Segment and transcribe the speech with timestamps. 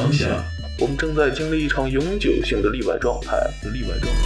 [0.00, 0.42] 当下，
[0.78, 3.36] 我们正在经历一场永久性的例外状态。
[3.70, 4.22] 例外状态。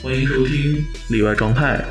[0.00, 1.84] 欢迎收听例外状态。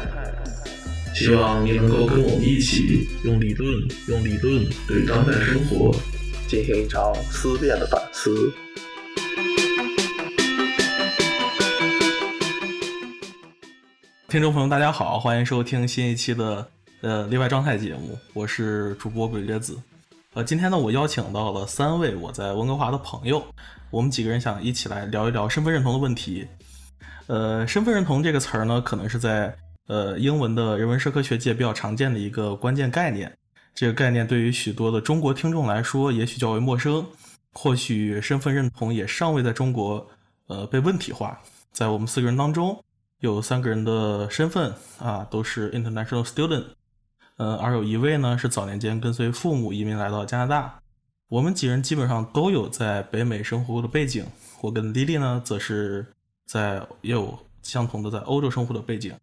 [1.13, 5.94] 希望你能够跟我们一起用理论，用理论对当代生活
[6.48, 8.53] 进行一场思辨的反思。
[14.30, 16.66] 听众朋友，大家好，欢迎收听新一期的
[17.02, 19.77] 呃例外状态节目，我是主播鬼月子。
[20.35, 23.41] 呃，今天呢，我邀请到了三位我在温哥华的朋友，
[23.89, 26.45] 我们几个人想一起来聊一聊身份认同的问题。
[27.27, 29.55] 呃，身份认同这个词儿呢，可能是在
[29.88, 33.31] 呃英文的人文社科学界比较常见的一个关键概念。
[33.73, 37.05] 这个概念对于许多的中国听众来说，也许较为陌生，
[37.53, 40.05] 或许身份认同也尚未在中国
[40.47, 41.39] 呃被问题化。
[41.72, 42.77] 在我们四个人当中。
[43.22, 46.66] 有三个人的身份啊，都是 international student，
[47.38, 50.80] 呃，而有一位呢是早年间跟随父母移民来到加拿大。
[51.28, 54.25] 我们几人基本上都有在北美生活过的背景。
[54.61, 56.05] 我跟莉莉呢，则是
[56.45, 59.14] 在也有相同的在欧洲生活的背景。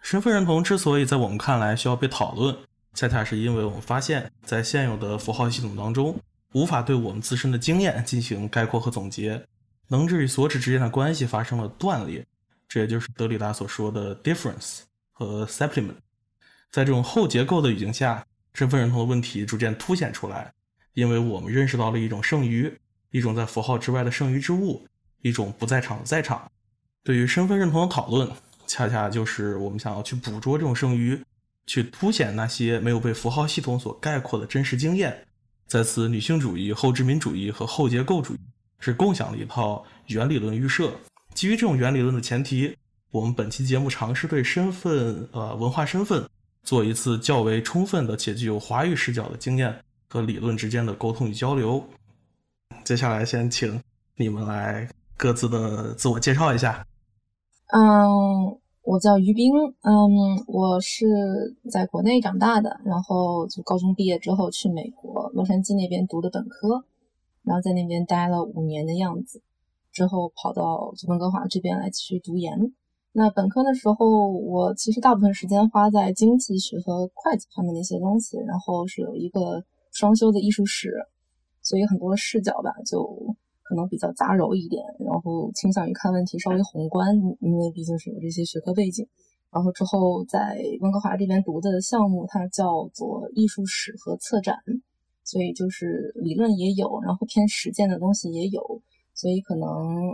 [0.00, 2.56] 身份认同之所以在我们看来需要被讨论，
[2.94, 6.18] 恰恰是因为我们发现，在现有的符号系统当中，
[6.52, 9.42] 无法对我们自身的经验进行概括和总结，
[9.88, 12.24] 能指与所指之间的关系发生了断裂。
[12.68, 14.80] 这也就是德里达所说的 difference
[15.12, 15.94] 和 supplement，
[16.72, 20.50] 在这种后结构的语境下，身份认同的问题逐渐凸显出来，
[20.94, 22.74] 因为我们认识到了一种剩余，
[23.10, 24.84] 一种在符号之外的剩余之物，
[25.20, 26.50] 一种不在场的在场。
[27.04, 28.26] 对于身份认同的讨论，
[28.66, 31.22] 恰恰就是我们想要去捕捉这种剩余，
[31.66, 35.26] 去凸显那些没有被符号系统所概括的真实经验。
[35.66, 38.40] 在此，女性主义、后殖民主义和后结构主义
[38.78, 40.90] 是共享的一套原理论预设。
[41.34, 42.74] 基于这种原理论的前提，
[43.10, 46.28] 我们本期节目尝试对身份、呃文化身份
[46.62, 49.74] 做一次较为充分的且具有华语视角的经验
[50.08, 51.82] 和理论之间的沟通与交流。
[52.84, 53.80] 接下来，先请
[54.16, 56.86] 你们来各自的自我介绍一下。
[57.68, 59.52] 嗯，我叫于冰，
[59.82, 61.06] 嗯，我是
[61.70, 66.84] 在国内长大的，然后就高中毕业之后去美国洛杉矶那边读的本科，
[67.42, 69.40] 然后在那边待了五年的样子。
[69.92, 72.72] 之后跑到温哥华这边来继续读研。
[73.14, 80.94] 那本科的时候，我其实大部分时间花在经济学和会计方面的一些东西，然后是有一个双修的艺术史，
[81.60, 89.06] 所以很多视角吧，就可能比较杂糅一点，然后倾向于看问题稍微宏观，因为毕竟是有这些学科背景。
[89.50, 94.56] 然后之后在温哥华这边读的项目，它叫做艺术史和策展，
[95.22, 98.80] 所以就是理论也有，然后偏实践的东西也有。
[99.14, 99.68] 所以可能，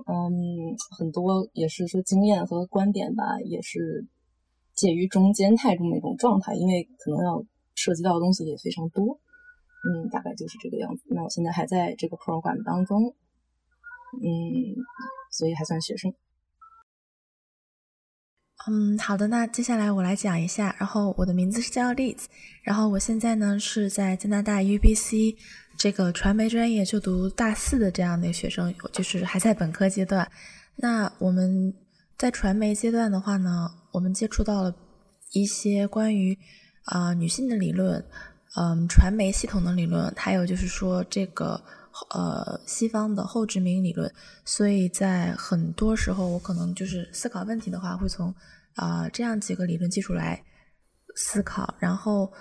[0.07, 4.07] 嗯，很多也是说经验和观点吧，也是
[4.75, 7.43] 介于中间态中的一种状态，因为可能要
[7.75, 9.19] 涉及到的东西也非常多，
[9.89, 11.05] 嗯，大概就是这个样子。
[11.07, 13.15] 那我现在还在这个 program 当中，
[14.23, 14.75] 嗯，
[15.31, 16.13] 所以还算学生。
[18.67, 20.75] 嗯，好的，那接下来我来讲一下。
[20.79, 22.25] 然后我的名字是叫 Liz，
[22.63, 25.37] 然后我现在呢是在加拿大 UBC。
[25.77, 30.29] 这个传媒专业就读大四的这样的学生，就是还在本科阶段。
[30.75, 31.73] 那我们
[32.19, 34.75] 在传媒阶段的话呢，我们接触到了
[35.33, 36.37] 一些关于
[36.87, 38.05] 啊女性的理论，
[38.57, 41.63] 嗯，传媒系统的理论，还有就是说这个
[42.11, 44.13] 呃西方的后殖民理论。
[44.45, 48.35] 所以在很多时候，我可能就是思考问题的话，会从
[48.75, 50.43] 啊这样几个理论基础来
[51.17, 51.75] 思考。
[51.79, 52.33] 然后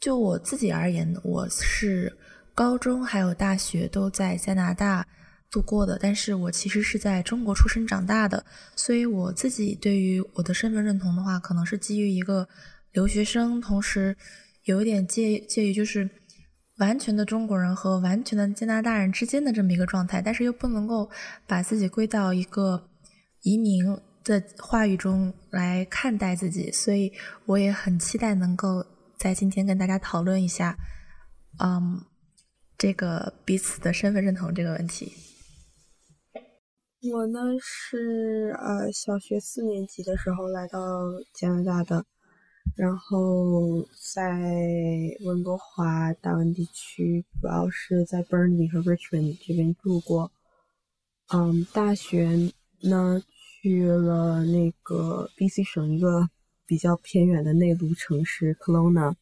[0.00, 2.16] 就我自己而言，我是。
[2.56, 5.04] 高中还有大学都在加拿大
[5.50, 8.46] 度过的，但是我其实是在中国出生长大的，
[8.76, 12.48] 所以我自己对于我的身份认同的话，可能是基于一个
[12.92, 14.16] 留学生，同时
[14.66, 16.08] 有一点介介于就是
[16.78, 21.10] 完全的中国人和完全的加拿大人之间的这么一个状态，但是又不能够
[21.46, 22.88] 把自己归到一个
[23.42, 23.84] 移民
[24.22, 27.12] 的话语中来看待自己，所以
[27.46, 28.84] 我也很期待能够
[29.16, 30.76] 在今天跟大家讨论一下，
[31.62, 32.04] 嗯。
[32.76, 35.12] 这个彼此的身份认同这个问题，
[37.12, 40.80] 我呢是呃小学四年级的时候来到
[41.32, 42.04] 加拿大的，
[42.76, 44.40] 然后在
[45.24, 50.32] 温哥华大温地区，主要是在 Burnaby 和 Richmond 这边住过。
[51.28, 52.52] 嗯，大学
[52.82, 53.22] 呢
[53.62, 56.28] 去了那个 BC 省一个
[56.66, 59.14] 比较偏远的内陆城市 Kelowna，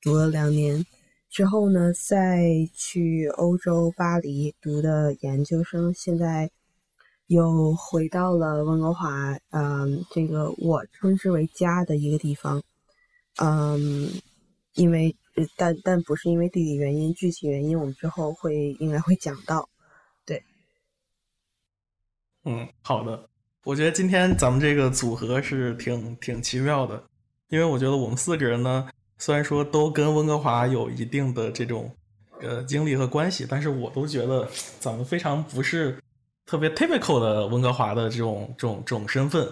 [0.00, 0.84] 读了两年。
[1.28, 2.40] 之后呢，再
[2.72, 6.50] 去欧洲巴黎读的研究生，现在
[7.26, 12.62] 又回到了温哥华，嗯，这个我称之为家的一个地方，
[13.36, 14.10] 嗯，
[14.74, 15.14] 因为
[15.56, 19.68] 但但不是因为地理原因，具体原因我们之后会应该会讲到。
[20.24, 20.42] 对，
[22.44, 23.28] 嗯，好的。
[23.64, 27.02] 我觉得今天咱们这个组合是挺挺奇妙的，
[27.48, 28.88] 因为我觉得我们四个人呢，
[29.18, 31.90] 虽然说都跟温哥华有一定的这种
[32.40, 34.48] 呃经历和关系，但是我都觉得
[34.78, 36.00] 咱们非常不是
[36.46, 39.46] 特别 typical 的温哥华的这种这种这种身份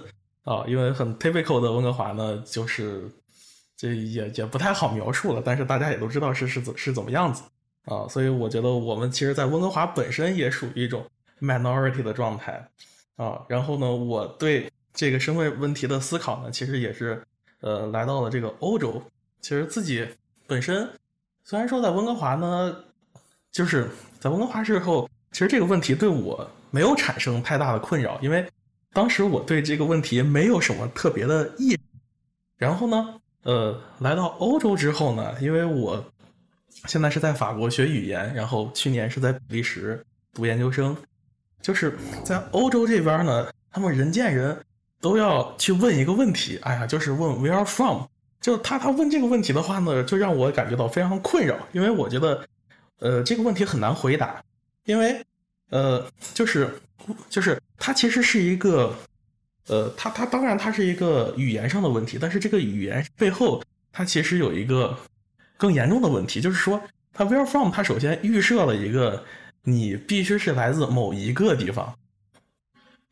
[0.44, 3.10] 啊，因为很 typical 的温哥华呢，就是
[3.76, 7.42] 这也也不太好描述了，但是大家也都知道是是怎是怎么样子
[7.84, 11.04] 啊，所以我觉得我们其实，在温哥华本身也属于一种
[11.40, 12.68] minority 的状态。
[13.16, 17.22] 啊，然后呢，我对这个身份问题的思考呢，其实也是，
[17.60, 19.00] 呃，来到了这个欧洲。
[19.40, 20.04] 其实自己
[20.48, 20.88] 本身
[21.44, 22.76] 虽然说在温哥华呢，
[23.52, 23.88] 就是
[24.18, 28.44] 在温哥华之后，其实这个问题对我没有产生太大的困扰，因为
[28.92, 31.78] 当时我对这个问题没有什么特别的意。
[32.56, 36.04] 然后呢，呃，来到欧洲之后呢，因为我
[36.86, 40.04] 现在是在法国学语言，然后去年是在比利时
[40.34, 40.96] 读研究生。
[41.62, 44.54] 就是在欧洲这边呢，他们人见人
[45.00, 48.02] 都要去问一个问题，哎呀，就是问 Where from？
[48.38, 52.46] 就他他问这个问题的话呢，就让我感觉到非常困扰，因为我觉得，
[52.98, 54.44] 呃，这个问题很难回答，
[54.84, 55.24] 因为，
[55.70, 56.68] 呃，就是
[57.30, 58.94] 就是它其实是一个，
[59.68, 63.62] 呃，它它当然它是一个语言上的问题，但是这个语言背后
[63.92, 64.98] 它其实有一个
[65.56, 66.80] 更严重的问题，就是说
[67.12, 67.70] 它 Where from？
[67.70, 69.24] 它首先预设了一个。
[69.66, 71.96] 你必须是来自某一个地方，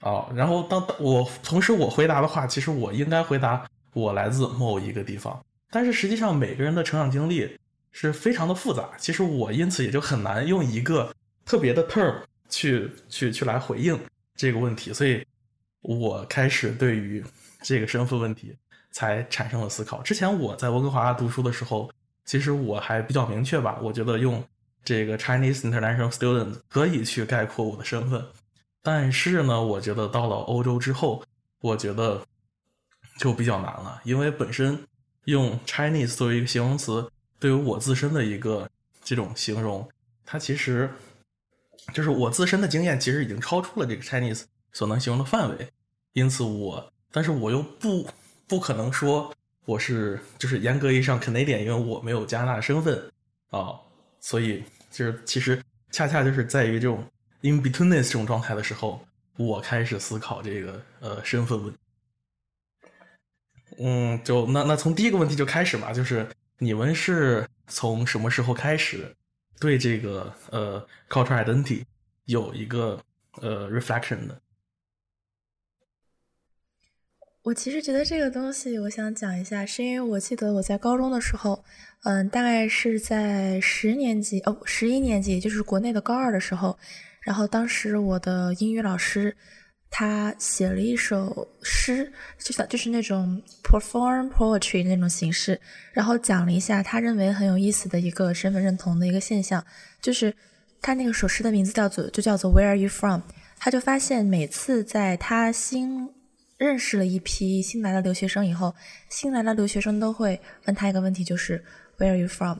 [0.00, 7.56] 啊，然后当我同时我回答的话，其实我应该回答我来自某一个地方，但是实际上每个人的成长经历
[7.90, 11.10] 是非常的复杂，其实我因此也就很难用一个
[11.46, 12.16] 特别的 term
[12.50, 13.98] 去去去来回应
[14.36, 15.26] 这个问题，所以
[15.82, 17.22] 我开始对于
[17.60, 18.56] 这个身份问题
[18.90, 20.00] 才产生了思考。
[20.02, 21.90] 之前我在温哥华读书的时候，
[22.24, 24.42] 其实我还比较明确吧，我觉得用。
[24.84, 28.20] 这个 Chinese international student 可以去概括我的身份，
[28.82, 31.24] 但是呢，我觉得到了欧洲之后，
[31.60, 32.20] 我觉得
[33.16, 34.76] 就比较难了，因为本身
[35.26, 37.08] 用 Chinese 作为一个形容词，
[37.38, 38.68] 对于我自身的一个
[39.04, 39.88] 这种形容，
[40.26, 40.90] 它其实
[41.94, 45.68] 就是我自身的经验，其实已经超出了这个 Chinese 所能形容的范围，
[46.14, 48.06] 因此我，但是我又不
[48.46, 49.32] 不可能说
[49.64, 53.12] 我是就是严格意义上 Canadian，因为我没有加拿大身份
[53.50, 53.78] 啊。
[54.20, 55.60] 所以，就是其实
[55.90, 57.04] 恰恰就是在于这种
[57.40, 59.04] in betweenness 这种状态的时候，
[59.36, 61.74] 我开始思考这个呃身份问。
[63.78, 66.28] 嗯，就那那从第一个问题就开始嘛，就是
[66.58, 69.12] 你们是从什么时候开始
[69.58, 71.82] 对这个呃 cultural identity
[72.26, 73.00] 有一个
[73.40, 74.41] 呃 reflection 的？
[77.44, 81.64] 我其实觉得这个东西，我想讲一下，是因为我记得我在高中的时候，
[82.04, 86.78] 嗯，大概是在十年级哦，十一年级，也就是国内的高二的时候，
[87.20, 89.36] 然后当时我的英语老师
[89.90, 95.60] 他写了一首诗，就像就是那种 perform poetry 那种形式，
[95.92, 99.64] 然后讲了一下他认为很有意思的一个身份认同的一个现象，
[100.00, 100.32] 就是
[100.80, 103.22] 他那个首诗的名字叫做就叫做 Where are you from？
[103.58, 106.08] 他就发现每次在他心
[106.62, 108.72] 认识了一批新来的留学生以后，
[109.08, 111.62] 新来的留学生都会问他一个问题，就是
[111.98, 112.58] Where are you from？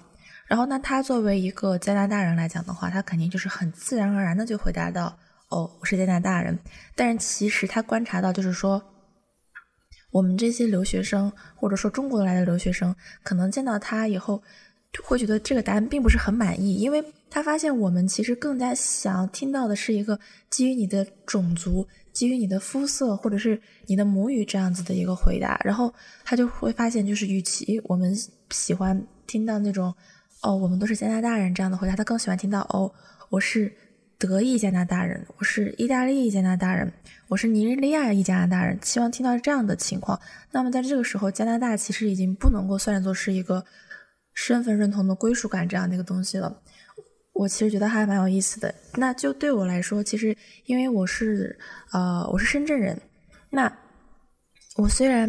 [0.48, 5.16] 然后，那他作为一个加拿大人来讲的话，他肯定就是很自然而然的就回答到，
[5.48, 6.58] 哦，我是加拿大人。
[6.96, 8.82] 但是其实他观察到，就是说，
[10.10, 14.42] 我们这些留学生或者说中国来的留学生，可能见到他以后，
[15.04, 20.18] 会觉得这个答案并不是很满意，因为他发现我们其实更加想听到的是一个
[20.50, 21.86] 基于你的种族。
[22.12, 25.92] 基于你的肤色或者是你的母语这样子的一个回答，然后
[26.24, 28.14] 他就会发现，就是与其我们
[28.50, 29.94] 喜欢听到那种
[30.42, 32.92] 哦，我们都是加拿大人这样的回答，他更喜欢听到哦，
[33.30, 33.72] 我是
[34.18, 36.92] 德裔加拿大人，我是意大利加拿大人，
[37.28, 40.20] 我是尼日利亚裔加拿大人，希望听到这样的情况。
[40.50, 43.64] 那么在这个时候，加拿大其实已经不能够算作是一个
[44.34, 46.62] 身份认同的归属感这样的一个东西了。
[47.32, 48.74] 我其实觉得还蛮有意思的。
[48.94, 50.36] 那就对我来说，其实
[50.66, 51.58] 因为我是
[51.90, 53.00] 呃我是深圳人，
[53.50, 53.72] 那
[54.76, 55.28] 我虽然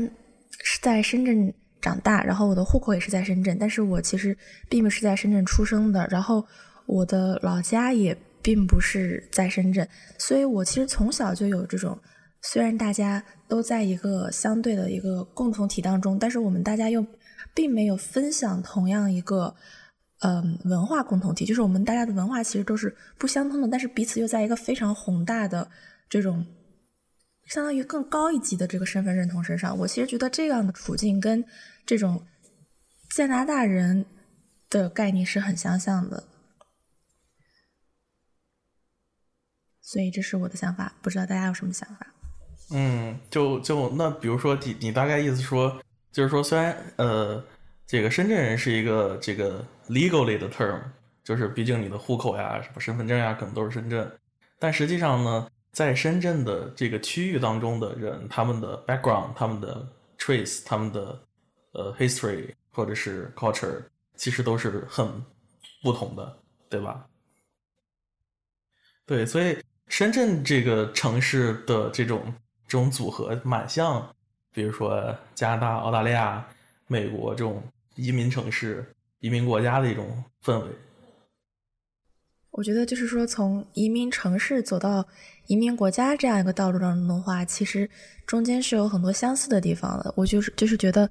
[0.64, 4.38] 是在深圳长大，然后我的户口也是在深圳，但是我其实
[4.70, 6.46] 并不是在深圳出生的，然后
[6.86, 11.98] 我的老家也并不是在深圳，所以我其实从小就有这种，
[12.42, 17.06] 虽然大家都在一个相对的一个共同体当中，但是我们大家又
[17.54, 19.56] 并没有分享同样一个。
[20.24, 25.70] 嗯，文化共同体就是我们大家的文化其实都是不相通的，但是彼此又在一个非常宏大的
[26.10, 26.46] 这种
[27.48, 29.78] 相当于更高一级的这个身份认同身上。
[29.78, 31.44] 我其实觉得这样的处境跟
[31.86, 32.26] 这种
[33.14, 34.06] 加拿大人
[34.70, 36.24] 的概念是很相像的，
[39.82, 42.08] 所以这是我的想法，不知道大家有什么想法？
[42.72, 45.82] 嗯，就就那比如说你你大概意思说，
[46.14, 47.44] 就是说虽然呃
[47.86, 50.82] 这个深圳人是一个这个 legally 的 term，
[51.24, 54.12] 就是毕竟你的户口呀、什么身份证呀，可能都是深圳，
[54.60, 59.88] 但实际上呢，在深圳的这个区域当中的人，他们的 background、他们的
[60.18, 61.20] trace、他们的
[61.72, 63.84] 呃 history 或者是 culture，
[64.16, 65.08] 其实都是很
[65.82, 66.38] 不同的，
[66.70, 67.06] 对吧？
[69.06, 72.34] 对，所以深圳这个城市的这种
[72.68, 74.16] 这种组合蛮像，
[74.54, 76.48] 比如说加拿大、澳大利亚、
[76.88, 77.62] 美国这种
[77.96, 80.06] 移民城市、移民国家的一种
[80.44, 80.68] 氛围。
[82.52, 85.08] 我觉得就是说，从移民城市走到
[85.48, 87.90] 移民国家这样一个道路当中的话，其实
[88.28, 90.14] 中间是有很多相似的地方的。
[90.18, 91.10] 我就是就是觉得。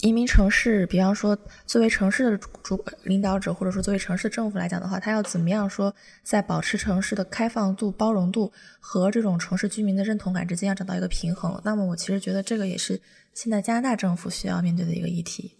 [0.00, 5.92] 移民城市，比方说，作为城市的主领导者，或者说作为城市政府来讲的话，他要怎么样说，
[6.22, 11.60] 在保持城市的开放度、包容度和这种城市居民的认同感之间要找到一个平衡？
[11.64, 13.00] 那么，我其实觉得这个也是
[13.34, 15.56] 现在加拿大政府需要面对的一个议题。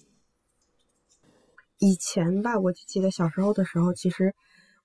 [1.79, 4.35] 以前吧，我就记得小时候的时候，其实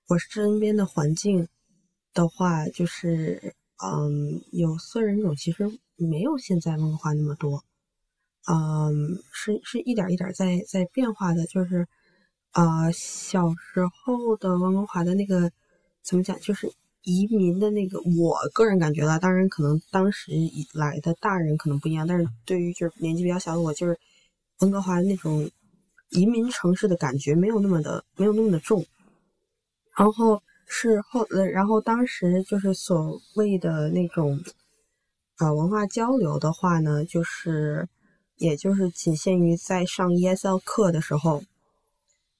[0.08, 1.48] 我身边的环境
[2.12, 7.64] 的话，就是嗯，有色人种其实没有现在温哥华那么多。
[8.46, 11.88] 嗯，是是一点一点在在变化的，就是
[12.52, 15.50] 啊，小时候的温哥华的那个
[16.02, 16.70] 怎么讲，就是
[17.02, 23.98] 移民的那个，我个人感觉了，当然可能当时以来的大人可能不一样，但是对于就是年纪比较小的我，就是
[24.60, 25.50] 温哥华那种
[26.14, 28.86] 移民城市的感觉没有那么的没有那么的重，
[29.96, 34.40] 然后是后呃，然后当时就是所谓的那种
[35.38, 37.88] 呃文化交流的话呢，就是。
[38.36, 41.44] 也就是仅限于在上 ESL 课的时候，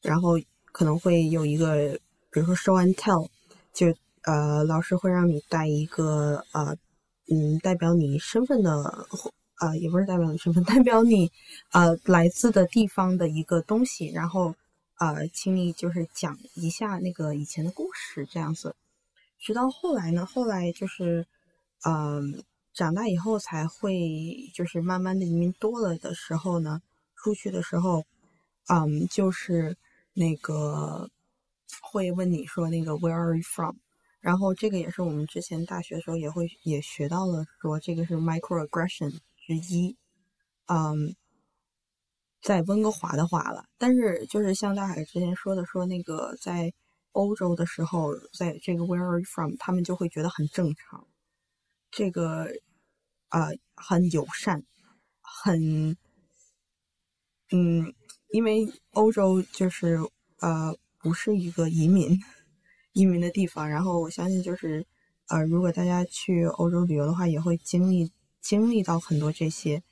[0.03, 0.31] 然后
[0.73, 1.97] 可能会有一个，
[2.33, 3.29] 比如说 show and tell，
[3.73, 6.77] 就呃老师会让你带一个呃
[7.31, 9.07] 嗯代表你身份的，
[9.61, 11.31] 呃也不是代表你身份， 代表你
[11.73, 14.55] 呃来自的地方的一个东西，然后
[14.99, 18.75] 呃请你就是讲一下那个以前的故事这样子，
[19.39, 21.27] 直到后来呢，后来就是
[21.85, 22.43] 嗯。
[22.77, 26.83] 长大以后才会，就是慢慢的移民多了的时候呢，
[27.15, 28.05] 出去的时候，
[28.67, 29.77] 嗯，就是
[30.13, 31.09] 那个
[31.81, 33.77] 会问你说那个 Where are you from？
[34.19, 39.97] 然后这个也是我们之前大学的时候也会也学到了，说这个是 microaggression 之一，
[40.67, 41.15] 嗯，
[42.41, 46.73] 在温哥华的话了，但是就是像大海之前说的，说那个在
[47.13, 49.55] 欧洲的时候，在这个 Where are you from？
[49.59, 51.07] 他们就会觉得很正常。
[51.91, 52.49] 这个，
[53.29, 54.65] 呃，很友善，
[55.21, 55.97] 很，
[57.53, 57.95] 嗯，
[58.31, 59.99] 因为欧洲就是
[60.41, 62.19] 呃，不是一个移民
[62.95, 63.69] 移民的地方。
[63.69, 64.85] 然后我相信，就是
[65.29, 68.11] 呃，如果大家去欧洲旅游的话，也会经历
[68.45, 69.83] 经历到很多这些。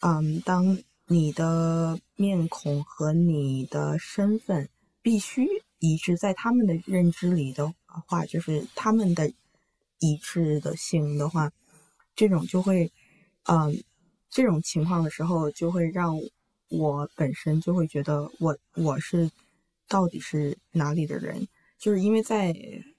[0.00, 4.68] 嗯，当你的面孔和你的身份
[5.02, 5.48] 必须
[5.78, 7.74] 一致在他们的认知里的
[8.06, 9.32] 话，就是他们的。
[9.98, 11.50] 一致的性的话，
[12.14, 12.92] 这种就会，
[13.44, 13.82] 嗯，
[14.28, 16.20] 这种情况的时候，就会让
[16.68, 19.30] 我本身就会觉得我我是
[19.88, 21.48] 到底是哪里的人，
[21.78, 22.54] 就是因为在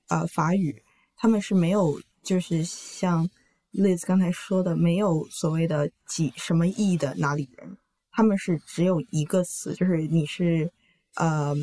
[0.07, 0.81] 呃法语，
[1.15, 3.29] 他们是没有，就是像
[3.77, 7.77] Liz 刚才说的，没有所谓的几什么意的哪里人，
[8.12, 10.69] 他们是只有一个词，就是你是
[11.15, 11.55] 呃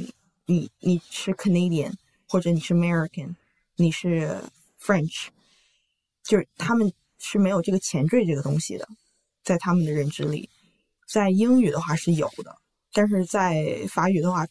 [0.47, 1.92] 你你是 Canadian
[2.28, 3.35] 或者你是 American，
[3.76, 4.40] 你是。
[4.87, 5.28] French，
[6.23, 8.87] 就是他们是没有这个前缀这个东西的，
[9.42, 10.50] 在他们的认知里，
[11.09, 12.54] 在英语的话是有的，
[12.92, 14.47] 但是在法语的话，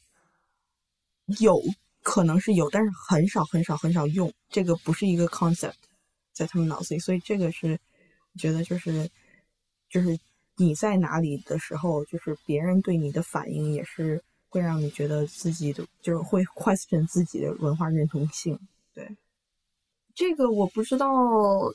[1.40, 1.62] 有
[2.02, 5.76] 可能是有，但是很少很少很少用，这个不是一个 concept，
[6.34, 7.80] 在他们脑子里，所以这个是
[8.38, 9.10] 觉得就是
[9.90, 10.20] 就是
[10.58, 18.60] 你在哪里的时候，就是别人对你的反应也是会让你觉得自己的就是会 question 自己的文化认同性，
[18.94, 19.16] 对。
[20.16, 21.10] 这个我不知道，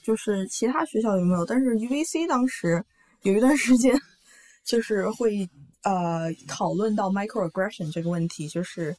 [0.05, 2.85] 就是其他学校有没有，但是 UVC 当时
[3.23, 4.01] 有一段时间，
[4.63, 5.49] 就是会
[5.83, 8.97] 呃讨论到 microaggression 这个问题，就是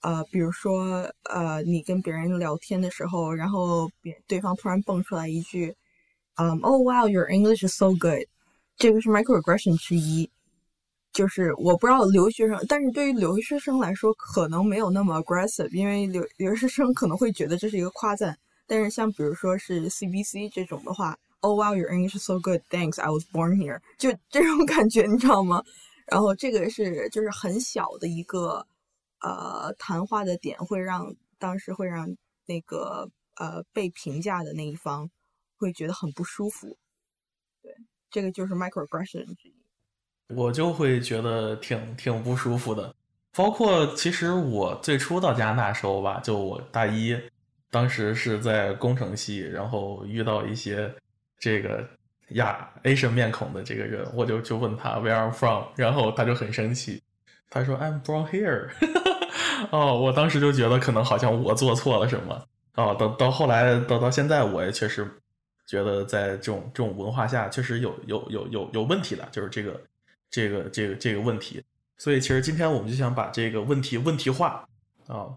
[0.00, 5.74] 呃比如说呃你跟别人聊天的时候，然后别对方突然蹦出来一句，
[6.36, 8.22] 嗯，Oh wow your English is so good，
[8.76, 10.30] 这个是 microaggression 之一，
[11.12, 18.38] 就是我不知道留学生，但是对于留学生来说可能没有那么 aggressive，因为留留学生可能会觉得这是一个夸赞。
[18.66, 22.60] 但是像比如说是 CBC 这种的话，Oh wow, your English is so good.
[22.70, 23.80] Thanks, I was born here.
[23.96, 25.62] 就这种感觉，你知道吗？
[26.06, 28.64] 然后这个是就是很小的一个
[29.20, 35.10] 呃谈话的点，会让当时会让那个呃被评价的那一方
[35.56, 36.76] 会觉得很不舒服。
[37.62, 37.74] 对，
[38.10, 39.54] 这个就是 microaggression 之一。
[40.34, 42.94] 我就会觉得挺挺不舒服的。
[43.32, 47.16] 包括其实我最初到加拿大时候吧，就我大一，
[47.70, 50.92] 当时是在工程系，然后遇到一些
[51.38, 51.88] 这个
[52.30, 57.02] 亚 Asian 面孔的这个人，我就就问他 Where are from，然后他就很生气，
[57.48, 58.70] 他说 I'm from here。
[59.72, 62.46] 哦，我当时就觉得可能好像我做错了什么。
[62.76, 65.08] 哦，到到后来到到现在，我也确实
[65.66, 69.80] 觉得在这种这种文化下，确实有有有有有问题的，就是这个
[70.30, 71.62] 这个这个这个问题。
[71.96, 74.68] 所以，其实今天我们就想把这个问题问题化
[75.08, 75.36] 啊。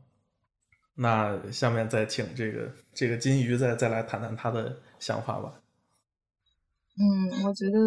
[0.93, 5.53] 那下面再请这个这个金鱼再再来谈谈他的想法吧。
[6.99, 7.79] 嗯，我觉得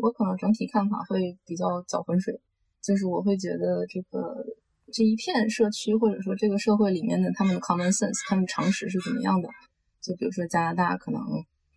[0.00, 2.38] 我可能整体看法会比较搅浑水，
[2.80, 4.46] 就是我会觉得这个
[4.92, 9.48] 这一片社区或者说这个社会里面的他们的 common sense，他们常识是怎么样的？
[10.02, 11.20] 就比如说加拿大，可能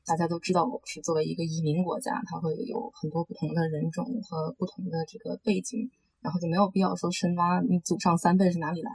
[0.06, 5.90] 大家都知道是作为一个移民国家，它会有很多不同的人种和不同的这个背景。
[6.24, 8.90] 然后就没有必要说深挖你祖上三辈是哪里来。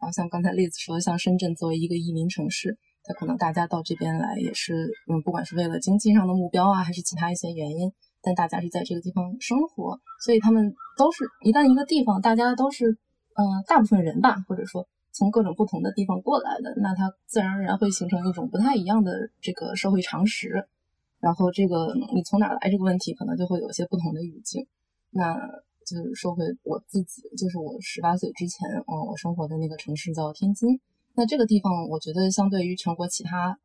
[0.00, 12.98] 然后像刚才例子说，像深圳作为一个移民城市，它可能大家到这边来也是，嗯，不管是为了经济上的目标啊，还是其他一些原因，但大家是在这个地方生活，所以他们都是一旦一个地方大家都是，
[13.34, 20.66] 嗯，大部分人吧，或者说从各种不同的地方过来的，那它自然而然会形成一种不太一样的这个社会常识。
[21.20, 24.66] 然后这个你从哪来这个问题，可能就会有一些不同的语境。
[25.10, 25.36] 那。
[25.86, 30.80] 就是说回我自己，就是我十八岁之前，嗯，我生活的那个城市叫天津。
[31.12, 33.58] 那这个地方，我觉得相对于全国其他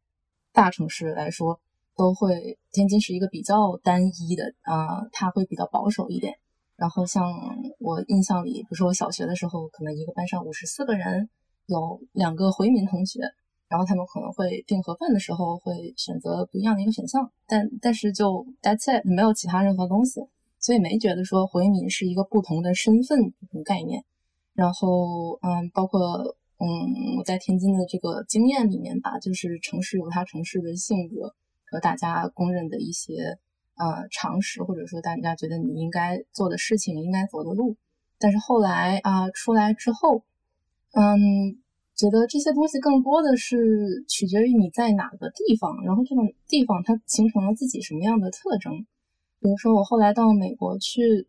[0.51, 1.61] 大城市来说，
[1.95, 6.39] 都会天津是一个比较单一的啊，它会比较保守一点。
[6.79, 7.25] 然后像
[7.79, 11.29] 我印象里，比如说我小学的时候，可能一个班上五十四个人，
[11.65, 13.19] 有两个回民同学，
[13.67, 20.21] 然后他们可能会订盒饭的时候会选择不一样的一个选项，但但是就 that's it，没有其他任何东西。
[20.61, 24.03] 所以没觉得说回民是一个不同的身份这种概念，
[24.53, 25.99] 然后嗯，包括
[26.57, 31.33] 嗯我在天津的这个经验里面吧，就是城市有它城市的性格
[31.71, 33.37] 和大家公认的一些
[33.79, 37.75] 呃常识，或者说大家觉得你应该做的事情、应该走的路。
[38.19, 40.23] 但是后来啊出来之后，
[40.91, 41.57] 嗯，
[41.95, 48.85] 觉得这些东西更多的是取决于你在哪个地方，然后这种地方它形成了自己什么样的特征。
[49.41, 51.27] 比如说，我后来到美国去，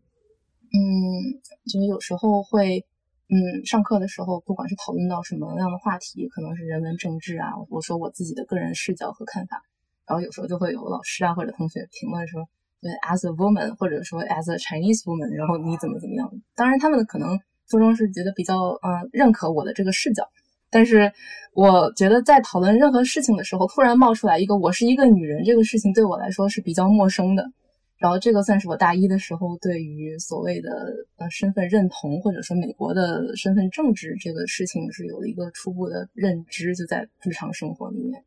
[0.72, 2.84] 嗯，就是有时候会，
[3.28, 9.62] 嗯，上课的时候，不管是讨论到什么样的话题，可能是人文政治啊，我说我自己的个人视角和看法，
[10.10, 12.42] 然后有时候就会有老师啊或者同学评论说，
[12.80, 16.28] 对，as a woman，或者说 as a Chinese woman，然后你怎么怎么样？
[16.56, 20.28] 当然，他们可能最终是觉得比较，呃，认可我的这个视角，
[20.68, 21.12] 但是
[21.54, 27.48] 我觉得在讨论任何事情的时候，突然冒出来一个我是一个女人这个事情，对我来说是比较陌生的。
[27.96, 30.70] 然后这个算是我大一的时候对于所谓的
[31.18, 38.24] 呃身份认同或者说美国的身份政治这个事情是有了一个初步的认知，就在日常生活里面。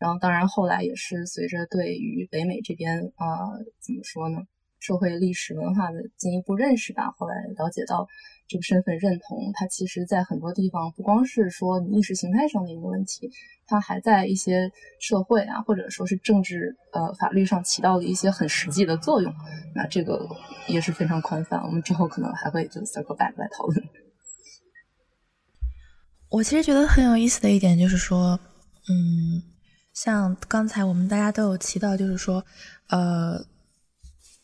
[0.00, 3.26] 然后当然后来也是随着对于北美这边啊
[3.78, 4.38] 怎么说呢？
[4.80, 8.08] 社会历史文化的进一步认识吧，后来了解到
[8.48, 13.30] 这个身份认同，它其实在很多地方不光是说你意识形态上的一个问题，
[13.66, 19.30] 它还在一些社会啊，或者说是政治呃法律上起到了一些很实际的作用。
[19.74, 20.26] 那这个
[20.66, 23.84] 也是非常宽泛，我们之后可能还会就 circle back 来讨论。
[26.30, 28.40] 我其实觉得很有意思的一点就是说，
[28.88, 29.42] 嗯，
[29.92, 32.44] 像刚才我们大家都有提到，就是说，
[32.88, 33.44] 呃。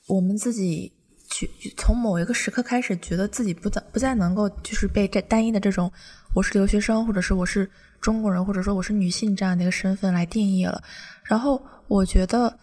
[0.09, 0.93] 我们自己
[1.29, 5.93] 去从某一个时刻开始，觉得自己不再不再能够就是被这单一的这种
[6.33, 7.69] 我是留学生，或者是我是
[8.01, 10.81] 中国人，或者说我是女性这样的一个身份来定义了。
[11.25, 12.57] 然后我觉得，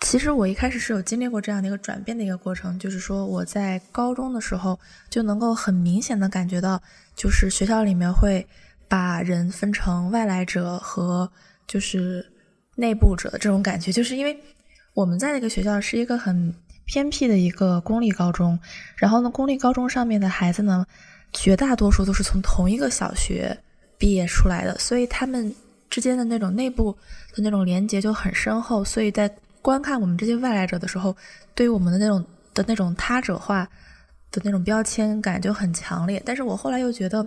[0.00, 4.76] 其实我一开始是有经历过这样的一个转变的一个过程，就是说我在高中的时候
[5.08, 6.82] 就能够很明显的感觉到，
[7.14, 8.44] 就是学校里面会
[8.88, 11.30] 把人分成外来者和
[11.70, 12.26] 就是
[12.74, 14.36] 内部者的这种感觉，就是因为。
[14.92, 16.52] 我们在那个学校是一个很
[16.84, 18.58] 偏僻的一个公立高中，
[18.96, 20.84] 然后呢，公立高中上面的孩子呢，
[21.32, 23.56] 绝大多数都是从同一个小学
[23.96, 25.54] 毕业出来的，所以他们
[25.88, 26.90] 之间的那种内部
[27.32, 31.16] 的那种连接就很深厚，所以在观看我们这些外来者的时候，
[31.54, 33.64] 对于我们的那种的那种他者化
[34.32, 36.20] 的那种标签感就很强烈。
[36.26, 37.24] 但是我后来又觉得，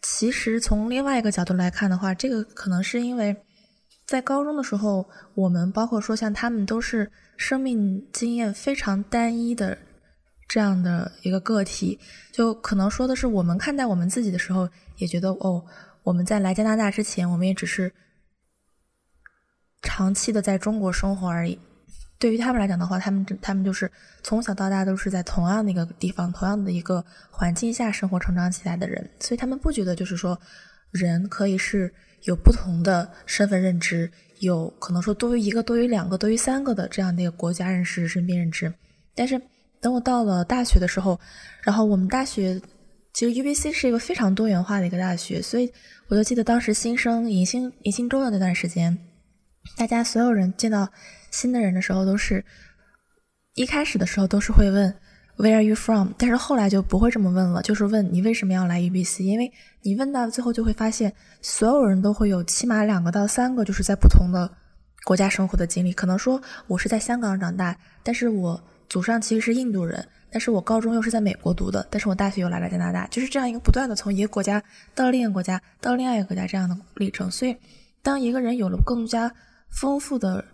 [0.00, 3.36] 其实从另外一个角度来看的话，这个可能是因为。
[4.12, 9.78] 在高中的时候，我们包括说像他们都是生命经验非常单一的
[10.46, 11.98] 这样的一个个体，
[12.30, 15.64] 就可能说的是我们看待我们自己的时候，也觉得哦，
[16.02, 17.90] 我们在来加拿大之前，我们也只是
[19.80, 21.58] 长期的在中国生活而已。
[22.18, 23.90] 对于他们来讲的话，他们他们就是
[24.22, 30.38] 从小到大都是在同样的一个地方、同样的一个环境下生活成长起来的人，所以他们不觉得就是说
[30.92, 38.72] 人可以是有不同的身份认知，有可能说多于一个、多于两个、多于三个的这样的一个国家认识、身边认知。
[39.14, 39.40] 但是
[39.80, 41.18] 等我到了大学的时候，
[41.64, 42.60] 然后我们大学
[43.12, 45.72] 其实 UBC 是一个非常多元化的一个大学，所以
[46.08, 48.96] 我就记得当时新生迎新迎新周的那段时间，
[49.76, 50.88] 大家所有人见到。
[51.32, 52.44] 新的人的时候都是
[53.54, 54.94] 一开始的时候都是会问
[55.38, 56.10] Where are you from？
[56.18, 59.22] 但是后来就不会这么问了，就是问你为什么要来 UBC？
[59.22, 64.48] 因为你问到最后就会发现，所有人都会有起码两个到三个就是在不同的
[65.04, 65.92] 国家生活的经历。
[65.92, 74.62] 可能说我是在香港长大，但是我祖上其实是印度人，但是我高中又是在美国读的，但是我大学又来了加拿大，就是这样一个不断的从一个国家
[74.94, 77.30] 到另一个国家到另外一个国家这样的历程。
[77.30, 77.56] 所以，
[78.02, 79.32] 当一个人有了更加
[79.70, 80.44] 丰富的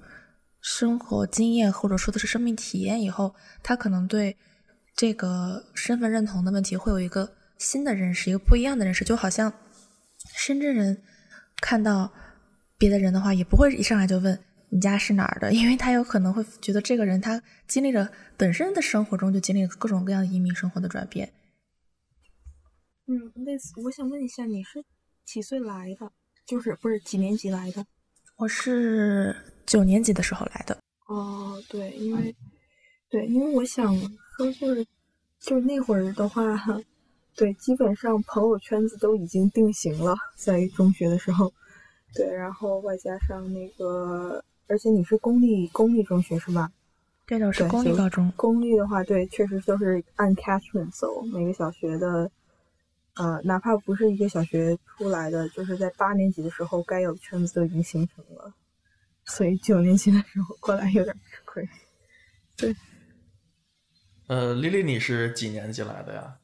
[0.61, 4.37] 生活经验或者说的是生命体验以后，他可能对
[4.99, 9.05] 这个身份认同的问题会有一个新的认识，一个不一样的认识。
[9.05, 9.53] 就好像
[10.35, 11.01] 深圳人
[11.61, 12.13] 看到
[12.77, 14.37] 别的人的话，也不会一上来就问
[14.71, 21.33] 你家是哪儿的，因为他有可能会觉得这个人他经历着本身的生活中就经历了各种各样的移民生活的转变。
[23.07, 24.85] 嗯，类似，我想问一下，你是
[25.25, 26.11] 几岁来的？
[26.45, 27.87] 就是不是几年级来的？
[28.37, 29.37] 我是。
[29.65, 30.75] 九年级的时候来的
[31.09, 32.35] 哦，对，因为
[33.11, 33.95] 对，因为我想
[34.39, 34.87] 说，就是
[35.41, 36.43] 就是那会儿的话，
[37.35, 41.53] 对，基本上朋友圈子都已经定型了，在中学的时候，
[42.15, 46.71] 对，然后外加上那个，而且你是公立公立中学是吧？
[47.27, 48.33] 对的，是公立高中。
[48.37, 52.31] 公立的话，对，确实就是按 catchment 走，每个小学的，
[53.15, 58.55] 呃，哪怕不是一个小学出来的，就是在八年级的时候，该有的圈子都已经形成了。
[59.25, 61.69] 所以九年级的时候过来有点吃亏，
[62.57, 62.75] 对。
[64.29, 66.37] 呃，丽丽，你是几年级来的呀？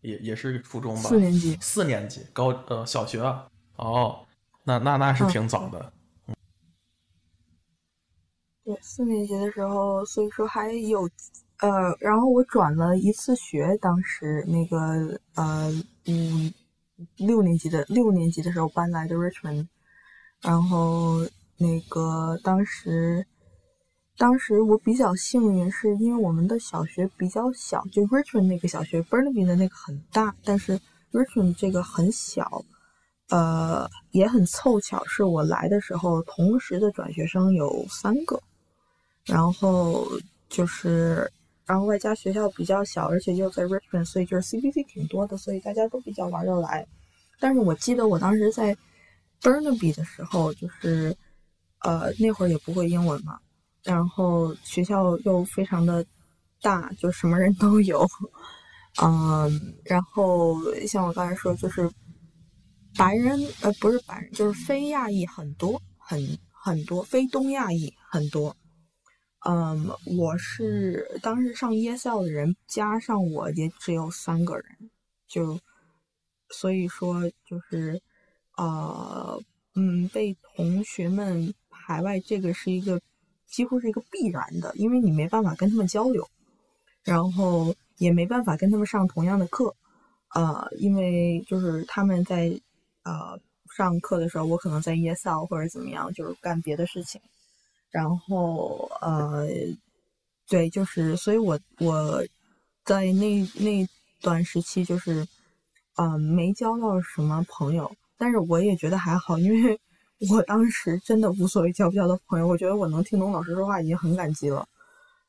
[0.00, 1.02] 也也是初中吧？
[1.02, 1.58] 四年级。
[1.60, 3.46] 四年级，高呃小学啊？
[3.76, 4.24] 哦，
[4.64, 5.92] 那那那是挺早的。
[8.64, 11.08] 对，四年级的时候，所以说还有
[11.58, 15.70] 呃，然后我转了一次学，当时那个呃
[16.06, 16.50] 五
[17.16, 19.68] 六年级的六年级的时候搬来的 Richmond，
[20.40, 21.26] 然后。
[21.58, 23.24] 那个当时，
[24.18, 30.78] 当时我比较幸运，是因为我们的小学比较小，就 Richmond 那个小学，Burnaby 的那个很大，但是
[31.12, 32.64] Richmond 这个很小，
[33.30, 38.40] 呃，也很凑巧，是我来的时候同时的转学生有三个，
[39.24, 40.06] 然后
[40.48, 41.30] 就是，
[41.64, 46.86] 然后外加学校比较小，而且又在 Richmond，所以就是 CBC 挺多的，所以大家都比较玩得来。
[47.40, 48.76] 但是我记得我当时在
[49.40, 51.16] Burnaby 的时候，就是。
[51.84, 53.40] 呃，那会儿也不会英文嘛，
[53.84, 56.04] 然后学校又非常的
[56.60, 58.06] 大，就什么人都有，
[59.02, 61.90] 嗯，然后像我刚才说，就是
[62.96, 68.56] 白人，呃，不是白人，就是非亚裔很多，很很多，非东亚裔很多，
[69.46, 74.64] 嗯，我是当时上耶校的人，加上我也只有三个人，
[75.26, 75.58] 就
[76.50, 78.00] 所以说就是，
[78.56, 79.42] 呃，
[79.74, 81.52] 嗯，被同学们。
[81.84, 83.00] 海外这个是一个
[83.52, 86.26] 几乎是一个必然的，因为你没办法跟他们交流，
[87.04, 89.74] 然后也没办法跟他们上同样的课，
[90.34, 92.58] 呃，因为就是他们在
[93.04, 93.38] 呃
[93.76, 97.20] 上课的时候，我可能在 ESL 或者怎么样，就是干别的事情，
[97.90, 99.46] 然后呃，
[100.48, 102.24] 对，就是所以我我
[102.86, 103.86] 在那那
[104.22, 105.28] 段时期就是
[105.96, 109.78] 嗯没交到什么朋友，但是我也觉得还好，因为。
[110.30, 114.68] 我当时真的无所谓交不交到朋友，我觉得我能听懂老师说话已经很感激了。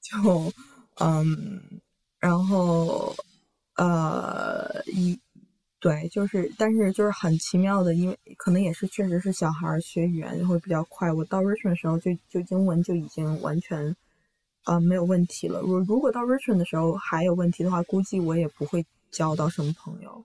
[0.01, 0.51] 就，
[0.99, 1.61] 嗯，
[2.19, 3.15] 然后，
[3.75, 5.19] 呃，一，
[5.79, 11.11] 对，就是，但是就是很奇妙的，因为可能也是确实是小孩学语言会比较快。
[11.11, 13.95] 我到 Richmond 的时候，就就英文就已经完全，
[14.65, 15.61] 呃，没有问题了。
[15.61, 20.23] 如如果到 Richmond 的时候还有问题的话，估计我也不会交到什么朋友。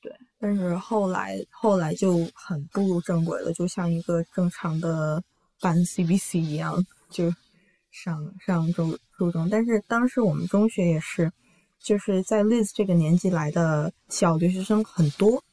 [0.00, 5.22] 对但是后来后来就很步入正轨了，就像一个正常的
[5.60, 7.30] 办 CBC 一样，就
[7.90, 9.48] 上上中初中。
[9.50, 11.30] 但是当时我们中学也是，
[11.78, 15.44] 就是在 Liz 这个年纪来的小留学生很多。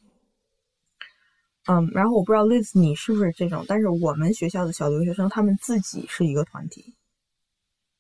[1.70, 6.96] 嗯，然后我不知道 Liz 你是不是这种，但是我们学校的小留学生他们自己是一个团体，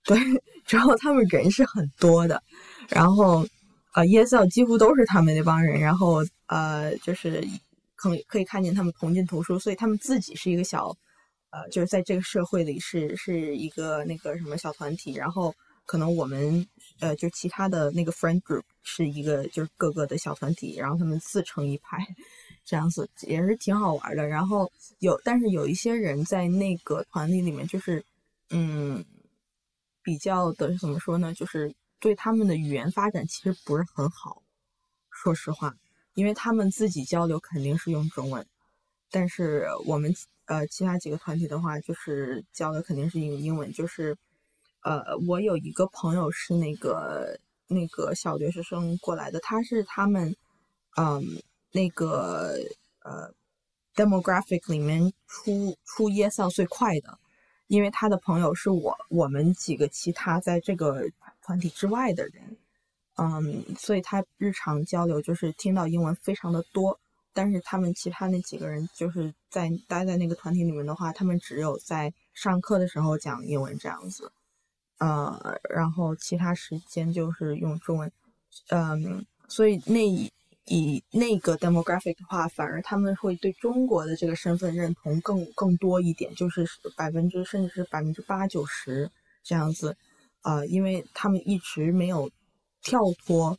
[0.05, 0.17] 对，
[0.69, 2.41] 然后他们人是很多的，
[2.87, 3.45] 然后
[3.93, 7.41] 呃，ESL 几乎都是他们那帮人，然后呃，就是
[7.95, 10.95] 可可以看见他们同进同出，所以他们自己是一个小
[11.51, 15.53] 呃，就是在这个社会里是是一个那个什么小团体，然后
[15.85, 16.67] 可能我们
[16.99, 21.97] 呃就其他的那个 friend group 是一个就是各个的小团体，然后他们自成一派。
[22.69, 28.03] 这样子也是挺好玩的，然后有，但是有一些人在那个团体里面，就是，
[28.49, 29.05] 嗯，
[30.03, 31.33] 比较的怎么说呢？
[31.33, 34.43] 就是对他们的语言发展其实不是很好，
[35.09, 35.73] 说实话，
[36.17, 38.43] 因为他们自己交流肯定是用中文，
[39.11, 40.11] 但是我们
[40.45, 43.71] 呃其他几个团体的话，就是交流肯定是用英文。
[43.71, 44.17] 就是，
[44.81, 50.35] 呃，我有一个朋友是那个那个小留学生过来的，他是他们，
[50.95, 51.23] 嗯。
[51.73, 52.55] 那个
[53.03, 53.31] 呃
[53.93, 57.19] ，demographic 里面出出 ESL 最快的，
[57.67, 61.03] 因为他的朋友是我我们几个其他在这个
[61.43, 62.57] 团体之外的人，
[63.17, 66.99] 嗯，所以他日常交流就是听到英文非常的多。
[67.33, 74.31] 但是他们其他那几个人就是在待在那个团体里面的话，他们只有在上课的时候讲英文这样子，
[74.97, 78.11] 呃，然后其他时间就是用中文，
[78.69, 80.31] 嗯，所以那。
[80.69, 89.09] 以那个 demographic 的话，反而他们会对中国的这个身份认同更更多一点，就是百分之甚至是百分之八九十
[89.41, 89.95] 这样子，
[90.41, 92.29] 啊，因为他们一直没有
[92.89, 93.57] 跳脱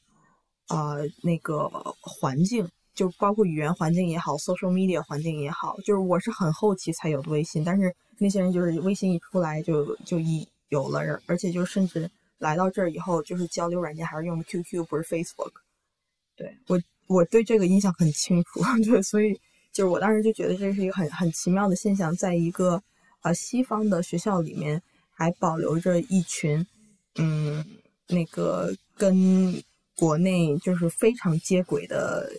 [0.68, 1.68] 啊那个
[2.00, 15.52] 环境，就包括语言环境也好，social media 环境也好，就是我是很后期才有的微信，但是那些人就是微信一出来就就一有了，而且就甚至来到这儿以后，就是交流软件还是用的 QQ 不是 Facebook，
[16.34, 16.80] 对我。
[17.08, 19.32] 我对这个印象很清楚， 对，所以
[19.72, 22.82] 就是我当时就觉得这是一个很很奇妙的现象，在一个
[23.22, 26.66] 呃西方的学校里面还保留着一群
[27.14, 27.64] 嗯
[28.08, 29.54] 那个跟
[29.96, 32.30] 国内就是非常接轨的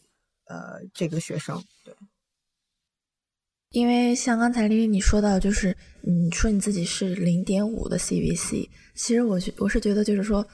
[0.45, 1.93] 呃这个学生，对。
[3.71, 10.45] 因为像刚才丽丽你说到，就是你说你自己是零点五的 CVC，其实我觉我是觉得就是说，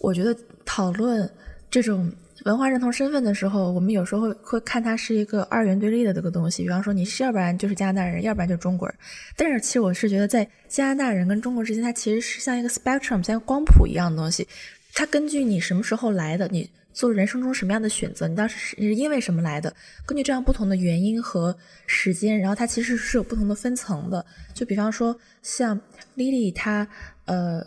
[0.00, 1.28] 我觉得讨论
[1.70, 2.12] 这种。
[2.46, 6.62] 文化认同身份的时候，我们有时候会会看它是一个二元对立的这个东西。
[6.62, 8.98] 比方说，你要不然就是加拿大人，要不然就是中国人。
[9.34, 14.46] 但是其实我是觉得，在加拿大人跟中国之间，它其实是像一个 spectrum，像光谱一样的东西。
[14.94, 19.74] 它根据你什么时候来的，你做人生中什么样的选择，你当时是因为什么来的，
[20.06, 24.24] 根据这样不同的原因和时间，然后它其实是有不同的分层的。
[24.54, 25.80] 就比方说，像
[26.16, 26.88] Lily 她
[27.24, 27.60] 呃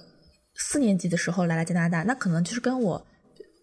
[0.56, 3.06] 四年级的时候来了加拿大，那可能就是跟我。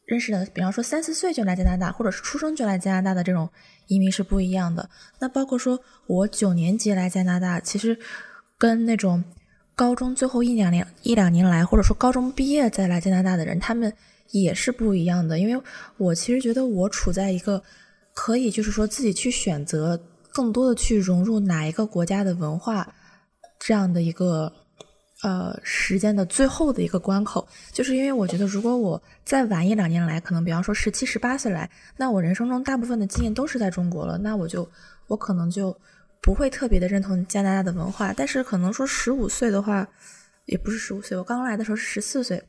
[0.07, 3.49] 认识的，比方说三四岁就来加拿大，或者是出生就来加拿大的这种
[3.87, 4.87] 移民是不一样的。
[5.19, 7.99] 那包括说我九年级来加拿大，其实
[8.59, 9.25] 跟那种
[9.75, 13.93] 高中最后一两年一两年来，或者说高中毕业再来加拿大的人，他们
[14.31, 15.39] 也是不一样的。
[15.39, 15.63] 因为
[15.97, 17.63] 我其实觉得我处在一个
[18.13, 20.01] 可以就是说自己去选择
[20.33, 22.95] 更多的去融入哪一个国家的文化
[23.59, 24.53] 这样的一个。
[25.23, 34.69] 呃，时间的最后的一个关口，就是因为我觉得，如果我再晚一两年来，可能比方说十七、十八岁来，那我人生中大部分的经验都是在中国了，那我就
[35.07, 35.75] 我可能就
[36.25, 38.15] 不会特别的认同加拿大的文化。
[38.17, 39.87] 但是可能说十五岁的话，
[40.47, 42.43] 也不是十五岁，我刚刚来的时候是十四岁，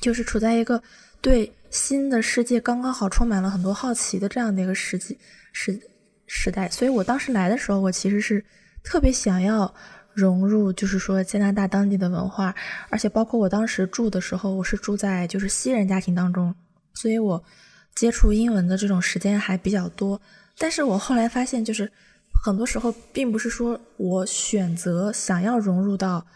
[0.00, 0.82] 就是处在一个
[1.20, 5.18] 对新的世界刚刚好充满了很多好奇的这样的一个时期
[5.52, 5.78] 时
[6.26, 8.42] 时代，所以我当时来的时候，我其实是
[8.82, 9.74] 特别想要。
[10.16, 12.54] 融入就是说加拿大当地的文化，
[12.88, 16.54] 而且包括我当时住的时候，我是住在就是西人家庭当中，
[16.94, 17.44] 所以我
[17.94, 20.18] 接触英文的这种时间还比较多。
[20.56, 21.92] 但是我后来发现，就是
[22.44, 26.26] 很多时候并不是说我选择想要融入到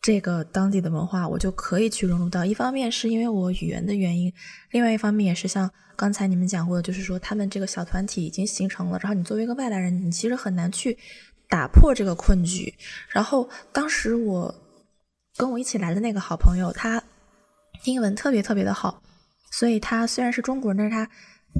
[0.00, 2.44] 这个当地的文化，我就可以去融入到。
[2.44, 4.32] 一方面是因为我语言的原因，
[4.70, 10.98] 另外一方面也是像刚才你们讲过的，就是说他们这个小团体已经形成了，然后你作为一个外来人，你其实很难去。
[11.46, 12.74] 打破这个困局，
[13.10, 14.52] 然后当时我
[15.36, 17.00] 跟我一起来的那个好朋友，他
[17.84, 19.02] 英文特别特别的好，
[19.52, 21.08] 所以他虽然是中国人，但是他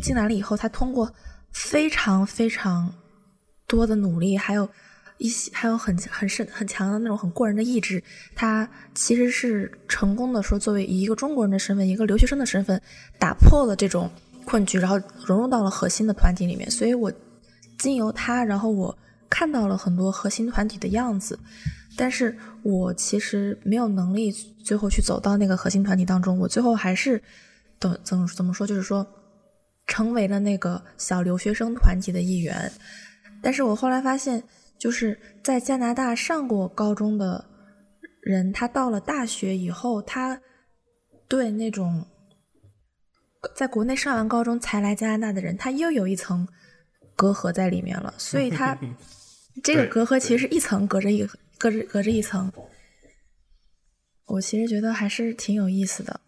[0.00, 1.14] 进来了以后，他通过
[1.52, 2.92] 非常非常
[3.66, 4.68] 多的努力，还有
[5.18, 8.02] 一些还有很很深很强的那种很过人的意志，
[8.34, 12.80] 他其实是成功的说，作为一个中国人的身份，一个留学生的身份，
[13.18, 14.10] 打破了这种
[14.44, 16.70] 困局，然后融入到了核心的团体里面。
[16.70, 17.12] 所以我
[17.78, 18.96] 经由他，然后我。
[19.30, 21.36] 看到了很多核心团体的样子，
[21.96, 24.30] 但是我其实没有能力
[24.62, 26.38] 最后去走到那个核心团体当中。
[26.38, 27.20] 我最后还是
[27.80, 29.04] 怎怎怎么说，就是说
[29.88, 32.70] 成为了那个小留学生团体的一员。
[33.44, 34.42] 但是我后来发现，
[34.78, 37.44] 就是在加拿大上过高中的
[38.22, 40.40] 人，他到了大学以后，他
[41.28, 42.06] 对那种
[43.54, 46.48] 在国内上完高中才来加拿大的人，他又有一层
[47.14, 48.76] 隔阂在里面了，所以他
[49.62, 51.28] 这个隔阂其实一层隔着一
[51.58, 52.50] 隔着隔着一层。
[54.26, 56.18] 我其实觉得还是挺有意思的。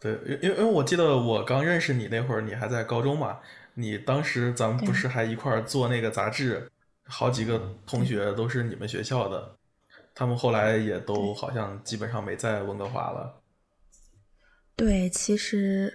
[0.00, 3.38] 对，因因为我记得我刚认识你那会儿，你还在高中嘛。
[3.74, 6.70] 你当时咱们不是还一块儿做那个杂志，
[7.04, 9.56] 好几个同学都是你们学校的，
[10.14, 13.42] 他们后来也都好像基本上没在温哥华了。
[14.76, 15.92] 对，其实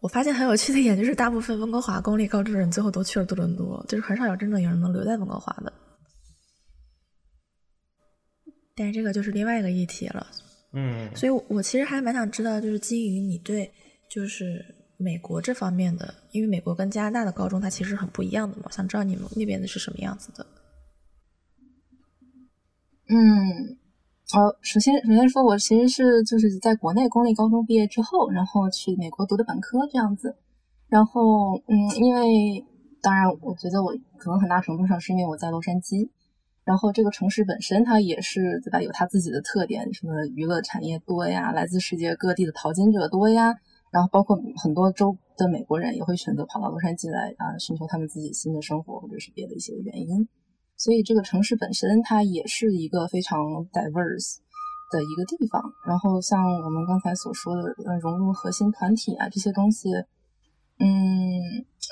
[0.00, 5.72] 我发现很有趣的一点就是，大部分温哥华公立高中的人最后都去了多伦多，就是很少有真正有人能留在温哥华的。
[8.74, 10.26] 但是这个就是另外一个议题了。
[10.72, 13.72] 嗯，所以，我其实还蛮想知道，就是基于你对
[14.08, 14.62] 就是
[14.98, 20.44] 美国这方面的，因为美国跟加拿大的高中它其实很不一样的嘛，想知道你们那边的是什么样子的。
[23.08, 23.78] 嗯，
[24.34, 30.36] 哦，首先首先说，我其实是就是在国内公立高中毕业之后，然后去美国读的本科这样子。
[30.88, 32.64] 然后，嗯，因为
[33.00, 36.10] 当然，我觉得我可能很大程度上是因为我在洛杉矶。
[36.64, 38.82] 然后这个城市本身，它也是对吧？
[38.82, 43.54] 有它自己的特点，什么娱乐产业多呀，来自世界各地的淘金者多呀。
[43.90, 50.28] 然后包括很多州的美国人也会选择跑到洛杉矶来啊，寻求他们自己新的生活，或者是别的一些原因。
[50.76, 53.38] 所以这个城市本身，它也是一个非常
[53.72, 54.36] diverse
[54.92, 55.62] 的一个地方。
[55.86, 59.90] 然后像我们刚才所说的，呃，融入核心团体啊这些东西，
[60.78, 60.86] 嗯，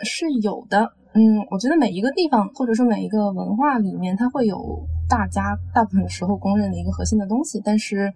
[0.04, 0.92] 是有的。
[1.14, 7.60] 嗯，我觉得每一个地方或者说每一个文化里面，它会有大家大部分时候公认的一个核心的东西。
[7.64, 8.12] 但是，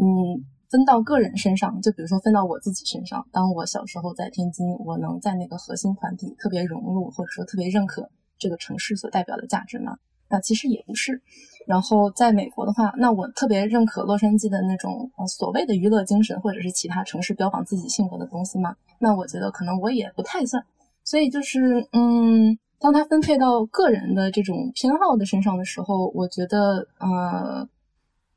[0.00, 9.96] 嗯，分到个人身上，就比如说分到我自己身上，当我小时候在天津，我能在那个核心团体特别融入，或者说特别认可这个城市所代表的价值吗？
[10.28, 11.20] 那其实也不是。
[11.66, 18.76] 然后在美国的话，那我特别认可洛杉矶的那种所谓的娱乐精神，或者是其他城市标榜自己性格的东西吗？
[19.00, 20.64] 那我觉得可能我也不太算。
[21.02, 27.68] 所以就是，嗯，当他分配到个人的这种偏好的身上的时候，我觉得，呃，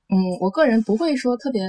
[0.09, 1.61] 嗯，我个人不会说特别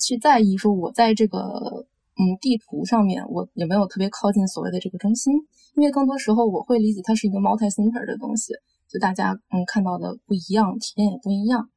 [0.00, 1.86] 去在意说我在这个
[2.16, 5.32] 嗯地图上面我有没有特别靠近所谓的这个中心，
[5.76, 8.54] 因为更多时候我会理解它是一个 multi-center 的东西，
[8.88, 11.68] 就大家嗯看到的不一样，体验也不一样。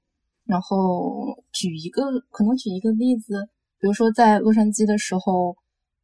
[0.45, 3.47] 然后举一个可能举一个例子，
[3.79, 5.55] 比如说在洛杉矶的时候，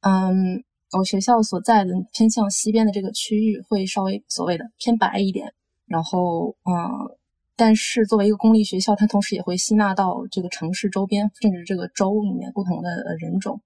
[0.01, 0.63] 嗯。
[0.91, 5.53] 我学校所在的偏向西边的这个区域会稍微所谓的偏白一点，
[5.85, 6.73] 然后嗯，
[7.59, 13.61] 但是作为一个公立学校，它同时也会吸纳到这个城市周边甚至这个州里面不同的人种。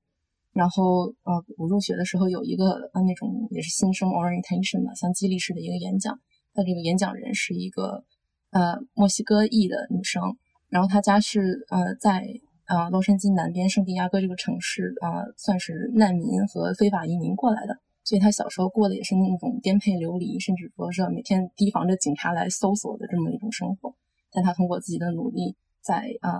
[0.52, 6.20] 然后呃，我入学的时候有一个呃那种也是新生 orientation 的，像激励式的一个演讲，
[6.56, 8.04] 他这个演讲人是一个
[8.50, 10.36] 呃墨西哥裔的女生，
[10.70, 12.42] 然后她家是呃在。
[12.66, 23.94] 呃，洛杉矶南边圣地亚哥这个城市啊，算是难民和非法移民过来的，所以他小时候过的也是那种颠沛流离，甚至说是每天提防着警察来搜索的这么一种生活。
[24.32, 26.32] 但他通过自己的努力，在呃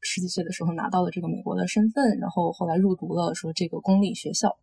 [0.00, 4.56] 十几岁的时候拿到了这个美国的身份，然后后来入读了说这个公立学校。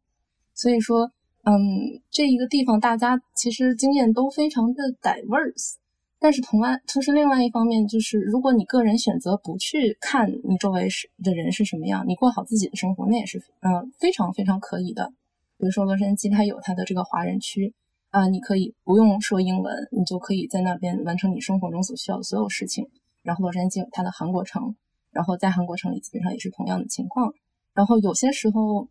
[0.54, 1.12] 所以说，
[1.44, 5.76] 嗯，这一个地方大家其实经验都非常的 diverse。
[6.22, 15.14] 但是同外，同时另外一方面就是，如果你个人选择不去看你周围是的人是什么样，你过好自己的生活，那也是嗯非常非常可以的。
[15.60, 17.76] 比如说洛杉矶，它有它的这个华人区
[18.10, 22.88] 啊，你可以不用说英文，你就可以在那边完成你生活中所需要的所有事情。
[23.22, 24.76] 然后洛杉矶有它的韩国城，
[25.12, 27.34] 然后在韩国城里基本上也是同样的情况。
[27.74, 28.88] 然后有些时候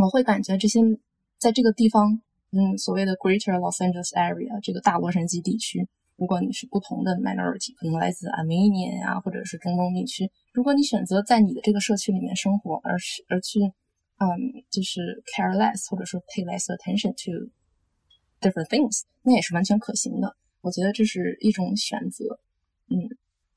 [0.00, 0.80] 我会感觉这些
[1.38, 2.20] 在这个地方，
[2.52, 5.88] 嗯，所谓的 Greater Los Angeles Area 这个大洛杉矶地区。
[6.16, 13.58] 如果你是不同的 minority，可能来自 Armenian 呀，或者是中东地区，如果你选择在你的这个社区里面生活，而是而去，
[14.18, 17.50] 嗯，就是 care less，或者说 pay less attention to
[18.40, 20.36] different things，那也是完全可行的。
[20.60, 22.38] 我觉得这是一种选择。
[22.88, 22.96] 嗯，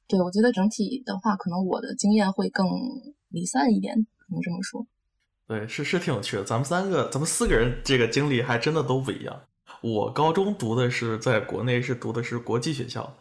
[0.07, 2.67] 对，我觉得整体的话，可能我的经验会更
[3.29, 4.86] 离散一点，可能这么说。
[5.47, 6.43] 对，是是挺有趣的。
[6.43, 9.41] 咱们三个，咱们四个人这个经历还真的都不一样。
[9.82, 13.15] 我高中读的是在国内是读的是国际学校，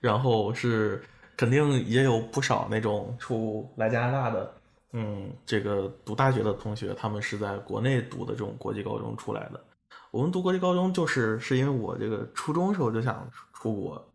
[0.00, 1.02] 然后是
[1.36, 4.52] 肯定也有不少那种出来加拿大的，
[4.92, 9.62] 嗯，这个读大学的同学，他们是在国内读的这种国际高中出来的。
[10.10, 14.08] 我们读国际高中就是是因为我这个初中时候就想出国，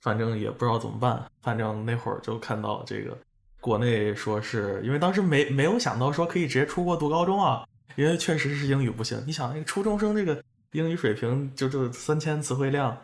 [0.00, 3.16] 反正也不知道怎么办，反正那会儿就看到这个
[3.60, 7.66] 国内说是因为当时没没有想到说可以直接出国读高中啊，
[7.96, 9.22] 因为确实是英语不行。
[9.26, 10.42] 你想那个初中生这个。
[10.74, 12.96] 英语水平就就三千词汇量，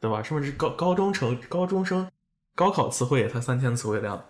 [0.00, 0.20] 对吧？
[0.20, 2.10] 甚至是高高中成高中生
[2.52, 4.20] 高考词汇也才三千词汇量，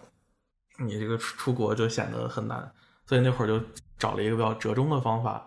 [0.86, 2.70] 你这个出出国就显得很难。
[3.06, 3.60] 所以那会儿就
[3.98, 5.46] 找了一个比较折中的方法，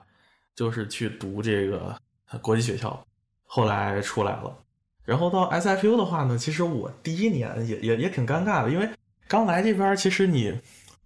[0.55, 1.95] 就是去读这个
[2.41, 3.05] 国际学校，
[3.45, 4.55] 后来出来了。
[5.03, 8.89] 然后到 SFU 的话呢，其实我第一年也也也挺尴尬的，因为
[9.27, 10.59] 刚来这边，其实你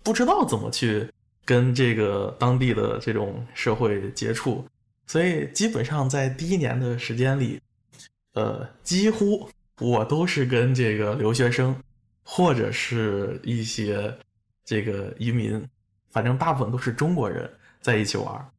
[0.03, 1.09] 不知道怎么去
[1.45, 4.65] 跟这个当地的这种社会接触，
[5.05, 7.61] 所以基本上在第一年的时间里，
[8.34, 9.49] 呃，几乎
[9.80, 11.75] 我都是跟这个留学生
[12.32, 14.15] 或者是一些
[14.63, 15.67] 这个移民，
[16.11, 17.51] 反正大部分都是中国人
[17.82, 18.51] 在一起玩。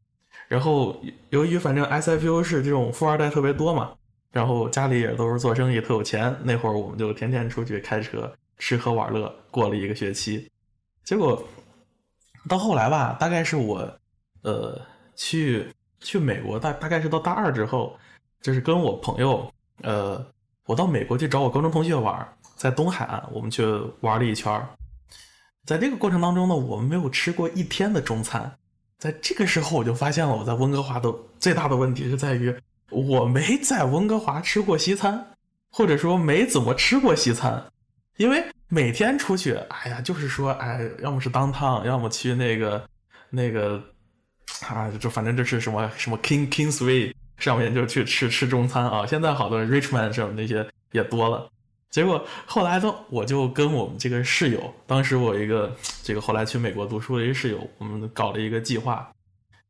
[0.48, 3.92] 然后由于反正 SFU 是这种富二代特别多嘛。
[4.32, 6.36] 然后家里也都是做生意，特有钱。
[6.42, 10.50] 那会儿我们就天天出去开车吃喝玩乐，过了一个学期。
[11.04, 11.40] 结果
[12.48, 13.88] 到后来吧，大概是我
[14.42, 14.80] 呃
[15.14, 15.68] 去
[16.00, 17.96] 去美国，大大概是到大二之后，
[18.40, 19.52] 就是跟我朋友
[19.82, 20.24] 呃，
[20.66, 23.64] 我到美国去找我高中同学玩，在东海岸我们去
[24.02, 24.62] 玩了一圈。
[25.64, 28.54] 在这个过程当中呢，我们没有吃过一天的中餐。
[28.98, 32.54] 在这个时候，我就发现了我在温哥华的最大的问题是在于。
[32.90, 35.24] 我没在温哥华吃过西餐，
[35.70, 37.64] 或者说没怎么吃过西餐，
[38.18, 42.86] 因为每天出去，哎呀，就是说，哎，要么是当趟，要么去那个
[43.30, 43.82] 那个
[44.68, 49.06] 啊，就反正就是什么什么 King Kingsway 上面就去吃吃中餐啊。
[49.06, 51.50] 现在好多人 Richmond 什么那些也多了。
[51.91, 59.11] 结果后来呢，我就跟我们这个室友，当时我一个这个后来去美国读书的一个室友，我们搞了一个计划，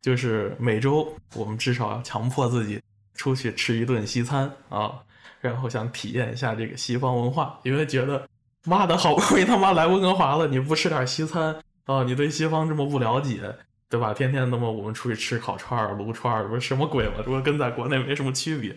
[0.00, 2.80] 就是每周我们至少要强迫自己。
[3.12, 4.94] 出去吃一顿西餐啊，
[5.42, 8.26] 然后想体验一下这个西方文化，因为觉得
[8.64, 11.54] 妈的好不容易他妈来温哥华了，你不吃点西餐
[11.84, 12.02] 啊？
[12.02, 13.42] 你对西方这么不了解，
[13.90, 14.14] 对吧？
[14.14, 17.16] 天天那么我们出去吃烤串、撸串，不是什么鬼嘛？
[17.18, 18.74] 这不跟在国内没什么区别。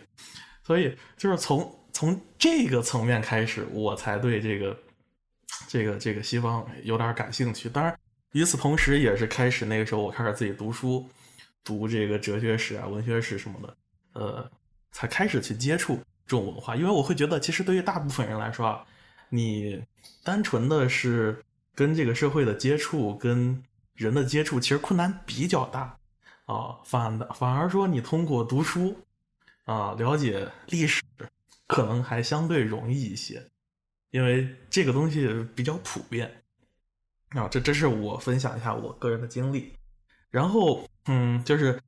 [0.62, 4.78] 所以就是从从这个层面开始，我才对这个
[5.68, 7.70] 这个这个西方有点感兴趣。
[7.70, 7.98] 当然，
[8.34, 11.08] 与此同时，也是开始那个时候，我开始自己读书，
[11.64, 13.78] 读这个哲学史啊、文学史什么的。
[14.14, 14.52] 呃，
[14.92, 15.96] 才开始去接触
[16.28, 18.86] 这种文化，因为我会觉得，其实对于大部分人来说啊，
[19.30, 19.84] 你
[20.24, 23.64] 单纯的是跟这个社会的接触、跟
[23.96, 25.98] 人的接触，其实困难比较大
[26.46, 26.78] 啊。
[26.86, 28.96] 反的，反而说你通过读书
[29.66, 31.02] 啊，了解历史，
[31.68, 33.44] 可能还相对容易一些，
[34.12, 36.44] 因为这个东西比较普遍
[37.30, 37.48] 啊。
[37.48, 39.74] 这这是我分享一下我个人的经历，
[40.30, 41.80] 然后嗯，就是。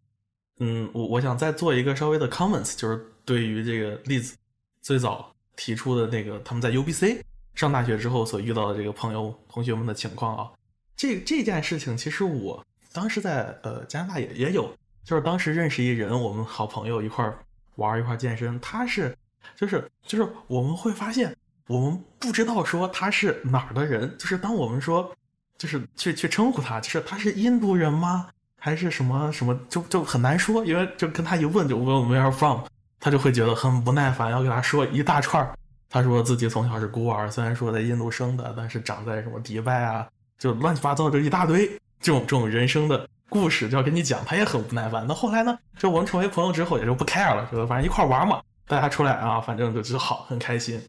[0.59, 4.38] 嗯，我我想再做一个稍微的 comments，就是对于这个例子
[4.82, 7.19] 最早提出的那个他们在 UBC
[7.55, 10.49] 上大学之后所遇到的这个朋友同学们的情况啊，
[10.95, 14.73] 这这件事情其实我当时在呃加拿大也也有，
[15.03, 17.30] 就是当时认识一人，我们好朋友一块
[17.76, 19.13] 玩一块健身，他是
[19.56, 21.36] 就是就是我们会发现
[21.68, 25.12] 我们不知道说他是哪儿的人，就是当我们说
[25.58, 28.28] 就是去去称呼他，就是他是印度人吗？
[28.58, 32.62] 还是什么什么，就就很难说，因为就跟他一问，就问 Where from，
[33.00, 35.48] 他就会觉得很不耐烦，要给他说一大串
[35.88, 41.68] 他说自己从小是孤儿，虽然说在印度生的，但是长在什么迪拜啊，就乱七八糟这一大堆
[42.00, 45.06] 这种这种人生的故事，就要跟你讲，他也很不耐烦。
[45.08, 50.82] 那后来呢，就我们成为朋友之后，也就不 care 了，就反正一块玩嘛，大家出来啊，反正就就好，很开心。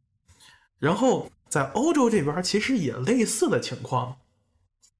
[0.78, 4.16] 然后在欧洲这边，其实也类似的情况，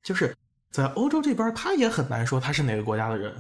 [0.02, 0.36] 就是。
[0.72, 3.32] 在欧洲这边，他也很难说他是哪个国家的人。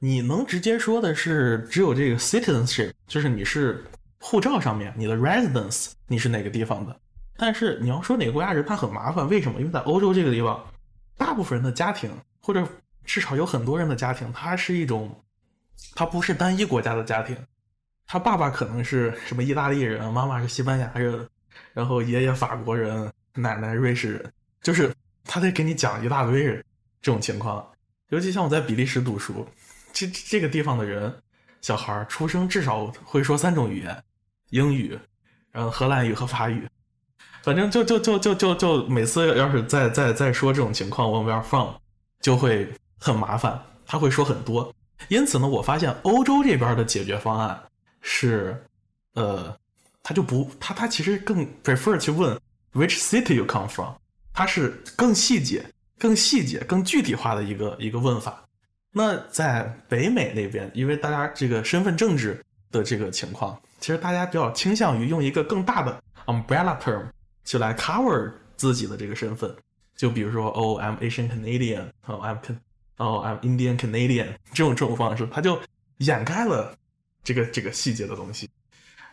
[0.00, 3.84] 你能直接说的是，只有这个 citizenship，就是你是
[4.18, 7.00] 护照上面你的 residence，你是哪个地方的。
[7.36, 9.28] 但是你要说哪个国家人，他很麻烦。
[9.28, 9.60] 为什么？
[9.60, 10.60] 因为在欧洲这个地方，
[11.16, 12.10] 大部分人的家庭，
[12.40, 12.66] 或者
[13.04, 15.22] 至少有很多人的家庭，它是一种，
[15.94, 17.36] 它不是单一国家的家庭。
[18.06, 21.28] 他爸爸可能是什么意大利人，妈妈是西班牙人，
[21.72, 24.32] 然后爷爷法国人，奶奶瑞士人，
[24.62, 24.94] 就是
[25.24, 26.64] 他得给你讲一大堆人。
[27.04, 27.68] 这种情况，
[28.10, 29.44] 尤其像我在比利时读书，
[29.92, 31.12] 这这个地方的人，
[31.60, 34.04] 小孩出生至少会说三种语言，
[34.50, 34.96] 英语，
[35.50, 36.64] 然后荷兰语和法语，
[37.42, 41.76] 反正就就就就就就每次要是再再再说这种情况，我们要放
[42.20, 44.72] 就会很麻烦，他会说很多。
[45.08, 47.60] 因此呢，我发现欧洲这边的解决方案
[48.02, 48.62] 是，
[49.14, 49.58] 呃，
[50.02, 52.38] 他就不他他其实更 prefer 去问
[52.74, 53.94] which city you come from，
[54.34, 55.64] 他是更细节。
[55.98, 58.42] 更细节、更具体化的一个一个问法。
[58.90, 67.04] 那在北美那边，因为大家这个身份政治的这个情况，其实大家比较倾向于用一个更大的 umbrella term
[67.44, 69.54] 去来 cover 自己的这个身份。
[69.94, 72.58] 就比如说，Oh, I'm Asian Canadian，哦，I'm Can，
[72.96, 75.60] 哦，I'm Indian Canadian，这种这种方式，它就
[75.98, 76.76] 掩盖了
[77.22, 78.48] 这个这个细节的东西。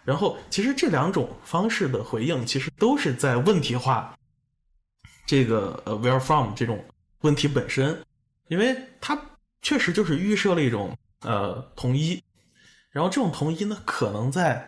[0.03, 4.15] 然后，其实这两种方式的回应，其实都是在问题化。
[5.25, 6.83] 这个呃 where from 这种
[7.21, 8.01] 问题本身，
[8.47, 9.19] 因为它
[9.61, 12.19] 确实就是预设了一种呃统一，
[12.89, 14.67] 然后这种统一呢，可能在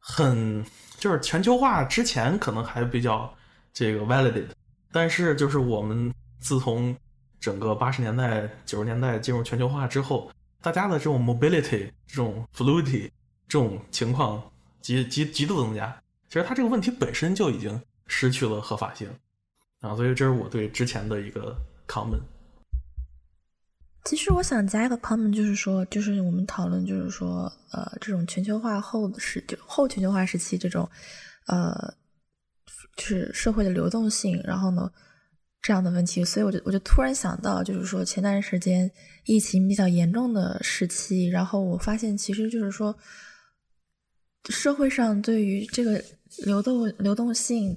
[0.00, 0.64] 很
[0.98, 3.32] 就是全球化之前可能还比较
[3.72, 4.48] 这个 validated，
[4.90, 6.96] 但是就是我们自从
[7.38, 10.28] 整个八十年代九十年代进入全球化之后，
[10.64, 13.10] 大家的这种 mobility 这种 fluidity
[13.46, 14.42] 这种情况
[14.80, 15.94] 极极极度增加，
[16.28, 19.06] 其实它这个问题本身就已经失去了合法性
[19.80, 21.54] 啊，所以这是我对之前的一个
[21.86, 22.22] comment。
[24.04, 30.88] 其实我想加一个 comment，就是说，就是我们讨论，就是说，呃，这种全球化后的时，就后全球化时期这种，
[31.46, 31.94] 呃，
[32.96, 34.90] 就是社会的流动性，然后呢，
[35.60, 38.90] 这样的问题，所以我就我就突然想到，就是说前段时间
[39.24, 42.96] 疫情比较严重的时期，然后我发现，其实就是说，
[44.48, 46.02] 社会上对于这个
[46.44, 47.76] 流动流动性。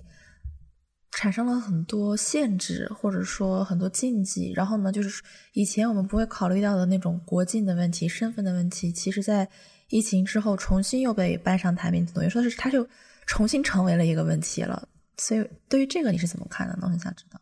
[1.11, 4.51] 产生了很多限制，或者说很多禁忌。
[4.51, 5.23] 然后呢，就是
[5.53, 9.49] 以前我们不会考虑到的那种国境的问题、身份的问题，其实在
[9.89, 12.87] 疫情之后重新又被搬上台面，等于说是它就
[13.25, 14.87] 重新成为了一个问题了。
[15.17, 16.81] 所以，对于这个你是怎么看的呢？
[16.83, 17.41] 我很想知道。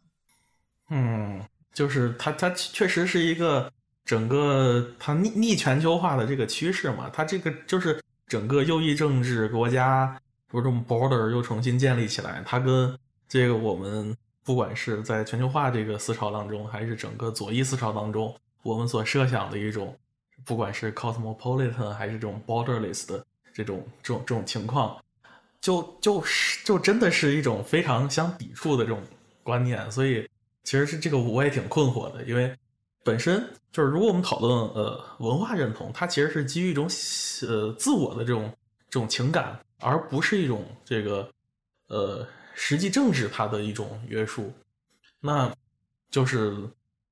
[0.91, 1.43] 嗯，
[1.73, 3.69] 就是它，它确实是一个
[4.05, 7.09] 整个它逆逆全球化的这个趋势嘛。
[7.11, 10.17] 它这个就是整个右翼政治国家，
[10.51, 12.97] 这种 border 又重新建立起来，它跟
[13.27, 19.97] 这个我们不管是在全球化这个思潮当中，还是整个左翼思潮当中，我们所设想的一种，
[20.45, 24.95] 不管是 cosmopolitan 还是这种 borderless 的这种这种这种情况，
[25.59, 29.01] 就就是就真的是一种非常相抵触的这种
[29.41, 29.91] 观念。
[29.91, 30.27] 所以
[30.63, 32.55] 其实是这个我也挺困惑的，因为
[33.05, 33.41] 本身
[33.71, 36.89] 就是如果我们讨论呃文化认同，它其实是基于一种
[37.47, 38.51] 呃自我的这种
[38.89, 41.29] 这种情感，而不是一种这个
[41.87, 42.27] 呃。
[42.57, 44.49] 实际政治它的一种约束，
[45.19, 45.53] 那
[46.09, 46.55] 就是，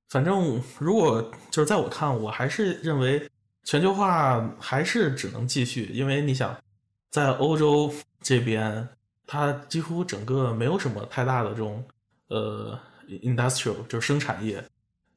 [0.07, 1.21] 反正如果
[1.51, 3.29] 就是在我看，我还是认为
[3.65, 6.57] 全球化还是只能继续，因为你想，
[7.09, 8.87] 在欧洲这边，
[9.27, 11.83] 它几乎整个没有什么太大的这种
[12.29, 12.79] 呃
[13.09, 14.63] industrial 就是生产业，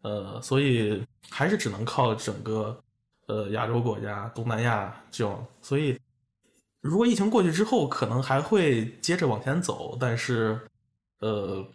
[0.06, 2.78] 呃，所以还是只能靠整个
[3.26, 5.98] 呃亚洲国家、东南亚这种，所以。
[6.82, 10.56] 如果疫情过去之后，可能还会接着往前走，但是，
[11.18, 11.66] 呃，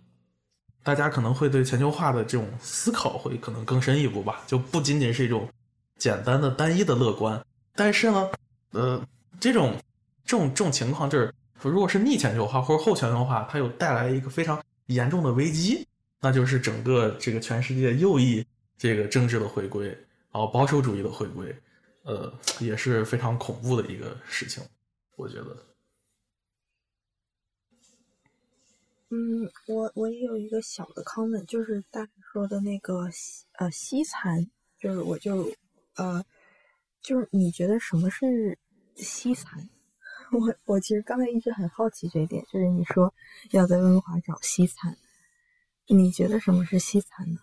[0.84, 5.46] 大家可能会对全球化的这种思考会可能更深一步吧，就不仅仅是一种
[5.98, 7.44] 简单的单一的乐观。
[7.76, 8.30] 但是呢，
[8.72, 9.06] 呃，
[9.38, 9.76] 这种
[10.24, 15.86] 这种这种情况就是，如果是逆全球化或者后全球化，它有带来一个非常严重的危机，
[16.22, 18.46] 那就是整个这个全世界右翼
[18.78, 21.54] 这个政治的回归，然后保守主义的回归，
[22.04, 24.64] 呃，也是非常恐怖的一个事情。
[25.16, 25.58] 我觉得，
[29.10, 33.10] 嗯，我我也有一个小的 comment，就是大家说的那个
[33.54, 34.48] 呃西餐，
[34.80, 35.52] 就是我就
[35.96, 36.24] 呃
[37.02, 38.58] 就是你觉得什么是
[38.96, 39.70] 西餐？
[40.32, 43.14] 我我其实刚才一直很好奇这一点，就是你说
[43.52, 44.98] 要在温哥华找西餐，
[45.88, 47.40] 你觉得什么是西餐呢？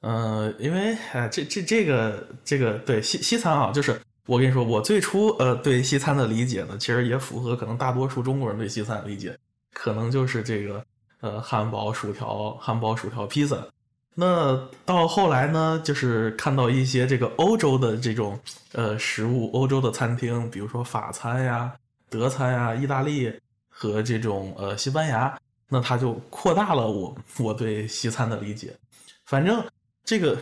[0.00, 4.00] 嗯，因为哎，这这这个这个对西西餐啊，就是。
[4.26, 9.36] 我跟你说，我最初呃对西餐的理解呢，其实也符合可能大多数中国人对西餐的理解，
[9.72, 10.86] 可能就是这个
[11.20, 13.66] 呃汉堡、薯条、汉堡、薯条、披萨。
[14.14, 18.38] 那到后来呢，就是看到一些这个欧洲的这种
[18.70, 21.74] 呃食物，欧洲的餐厅，比如说法餐呀、
[22.08, 23.32] 德餐呀、意大利
[23.68, 25.36] 和这种呃西班牙，
[25.72, 28.76] 那它就扩大了我我对西餐的理解。
[29.24, 29.64] 反正
[30.04, 30.40] 这个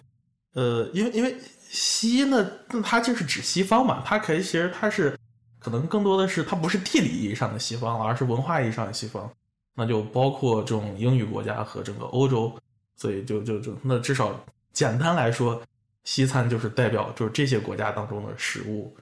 [0.53, 1.35] 呃，因为因为。
[1.73, 5.17] 西呢，那它就是指西方嘛，它可以其实它是
[5.61, 9.31] 可能更多的是它不是地理意义上的西方，而是文化意义上的西方，
[9.77, 12.53] 那就包括这种英语国家和整个欧洲，
[12.97, 14.35] 所以就就就那至少
[14.73, 15.63] 简单来说，
[16.03, 18.93] 西餐就是代表就是这些国家当中的食物，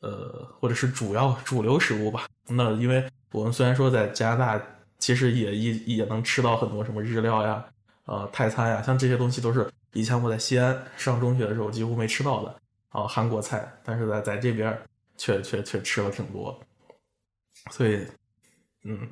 [0.00, 2.26] 呃，或者是主要主流食物吧。
[2.48, 4.66] 那因为我们虽然说在加拿大，
[4.98, 7.64] 其实也也也能吃到很多什么日料呀，
[8.06, 9.68] 呃，泰餐呀，像这些东西都是。
[9.92, 12.54] 以前我在西安上中学的时候几乎没吃到的
[12.90, 14.78] 啊韩国菜，但是在在这边
[15.16, 16.54] 却却却吃了挺多，
[17.70, 18.06] 所以
[18.84, 19.08] 嗯，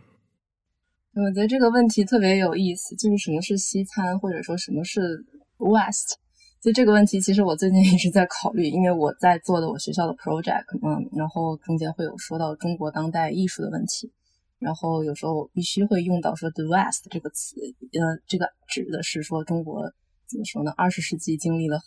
[1.14, 5.24] 我觉得这个问题特别有意思，就是什么是西餐，或者说什么是
[5.56, 6.18] West？
[6.60, 14.12] 就这个问题，其实我最近一直在考虑，因为我在做的我学校的 project，嗯，然后中间会有说到中国当代艺术的问题，
[14.58, 17.56] 然后有时候必须会用到说 the West 这个词，
[17.92, 19.92] 呃，这个指的是说中国。
[20.26, 20.72] 怎么说呢？
[20.74, 21.78] 二十世纪经历了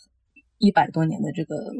[0.58, 1.74] 一百多年的这个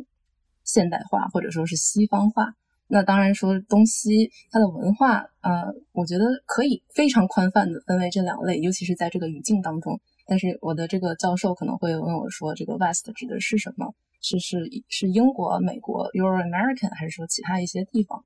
[0.65, 2.53] 现代化，或者说是西方化。
[2.89, 10.01] 那当然说东西它的文化，呃，我觉得可以非常宽泛的分为这两类，尤其是在这个语境当中。
[10.27, 13.95] 但是我的这个教授可能会问我说，这个 West 指的是什么？
[14.21, 14.59] 是是
[14.89, 18.25] 是英国、美国 Euro American，还是说其他一些地方？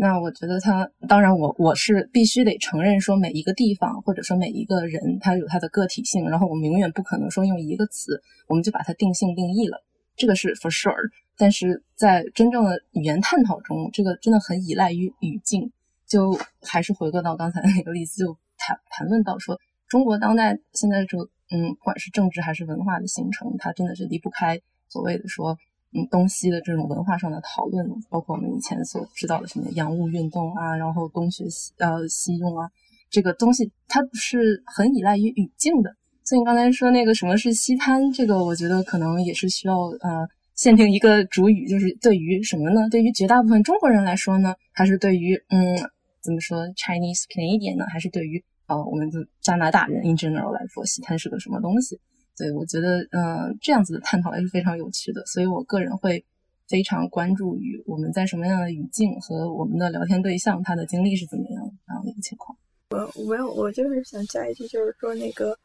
[0.00, 9.82] 那我觉得他，当然我我是必须得承认说每一个地方或者说每一个人他有他的个体性，然后我们永远不可能说用一个词我们就把它定性定义了，
[10.14, 10.94] 这个是 for sure。
[11.36, 15.72] 但是在真正的语言探讨中，这个真的很依赖于语境。
[16.06, 25.58] 就还是回归到刚才那个例子，就谈谈论到说中国当代现在这个嗯，不管是政治还是文化的形成，它真的是离不开所谓的说。
[25.94, 32.68] 嗯，东西的这种文化上的讨论，包括我们以前所知道的什么洋务运动啊，然后东学西呃西用啊，
[33.08, 35.94] 这个东西它是很依赖于语境的。
[36.24, 42.86] 所以你刚才说那个什么是西餐，这个我觉得可能也是需要呃限定一个主语，就是对于什么呢？
[42.90, 45.74] 对于绝大部分中国人来说呢，还是对于嗯
[46.20, 47.86] 怎么说 Chinese Canadian 呢？
[47.90, 51.98] 还是对于呃我们的加拿大人 in general 来说，西餐是个什么东西？
[52.38, 56.24] 对，我觉得，嗯，这样子的探讨也是非常有趣的，所以我个人会
[56.68, 62.56] 非常关注于我们在什么样的语境和我们的聊天对象他的经历是怎么样这样的一个情况。
[62.90, 65.58] 我没有，我就是想加一句，就是说那个，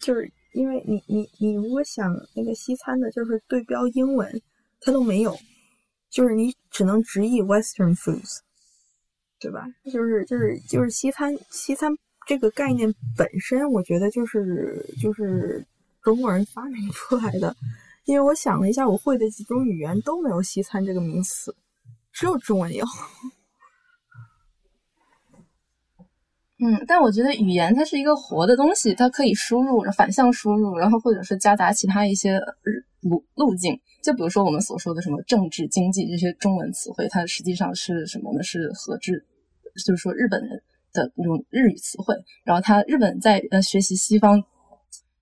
[0.00, 4.42] 就是因为你你你如果想那个西餐的，就是对标英文，
[4.80, 5.36] 它都没有，
[6.10, 8.38] 就是你只能直译 Western foods，
[9.38, 9.66] 对吧？
[9.84, 11.92] 就是就是就是西餐西餐
[12.26, 15.64] 这个概念本身，我觉得就是就是。
[16.02, 17.54] 中国人发明出来的，
[18.06, 21.54] 因为我想了一下，我会的几种语言都没有“西餐”这个名词，
[22.12, 22.84] 只有中文有。
[26.58, 32.40] 嗯，但我觉得语言它是一个活的东西，它可以输入、反向输入，然后或者是夹杂其他一些
[33.00, 33.80] 路路径。
[34.02, 38.42] 就比如说我们所说的什么政治、经济这些中文词汇，它实际上是什么呢？
[38.42, 39.24] 是和制，
[39.86, 42.16] 就是说日本人的那种日语词汇。
[42.44, 44.42] 然后他日本在呃学习西方。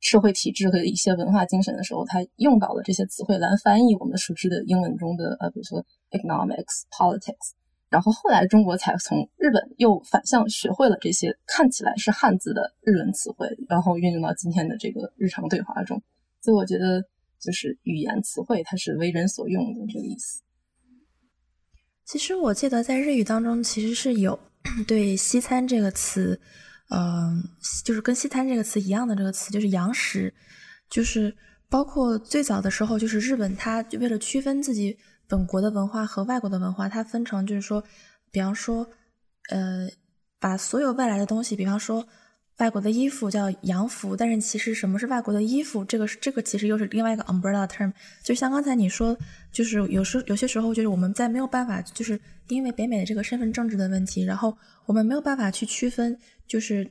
[0.00, 7.52] 社会体制和一些文化精神的时候，他用到了这些词汇来翻译我们熟知的英文中的呃，比如说 economics、politics。
[7.90, 16.00] 然后后来中国才从日本又反向学会了这些看起来是汉字的日文词汇，然后运用到今天的这个日常对话中。
[16.40, 17.02] 所以我觉得，
[17.40, 20.40] 就是语言词汇它是为人所用的这个意思。
[22.04, 24.38] 其实我记得在日语当中其实是有
[24.86, 26.40] 对“西餐”这个词。
[26.92, 27.42] 嗯，
[27.84, 30.34] 就是跟西餐这个词一样的这个词，就是洋食，
[30.88, 31.32] 就是
[31.68, 37.84] 包括最早的时候，就是日本，它就为了区分自己本国的文化和外国的文化，它分成就是说，
[38.32, 38.84] 比方说，
[39.50, 39.88] 呃，
[40.40, 42.04] 把所有外来的东西，比方说
[42.58, 47.92] 外国的衣服叫洋服，但是其实什么是外国的衣服，这个是这个其实又是另外一个 umbrella term，
[48.24, 49.16] 就像刚才你说，
[49.52, 56.18] 就是有时有些时候就是我们在没有办法，就是因为北美的这个身份政治的问题，然后我们没有办法去区分。
[56.50, 56.90] 就是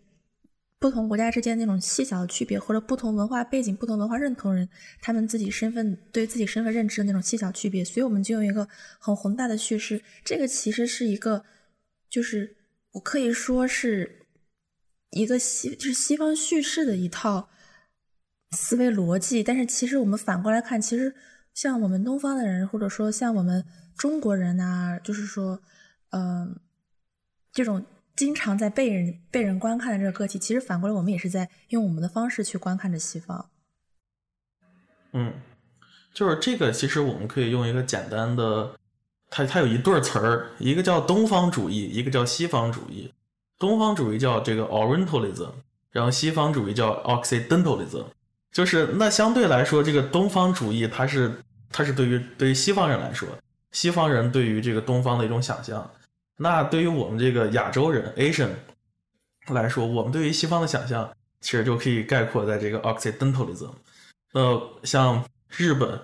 [0.80, 4.70] 不同国家之间那种细小的区别，或者不同文化背景、不同文化认同人
[5.01, 8.66] 他们自己身份对自己身份认知的那种细小区别，所以我们就用一个
[8.97, 10.01] 很宏大的叙事。
[10.24, 11.43] 这个其实是一个，
[12.10, 12.55] 就是
[12.93, 14.26] 我可以说是
[15.12, 17.49] 一个西，就是西方叙事的一套
[18.51, 19.43] 思维逻辑。
[19.43, 21.14] 但是其实我们反过来看，其实
[21.53, 23.66] 像我们东方的人，或者说像我们
[23.97, 25.62] 中国人啊，就是说，
[26.12, 26.57] 嗯，
[27.51, 27.86] 这种。
[28.20, 33.49] 经常在被人被人观看的这个个体，其实反过来，我们也是在用我们的方式去观看着西方。
[35.13, 35.36] 嗯，
[36.13, 38.78] 就是这个，其实我们可以用一个简单的，
[39.30, 43.13] 它它有一对词儿，一个叫东方主义，一个叫西方主义。
[43.57, 45.51] 东方主义叫这个 Orientalism，
[45.89, 48.03] 然后西方主义叫 Occidentalism。
[48.51, 53.30] 就是那相对来说，这个东方主义它是它是对于对于西方人来说，
[53.72, 55.89] 西方人对于这个东方的一种想象。
[56.41, 58.51] 那对于我们这个亚洲人 Asian
[59.47, 61.11] 来说，我们对于西方的想象
[61.41, 63.71] 其实就可以概括在这个 Occidentalism。
[64.31, 65.99] 呃，像日本，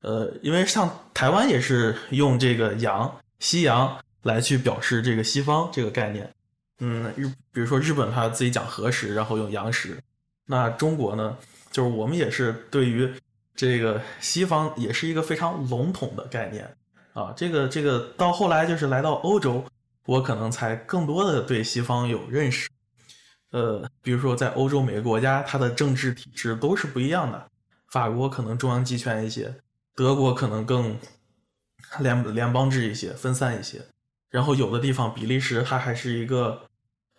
[0.00, 6.32] 呃，因为像台湾也是用这个洋、西洋来去表示这个西方这个概念。
[6.78, 9.98] 嗯，日比如说日本他自己讲和食，然后用洋食。
[10.46, 11.36] 那中国呢，
[11.70, 13.12] 就是我们也是对于
[13.54, 16.74] 这个西方也是一个非常笼统的概念
[17.12, 17.34] 啊。
[17.36, 19.62] 这个这个到后来就是来到欧洲。
[20.06, 22.68] 我可能才更多的对西方有认识，
[23.52, 27.50] 呃，比如说在欧洲每个国家，它的政治体制都是不一样的。
[27.88, 29.54] 法国可能中央集权一些，
[29.94, 30.98] 德国可能更
[32.00, 33.80] 联联邦制一些，分散一些。
[34.28, 36.60] 然后有的地方，比利时它还是一个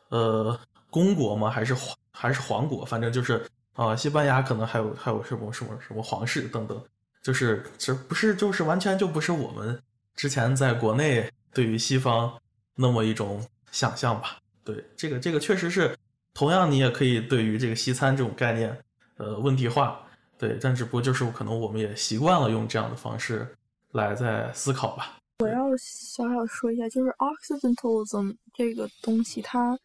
[0.10, 0.60] 呃
[0.92, 1.50] 公国吗？
[1.50, 1.76] 还是
[2.12, 2.86] 还是皇国？
[2.86, 6.80] 反正就是啊，西班牙可能还有还有什么什么什么皇室等等，
[7.24, 9.82] 就是这不是就是完全就不是我们
[10.16, 12.32] 之前在国内对于西方。
[12.76, 15.96] 那么一种想象吧，对这个这个确实是，
[16.34, 18.78] 同样你也可以对于这个西餐这种概念，
[19.18, 20.06] 呃，问题化，
[20.38, 23.48] 对，但只不过就是可能我们也习惯了用这样的方式
[23.92, 25.18] 来在思考吧。
[25.40, 29.78] 我要小小说一下，就是 Occidentalism 这个东西，它，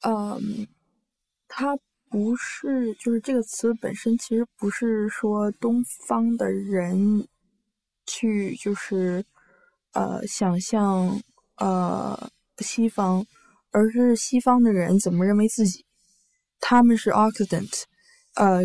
[0.00, 0.66] 嗯，
[1.46, 7.26] 它不是，就是这个词本身其实不是说东方的人
[8.06, 9.24] 去就是
[9.92, 11.20] 呃想象
[11.62, 13.24] 呃西方，
[13.70, 15.84] 而是西方的人怎么认为自己，
[16.60, 17.84] 他们是 Occident，
[18.34, 18.62] 呃。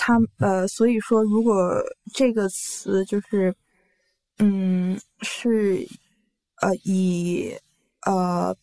[0.00, 1.82] 他呃，所以说，如果
[2.14, 3.52] 这个词就是，
[4.38, 5.84] 嗯，是
[6.62, 7.52] 呃以
[8.06, 8.56] 呃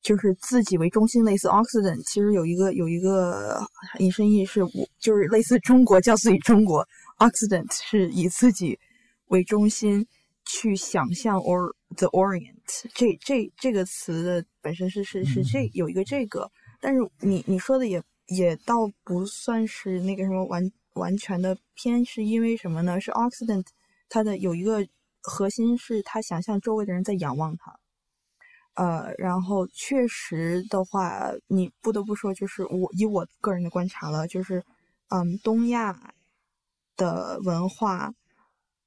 [0.00, 3.60] 就是自己为中心，类似 Occident，其实有一个有一个
[3.98, 8.78] 引申义是，我就是类似中国叫自己中国，Occident 是以自己
[9.26, 10.06] 为中心
[10.46, 12.61] 去想象 or the Orient，
[12.94, 16.50] 这这这个词的本身是是是这有一个这个，
[16.80, 18.02] 但是你你说的也。
[18.28, 22.98] 也倒不算是那个什么完完全的偏，是因为什么呢？
[22.98, 23.66] 是 Occident，
[24.08, 24.86] 它的有一个
[25.20, 27.78] 核心是他想象周围的人在仰望他，
[28.74, 34.64] 呃，然后确实的话，你不得不说，就是我以我个人的观察了，就是
[35.08, 36.14] 嗯，东亚
[36.96, 38.14] 的文化，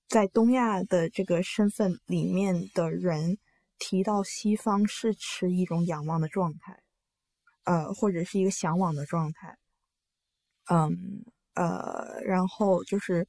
[0.07, 3.37] 在东亚的这个身份里面的人
[3.79, 6.79] 提到西方是持一种仰望的状态。
[7.65, 9.57] 呃，或者是一个向往的状态，
[10.69, 11.23] 嗯，
[11.55, 13.27] 呃，然后就是，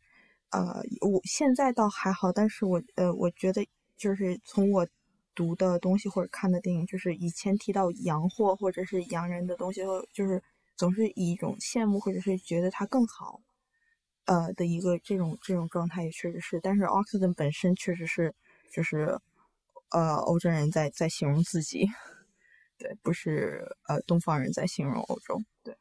[0.50, 3.66] 呃，我现在倒还好，但是我呃，我觉得
[3.96, 4.86] 就是从我
[5.34, 9.80] 读的东西或者看的电影，就是以前提到洋货或者是洋人的东西，
[10.12, 10.42] 就是
[10.76, 13.40] 总是以一种羡慕或者是觉得它更好，
[14.26, 18.34] 呃的一个这种这种状态也确实是，但是 Oxford 本身确实是
[18.70, 19.18] 就是
[19.90, 21.86] 呃欧洲人在在形容自己。
[22.78, 25.40] 对，不是呃，东方人在形容欧洲。
[25.64, 25.74] 对，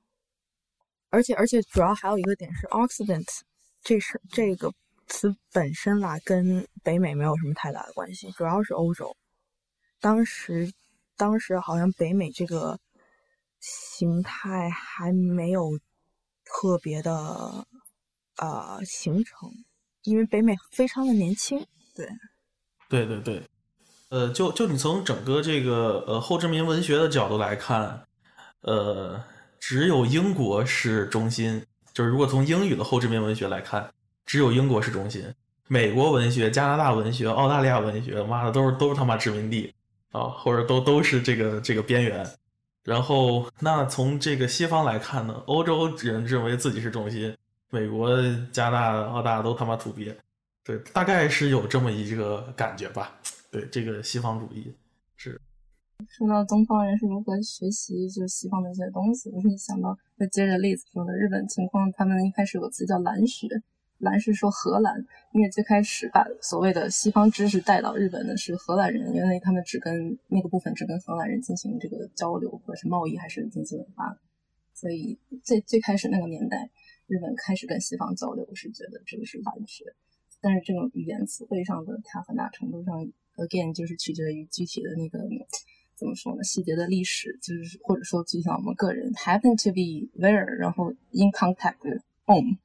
[1.09, 3.27] 而且而且主要还有一个点是，Occident
[3.81, 4.73] 这是这个
[5.05, 9.15] 词本身啦，跟北美没有什么太大的关系，主要是欧洲。
[9.99, 10.71] 当时
[11.17, 12.79] 当时好像北美这个
[13.59, 15.77] 形态还没有
[16.45, 17.67] 特别的
[18.37, 19.51] 呃形成，
[20.03, 21.67] 因为北美非常的年轻。
[21.93, 22.07] 对，
[22.87, 23.49] 对对对。
[24.15, 28.01] 呃，就就你从整个这个呃后殖民文学的角度来看，
[28.61, 29.21] 呃，
[29.59, 31.61] 只有英国是中心。
[31.93, 33.91] 就是如果从英语的后殖民文学来看，
[34.25, 35.21] 只有英国是中心。
[35.67, 39.73] 美国文学、加拿大文学、澳大利亚文学，妈的都是都是他妈殖民地
[40.13, 42.25] 啊，或者都都是这个这个边缘。
[42.85, 47.35] 然后那从这个西方来看呢，欧洲人认为自己是中心，
[47.69, 48.17] 美国、
[48.53, 50.15] 加拿大、澳大都他妈土鳖。
[50.63, 53.11] 对，大概是有这么一个感觉吧。
[53.55, 54.75] 对这个西方主义
[55.15, 55.39] 是
[56.09, 63.47] 说到东方人是如何学习就西方的一些东西，我是想到会接着例子说的日本情况，他们一开始有个词叫“蓝学”，
[63.99, 74.19] 蓝是说荷兰，因为最开始把所谓的西方知识带到日本的是荷兰人，因为他们只跟那个部分只跟荷兰人进行这个交流，或者是贸易还是经济文化，
[74.73, 76.69] 所以最最开始那个年代，
[77.07, 79.85] 日本开始跟西方交流是觉得这个是蓝学，
[80.41, 83.09] 但是这种语言词汇上的，它很大程度上。
[83.37, 85.19] Again，就是取决于具体的那个
[85.95, 86.43] 怎么说呢？
[86.43, 92.57] 细节的历史，就是或者说就像我们个人 happen to be where，然后 in contact with home。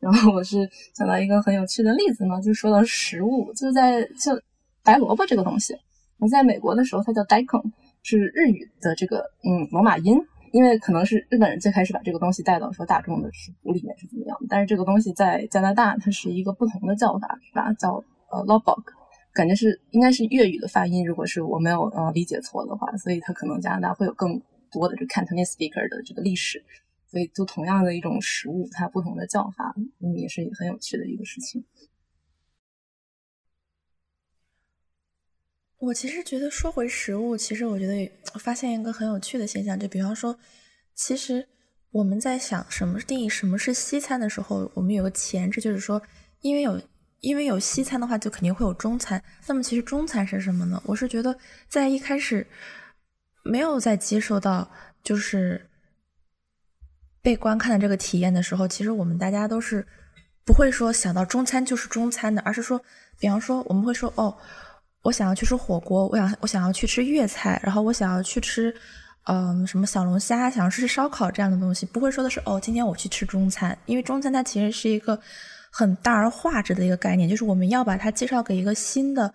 [0.00, 4.32] 然后我是想到一个很有趣的例子呢，就说到食物，就在就
[4.82, 5.76] 白萝卜这个东西，
[6.18, 7.70] 我在美国的时候它叫 daikon，
[8.02, 10.16] 是日语的这个嗯罗马音，
[10.50, 17.72] 因为可能是日本人最开始把这个东西带到说大众的食谱里面是怎么样的，但是这个东西在加拿大它是一个不同的叫法，是吧？
[17.74, 18.82] 叫呃 lobok。
[19.32, 24.38] 感觉是应该是粤语的发音，如果是我没有呃理解错的话，所以它可能加拿大会有更
[24.70, 26.62] 多的这 Cantonese speaker 的这个历史，
[27.10, 31.64] 所以就同样的一种食物，它不同的叫法，嗯，也是很有趣的一个事情。
[35.78, 40.38] 我其实觉得说回食物，其实我觉得发现一个很有趣的现象，就比方说，
[40.94, 41.48] 其实
[41.90, 46.02] 我们在想什么定义什么是西餐的时候，我们有个前置，就是说，
[46.42, 46.78] 因为有。
[47.22, 49.22] 因为有西餐的话，就肯定会有中餐。
[49.46, 50.82] 那么其实中餐是什么呢？
[50.84, 52.44] 我是觉得在一开始
[53.44, 54.68] 没有在接受到
[55.04, 55.70] 就是
[57.22, 59.86] 被观看的这个体验的时候，其实我们大家都是
[60.44, 62.80] 不会说想到中餐就是中餐的，而是说，
[63.20, 64.36] 比方说我们会说哦，
[65.02, 68.74] 我想要去吃火锅，我想我想要去吃粤菜，然后我想要去吃
[69.26, 75.16] 嗯什么小龙虾，想要吃烧烤这样的东西，不会说的是哦，今天我去吃中餐，因为中餐它其实是一个。
[75.74, 79.32] 很大而化之的一个概念，就是我们要把它介绍给一个新的、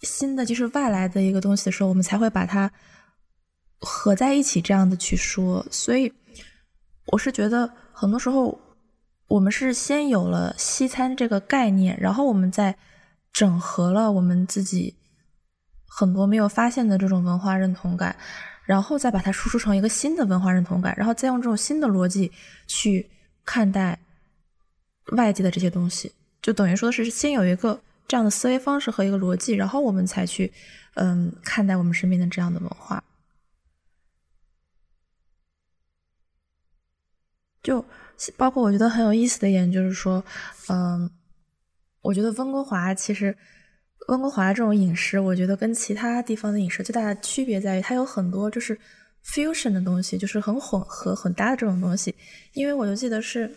[0.00, 2.68] 新的就是外来的一个东西的时候，我们才会把它
[3.78, 5.64] 合在一起，这样的去说。
[5.70, 6.12] 所以，
[7.06, 8.60] 我是觉得很多时候
[9.28, 12.76] 我们是先有了西餐这个概念，然后我们再
[13.32, 14.96] 整合了我们自己
[15.86, 18.16] 很多没有发现的这种文化认同感，
[18.64, 22.32] 然后再把它输出成一个新的文化认同感，然后再用这种新的逻辑
[22.66, 23.08] 去
[23.44, 23.96] 看待
[25.10, 30.52] 外界的这些东西，就等于说是先有一个这样的思维方式和一个逻辑，然后我们才去
[30.94, 33.02] 嗯看待我们身边的这样的文化。
[37.62, 37.84] 就
[38.36, 40.24] 包括我觉得很有意思的一点就是说，
[40.68, 41.10] 嗯，
[42.00, 43.36] 我觉得温哥华其实
[44.08, 48.78] 温哥华这种饮食，我觉得跟其他地方的饮食最大的区别在于，它有很多就是
[49.24, 52.14] fusion 的东西，就是很混合、很搭的这种东西。
[52.54, 53.54] 因为我就记得是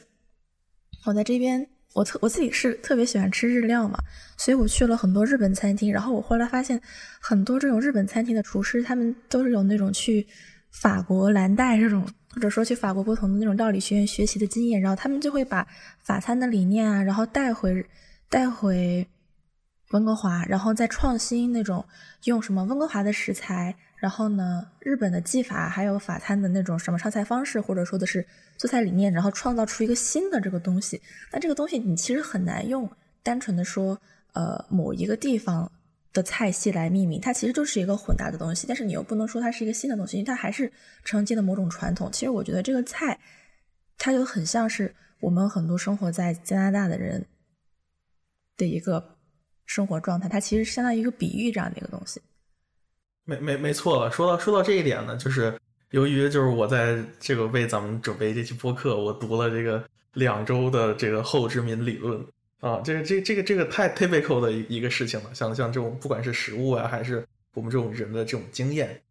[1.05, 3.97] 我在这边，我特我自己是特别喜欢吃日料嘛，
[4.37, 5.91] 所以我去了很多日本餐厅。
[5.91, 6.81] 然后我后来发现，
[7.19, 10.27] 很多这种日本餐厅的厨师，他们都是有那种去
[10.71, 12.07] 法国蓝带这种。
[12.35, 15.67] 或者说去法国不同的那种料理学院学习的经验，然后他们就会把
[15.99, 17.85] 法餐的理念啊，然后带回
[18.27, 19.07] 带回
[19.91, 21.85] 温哥华，然后再创新那种
[22.23, 28.25] 用什么温哥华的食材，然后呢日本的技法，还有法餐的那种什么上菜方式，或者说的是
[28.57, 31.01] 做菜理念，然后创造出一个新的这个东西。
[31.31, 32.91] 那这个东西你其实很难用
[33.23, 33.97] 单纯的说，
[34.33, 35.71] 呃，某一个地方。
[36.15, 40.71] 的菜系来命名，它其实就是一个混搭的东西，但是你又不能说它是一个新的东西，因为它还是
[41.03, 42.07] 承接的某种传统。
[42.11, 43.19] 其实我觉得这个菜，
[43.97, 47.25] 它就很像是我们很多生活在加拿大的人
[48.57, 49.17] 的一个
[49.65, 52.21] 生活状态，它其实相当于一个比喻这样的一个东西。
[53.25, 55.57] 没没没错了，说到说到这一点呢，就是
[55.91, 62.25] 由于就是我在这个为咱们准备这期播客，我读了这个两周的这个后殖民理论。
[62.59, 69.01] 啊，这个这这个这个太 typical 的一一个事情了，像像这种不管是食物啊，还是我们这种人的这种经验，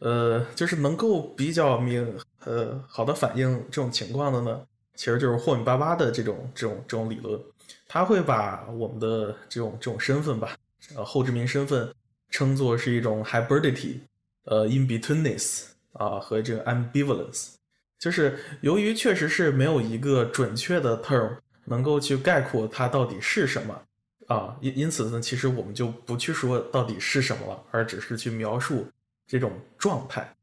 [0.00, 2.06] 呃，就是能够比较明
[2.44, 4.60] 呃好的反映这种情况的呢，
[4.96, 7.40] 其实就是霍米巴巴的这种这种这种理论，
[7.88, 10.54] 他会把我们的这种这种身份吧，
[10.94, 11.90] 呃后殖民身份
[12.30, 13.98] 称作是一种 hybridity，
[14.44, 17.54] 呃 in betweenness 啊和这个 ambivalence，
[17.98, 21.36] 就是由于确实是没有一个准确的 term。
[21.66, 23.80] 能够去概括它到底是什么
[24.26, 24.56] 啊？
[24.60, 28.84] 因因此呢，其实我们就不去说到底是什么了，而只是去描述
[29.24, 30.34] 这种状态。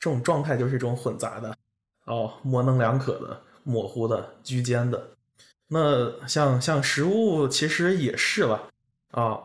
[0.00, 1.56] 这种状态就是一种混杂的，
[2.06, 5.10] 哦，模棱两可的、模糊的、居间的。
[5.68, 8.68] 那像像食物其实也是了
[9.12, 9.38] 啊。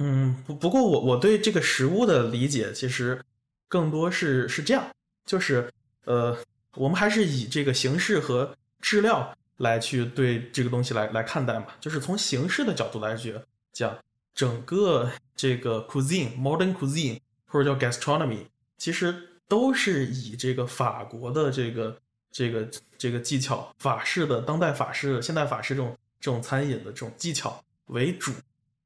[0.00, 3.22] 嗯，不不过我我对这个食物的理解其实
[3.68, 4.84] 更多是是这样，
[5.24, 5.72] 就是
[6.04, 6.36] 呃，
[6.74, 9.34] 我们还是以这个形式和质料。
[9.58, 13.34] 来去对这个东西来来看待嘛，就是从形式的角度来去
[13.72, 13.98] 讲，
[14.32, 18.46] 整个这个 cuisine modern cuisine 或者叫 gastronomy，
[18.76, 19.12] 其实
[19.48, 21.98] 都是以这个法国的这个
[22.30, 28.30] 这个这个技巧，法式的当代法式、现代法式这种这种餐饮的这种技巧为主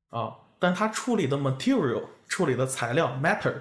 [0.08, 0.32] 啊，
[0.62, 3.54] 但它处理的 material 处理的材料 matter，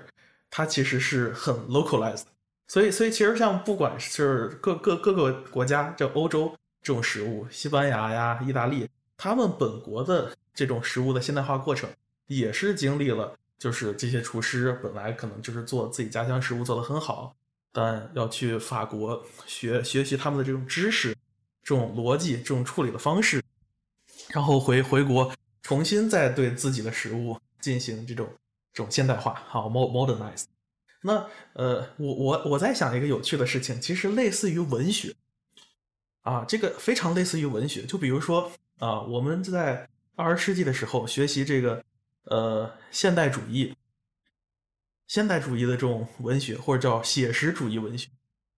[0.51, 2.25] 它其实是很 localized，
[2.67, 6.55] 所以所以其实像不管是各各各个国家，这欧洲。
[6.83, 11.87] 这种食物，西班牙呀、意大利，他们本国的这种食物的现代化过程，
[12.25, 17.35] 也是经历了，就是这些厨师本来可能就是做自己家乡食物做得很好，
[17.71, 21.15] 但要去法国学学习他们的这种知识、
[21.61, 23.43] 这种逻辑、这种处理的方式，
[24.29, 25.31] 然后回回国
[25.61, 28.27] 重新再对自己的食物进行这种
[28.73, 30.45] 这种现代化，好 modernize。
[31.03, 35.15] 那呃，我我我在想一个有趣的事情，其实类似于文学。
[36.21, 41.83] 啊，这个非常类似于文学，就比如说啊，我们在二十世纪的时候学习这个
[42.25, 43.75] 呃现代主义、
[45.07, 48.07] 现代主义的这种文学，或者叫写实主义文学，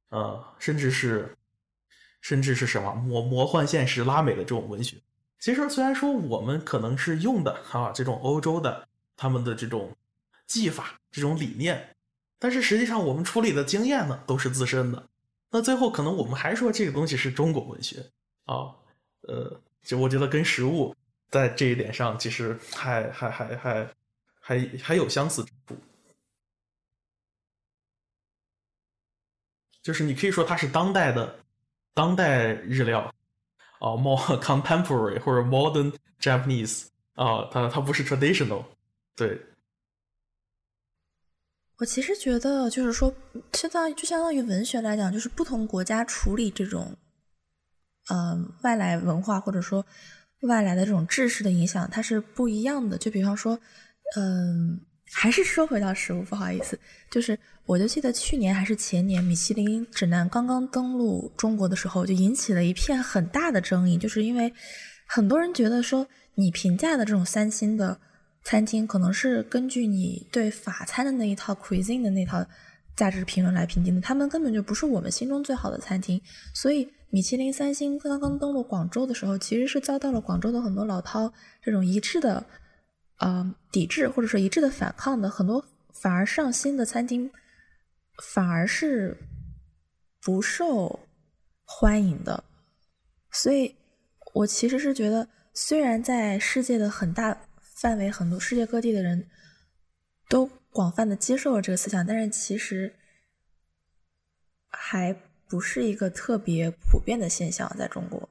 [0.09, 1.37] 呃，甚至是
[2.19, 4.97] 甚至是什么魔魔幻现实拉美的这种文学。
[5.43, 8.87] 其实虽然说我们可能是用的啊这种欧洲的
[9.17, 9.93] 他们的这种
[10.47, 11.97] 技法、这种理念，
[12.39, 15.05] 但是实际上我们处理的经验呢都是自身的。
[15.51, 18.09] 那最后可能我们还说这个东西是中国文学
[18.45, 18.73] 啊，
[19.23, 20.95] 呃，就我觉得跟食物
[21.29, 23.93] 在这一点上其实还还还还
[24.39, 25.75] 还还有相似之处，
[29.81, 31.37] 就是你可以说它是当代的
[31.93, 33.13] 当代日料
[33.83, 38.63] 啊，more contemporary 或者 modern Japanese 啊，它它不是 traditional，
[39.15, 39.39] 对。
[41.79, 43.13] 我其实觉得，就是说，
[43.51, 46.95] 相当于就相当于文学来讲，就是不同国家处理这种，
[48.09, 49.85] 嗯，外来文化或者说
[50.43, 52.97] 外来的这种知识的影响，它是不一样的。
[52.97, 53.59] 就比方说，
[54.15, 54.79] 嗯，
[55.13, 56.77] 还是说回到食物，不好意思，
[57.09, 64.51] 就是我就记得去年还是前年，米其林指南刚刚登陆中国的时候，就引起了一片很大的争议，就是因为
[65.05, 66.05] 很多人觉得说，
[66.35, 67.97] 你评价的这种三星的
[68.43, 72.43] 餐厅，可能是根据你对法餐的那一套 cuisine 的那套
[72.95, 76.19] 价值评论来评定的，他们根本就不是我们心中最好的餐厅。
[76.53, 82.43] 所以，米其林三星刚刚登陆广州的时候，其实是遭到了广州的很多老饕这种一致的。
[83.17, 87.31] 呃，抵制或者说一致的反抗的很多，反而上新的餐厅
[88.23, 89.17] 反而是
[90.21, 91.07] 不受
[91.63, 92.43] 欢迎的。
[93.31, 93.75] 所以，
[94.33, 99.27] 我其实是觉得，虽然在世界的很大范围，很多世界各地的人
[100.27, 102.93] 都广泛的接受了这个思想，但是其实
[104.69, 105.15] 还
[105.47, 108.29] 不是一个特别普遍的现象，在中国。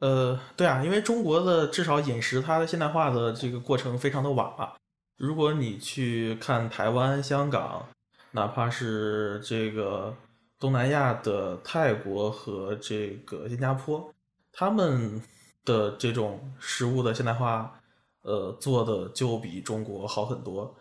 [0.00, 4.76] 呃，对啊，因为中国的至少饮食它的现代化的这个过程非常的晚了。
[5.16, 7.84] 如果你去看台湾、香港，
[8.30, 10.14] 哪怕是这个
[10.56, 14.14] 东南亚的泰国和这个新加坡，
[14.52, 15.20] 他们
[15.64, 17.80] 的这种食物的现代化，
[18.22, 20.76] 呃，做的就比中国好很多。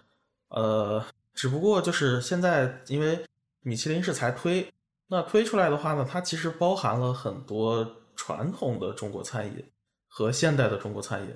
[0.49, 1.03] 呃，
[1.34, 3.26] 只不过就是现在，因为
[3.61, 4.72] 米其林是才推，
[5.07, 7.96] 那推出来的话呢，它其实包含了很多。
[8.18, 9.63] 传统的中国餐饮
[10.09, 11.34] 和现代的中国餐饮，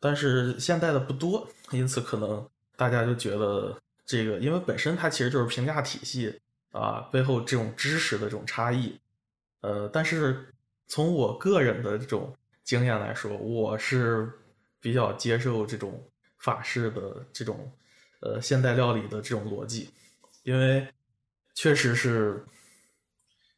[0.00, 6.40] 但是现代的不多，因此可能大家就觉得这个，因为本身它其实就是评价体系
[6.72, 8.98] 啊，背后这种知识的这种差异，
[9.60, 10.52] 呃，但是
[10.88, 14.32] 从我个人的这种经验来说，我是
[14.80, 16.02] 比较接受这种
[16.38, 17.70] 法式的这种
[18.20, 19.90] 呃现代料理的这种逻辑，
[20.42, 20.88] 因为
[21.54, 22.44] 确实是。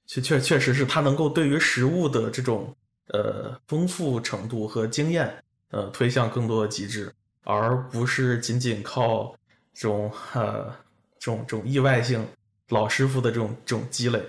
[0.07, 2.75] 确确确实是它能够对于食物的这种
[3.09, 9.35] 呃丰富程度和经验呃推向更多的极致，而不是仅仅靠
[9.75, 10.73] 这种呃
[11.19, 12.25] 这种这种意外性
[12.69, 14.23] 老师傅的这种这种积累。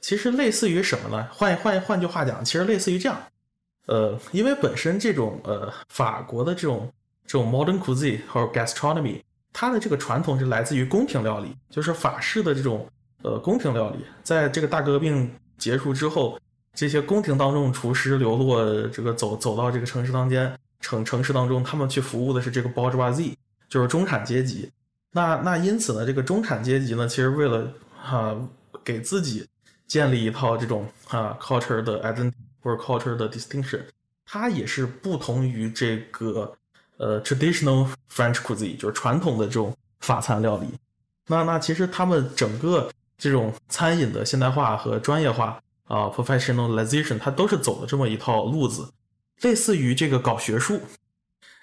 [0.00, 1.28] 其实类似于什么呢？
[1.32, 3.20] 换换换句话讲，其实类似于这样，
[3.86, 6.92] 呃，因为本身这种呃法国的这种
[7.26, 9.20] 这种 modern cuisine 或者 gastronomy，
[9.52, 12.88] 它的这个传统是来自于宫廷料理，就是法式的这种。
[13.24, 16.38] 呃，宫廷料理在这个大革命结束之后，
[16.74, 23.32] 这些宫廷当中厨师流落，这个走走到这个城市当间城城市当中，他们去服务的是这个 bourgeoisie，
[23.66, 24.70] 就是中产阶级。
[25.10, 27.66] 那那因此呢，这个中产阶级呢，其实为了
[27.96, 28.36] 哈
[28.84, 29.48] 给自己
[29.86, 33.80] 建立一套这种啊 culture 的 identity 或者 culture 的 distinction，
[34.26, 36.52] 它也是不同于这个
[36.98, 40.66] 呃 traditional French cuisine，就是传统的这种法餐料理。
[41.26, 42.90] 那那其实他们整个。
[43.24, 48.86] 这种餐饮的现代化和专业化啊，professionalization，它都是走的这么一套路子，
[49.40, 50.78] 类似于这个搞学术，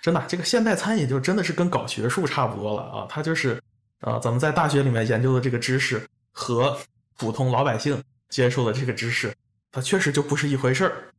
[0.01, 3.61] 真的，这个现代餐饮就真的是跟搞学术差不多了啊，它就是
[3.99, 6.75] 啊，咱们在大学里面研究的这个知识和
[7.15, 9.31] 普通老百姓接受的这个知识，
[9.71, 11.13] 它确实就不是一回事儿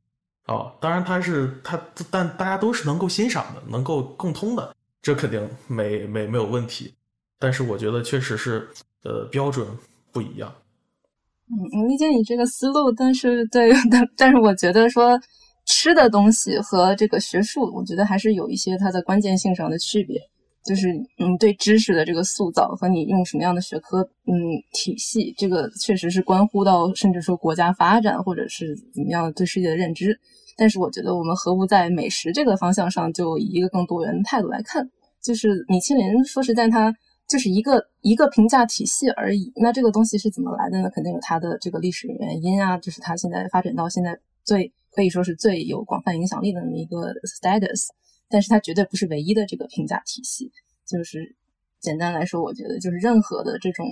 [0.47, 0.73] 啊。
[0.81, 1.81] 当然，它是它，
[2.11, 6.93] 但大家都是能够欣赏的，能够共通的，这肯定没没没有问题。
[7.39, 8.69] 但是我觉得确实是
[9.05, 9.65] 呃标准。
[10.13, 10.55] 不一样，
[11.49, 15.19] 嗯，我理解你这个思路，但是对，但但是我觉得说
[15.65, 20.21] 吃的东西和这个学术，我觉得还是有一些它的关键性上的区别，
[20.65, 24.35] 就是嗯，对知识的这个塑造和你用什么样的学科嗯
[24.73, 30.19] 体系，这个确实是关乎到甚至说国家发展或者是怎么样对世界的认知。
[30.59, 34.91] 但是我觉得我们何不在美食这个方向上就以一个更多元的态度来看，
[35.23, 36.95] 就是米其林，说实在它。
[37.33, 39.51] 就是一个一个评价体系而已。
[39.57, 40.91] 那这个东西是怎么来的呢？
[40.91, 42.77] 肯定有它的这个历史原因啊。
[42.77, 47.89] 就是它现在发展到现在最可以说是最有广泛影响力的那么一个 status，
[48.29, 50.53] 但是它绝对不是唯一的这个评价体系。
[50.85, 51.35] 就是
[51.81, 53.87] 简单来说，我觉得就是任何的这种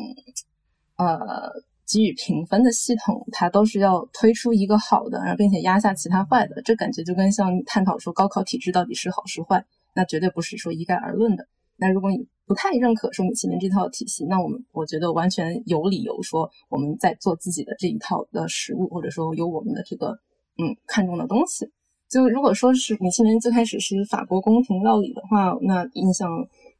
[0.97, 1.51] 呃
[1.87, 6.61] 给予评分的系统，它都是要推出一个好的，然后并且压下其他坏的。
[6.61, 9.65] 这感觉就跟像探讨说高考体制到底是好是坏，
[9.95, 11.47] 那绝对不是说一概而论的。
[11.77, 20.19] 那如果你不太认可说米其林这套体系，那我们我觉得完全有理由说我们在做自己的这一套的食物，或者说有我们的这个
[20.59, 21.71] 嗯看重的东西。
[22.09, 26.29] 就如果说是米其林最开始是法国宫廷料理的话，那印象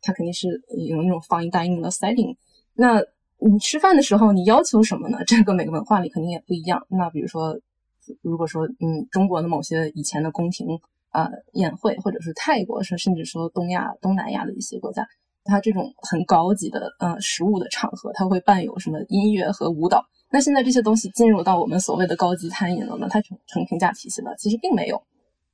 [0.03, 2.35] 它肯定是有那种 fine dining 的 setting。
[2.75, 3.01] 那
[3.39, 5.19] 你吃饭的时候你要求什么呢？
[5.25, 6.85] 这个每个文化里肯定也不一样。
[6.89, 7.57] 那比如说，
[8.23, 10.67] 如果说嗯中国的某些以前的宫廷。
[11.13, 15.05] 呃，宴会或者是泰国，甚甚至说东亚、东南亚的一些国家，
[15.45, 20.05] 它这种很高级的呃食物的场合，它会伴有什么音乐和舞蹈。
[20.31, 23.09] 那现在这些东西进入到我们所谓的高级餐饮了吗？
[23.11, 24.35] 它成成评价体系了？
[24.37, 25.03] 其实并没有。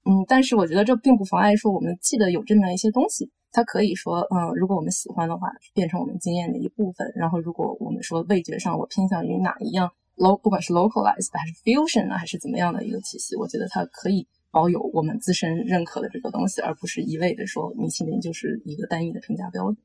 [0.05, 7.11] 嗯，但是我觉得这并不妨碍说我们记得有这么一些东西，它可以说，嗯，如果我们喜欢的话，变成我们经验的一部分。
[7.17, 14.27] 然后，如果我们说味觉上我偏向于哪一样，lo 不管是 localized 还是 fusion 呢，还是怎么样的一个体系，我觉得它可以
[14.57, 19.77] 保有我们自身认可的这个东西，而不是一味的说米其林就是一个单一的评价标准。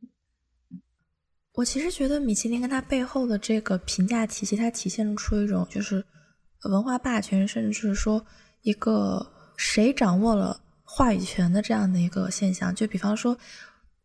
[1.55, 6.01] 我其实觉得米其林跟它背后的这个评价体系，它体现出一种就是
[6.69, 8.25] 文化霸权，甚至是说
[8.61, 9.27] 一个。
[9.63, 12.73] 谁掌握了话语权的这样的一个现象？
[12.73, 13.37] 就比方说，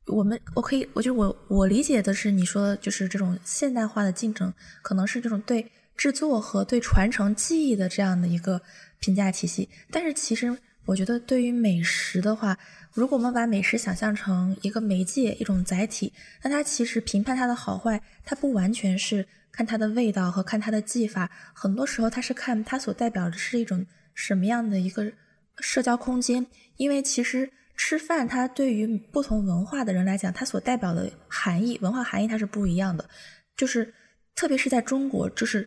[0.08, 4.52] 我们我可以，我就我我理解的是，你说的就是这种现代化的进程，
[4.82, 5.64] 可能是这种对
[5.96, 8.60] 制作和对传承技艺的这样的一个
[9.00, 9.68] 评价体系。
[9.90, 12.58] 但是其实我觉得，对于美食的话，
[12.92, 25.12] 如果我们把美食想象成一个媒介、一种载体，那它其实评判它的好坏，它不完全是看它的味道和看它的技法，很多时候它是看它所代表的是一种什么样的一个。
[25.60, 33.08] 社交空间，因为其实吃饭，它对于不同文化的人来讲，它所代表的含义、文化含义它是不一样的。
[33.56, 33.94] 就是
[34.34, 35.66] 特别是在中国，就是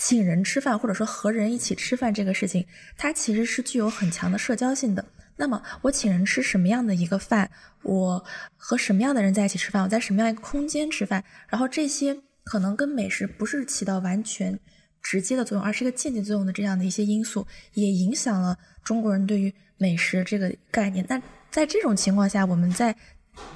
[0.00, 2.66] 请人吃饭或者说和人一起吃饭这个事情，
[2.96, 5.04] 它其实是具有很强的社交性的。
[5.36, 7.50] 那么我请人吃什么样的一个饭，
[7.82, 8.24] 我
[8.56, 14.58] 和什么样的人在一起吃饭，我在什么样一个空间吃饭，然后这些可能跟美食不是起到完全。
[15.04, 17.44] 直接的作用，而是一个间接作用的这样的一些因素，
[17.74, 21.04] 也影响了中国人对于美食这个概念。
[21.08, 21.20] 那
[21.50, 22.94] 在这种情况下，我们在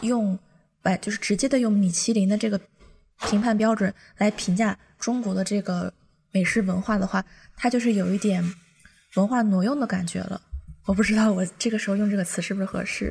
[0.01, 0.37] 用，
[0.83, 2.61] 哎，就是直接的用米其林的这个
[3.29, 5.95] 评判标准来评价中国的这个
[6.37, 7.25] 美食文化的话，
[7.57, 8.45] 它就是有一点
[9.15, 10.39] 文化挪用的感觉了。
[10.85, 13.11] 我不知道我这个时候用这个词是不是合适？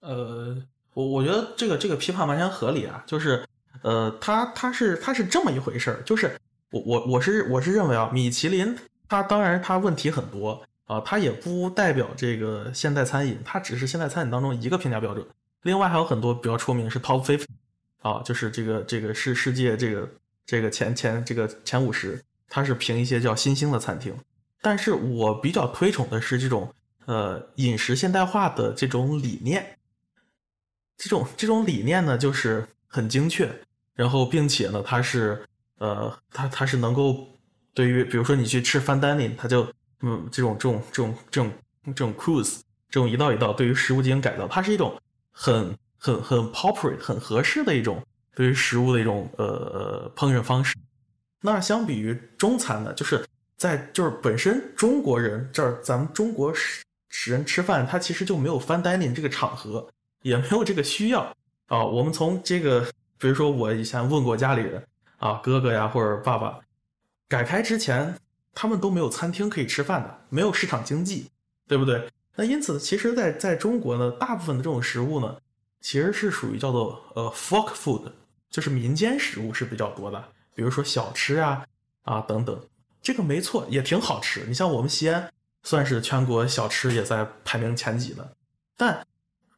[0.00, 0.54] 呃，
[0.92, 3.42] 我我觉得这个这个批判完全合理啊，就是
[3.80, 6.36] 呃，它它是它是这么一回事儿，就是。
[6.72, 8.76] 我我我是我是认为啊，米其林
[9.08, 15.24] 它当然它问题很多啊，它也不代表这个现代餐饮，它只是现代餐饮当中一个评价标准。
[15.62, 17.46] 另外还有很多比较出名是 Top Fifty
[18.02, 20.08] 啊，就是这个这个是世界这个
[20.44, 24.14] 这个前前这个前五十，它是评一些叫新兴的餐厅。
[24.60, 26.72] 但是我比较推崇的是这种
[27.04, 29.78] 呃饮食现代化的这种理念，
[30.96, 33.50] 这种这种理念呢就是很精确，
[33.94, 35.44] 然后并且呢它是。
[35.78, 37.28] 呃，它它是能够
[37.74, 39.70] 对于，比如说你去吃 Fandini，它就
[40.00, 41.52] 嗯这种这种这种这种
[41.84, 44.98] 这种 cruise 这种一道一道对于食物进行改造，它是一种
[45.32, 48.02] 很很很 appropriate 很合适的一种
[48.34, 50.74] 对于食物的一种呃烹饪方式。
[51.46, 53.24] 那相比于中餐呢，就是
[53.56, 56.52] 在就是本身中国人这儿，咱们中国
[57.08, 59.88] 使人吃饭，他其实就没有 fine dining 这个场合，
[60.22, 61.20] 也没有这个需要
[61.68, 61.84] 啊。
[61.84, 62.84] 我们从这个，
[63.18, 64.82] 比如说我以前问过家里人。
[65.18, 66.60] 啊，哥哥呀，或者爸爸，
[67.26, 68.14] 改开之前，
[68.52, 71.30] 他们都没有餐厅可以吃饭的，没有市场经济，
[71.66, 72.06] 对不对？
[72.34, 75.34] 那因此，其实，在在中国呢，大部分的这种食物呢，
[75.80, 78.12] 其实是属于叫做呃 folk food，
[78.50, 80.22] 就是民间食物是比较多的，
[80.56, 81.64] 比如说小吃啊
[82.02, 82.60] 啊等等，
[83.00, 84.44] 这个没错，也挺好吃。
[84.48, 85.32] 你像我们西安，
[85.62, 88.28] 算是全国小吃也在排名前几的，
[88.76, 89.06] 但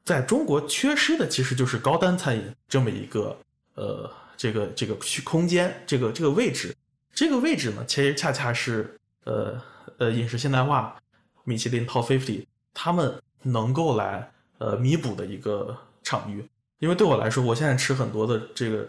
[0.05, 3.35] 在中国缺失的其实就是高端餐饮这么一个
[3.77, 4.13] 呃。
[4.41, 6.73] 这个这个区空间，这个这个位置，
[7.13, 9.61] 这个位置呢，其实恰恰是呃
[9.99, 10.97] 呃饮食现代化，
[11.43, 16.49] 米其林 Top Fifty 他们能够来呃弥补的一个场域。
[16.79, 18.89] 因为对我来说，我现在吃很多的这个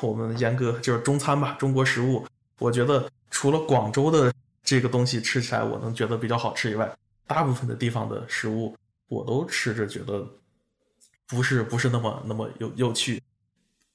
[0.00, 2.24] 我们严格就是中餐吧，中国食物，
[2.58, 4.32] 我觉得除了广州的
[4.62, 6.90] 这个东西吃起来我能觉得比较好吃以外，
[7.26, 8.74] 大部分的地方的食物
[9.08, 10.26] 我都吃着觉得
[11.28, 13.22] 不是不是那么那么有有趣。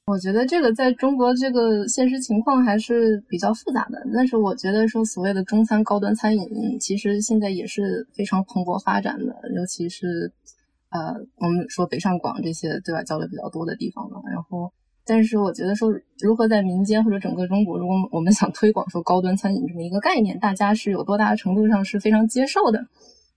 [0.05, 4.01] 我觉得这个在中国这个现实情况还是比较复杂的。
[4.15, 9.35] 但是我觉得说所谓的中餐高端餐饮，其实现在也是非常蓬勃发展的。
[9.53, 10.31] 尤其是
[10.91, 14.21] 呃，我们说北上广这些对外交流比较多的地方嘛。
[14.31, 14.71] 然后，
[15.07, 15.89] 但是我觉得说
[16.19, 22.85] 如何在民间或者整个中国，如果我们想推广说高端餐饮这么一个概念，大家是有多大程度上是非常接受的？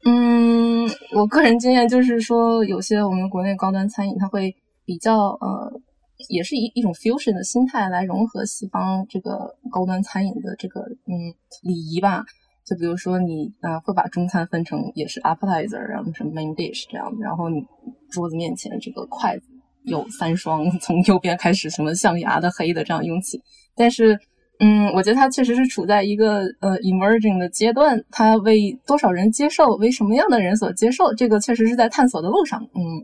[0.04, 5.80] 嗯，我个人经验就是说，有些我们国内高端餐饮它会比较呃。
[6.28, 11.32] 也是一一种 fusion 的心态来融合西方这个高端餐饮的这个嗯
[11.62, 12.22] 礼仪吧。
[12.62, 17.64] 就比如说你啊会把中餐分成也是 appetizer，然后什么 main dish 这样，然后你
[18.10, 19.44] 桌子面前这个筷子
[19.84, 23.40] 有三双， 从右边开始什么象牙的、黑的这样用起。
[23.74, 24.18] 但是
[24.58, 32.62] 嗯，我觉得它确实是处在一个呃 emerging 的阶段，它为多少人接受，为什么样的人所接受，这个确实是在探索的路上。
[32.74, 33.00] 嗯，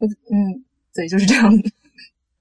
[0.00, 1.52] 嗯，对，就是这样。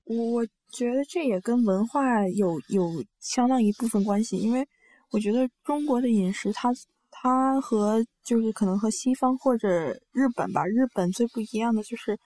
[0.06, 4.68] 我觉得这也跟文化有有相当一部分关系，因为
[5.12, 6.74] 我觉得中国的饮食，它
[7.12, 12.18] 它和就是可能和西方或者日本吧，日本最不一样的就是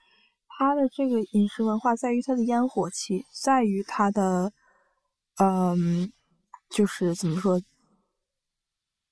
[0.62, 4.52] 它的这个饮食文化在于它的烟火气，在于它的，
[5.38, 6.12] 嗯，
[6.68, 7.58] 就是怎么说，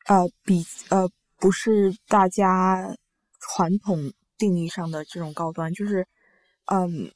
[0.09, 1.09] 呃，比呃
[1.39, 2.95] 不是大家
[3.41, 6.07] 传统定义上的这种高端，就是
[6.67, 7.11] 嗯，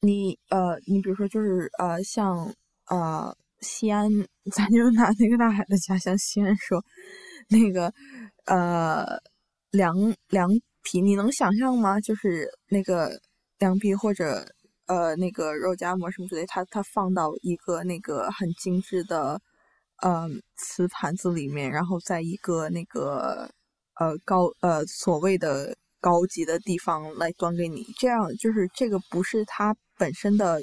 [0.00, 2.54] 你呃，你比如说就是呃，像
[2.86, 4.10] 呃西安，
[4.50, 6.82] 咱就拿那个大海的家乡西安说，
[7.48, 7.92] 那个。
[8.46, 9.20] 呃，
[9.70, 9.94] 凉
[10.30, 10.48] 凉
[10.94, 12.00] 你能想象吗？
[12.00, 13.20] 就是那个
[13.58, 14.46] 凉皮或者
[14.86, 19.40] 呃那个肉夹馍什么之类，它它放到一个那个很精致的
[20.02, 23.50] 嗯瓷盘子里面，然后在一个那个
[24.00, 30.62] 呃高呃所谓的高级的地方来端给你，这样就是这个不是它本身的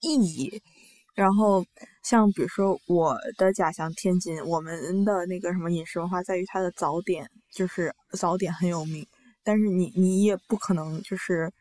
[0.00, 0.60] 意义。
[1.14, 1.64] 然后，
[2.02, 9.06] 像比如说我的家乡天津，我们的那个什么饮食文化在于它的早点，就是早点很有名。
[9.44, 11.52] 但是你你也不可能就是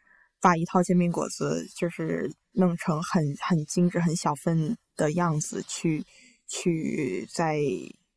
[0.41, 6.03] 把一套煎饼果子就是弄成很很精致、很小份的样子去
[6.47, 7.57] 去在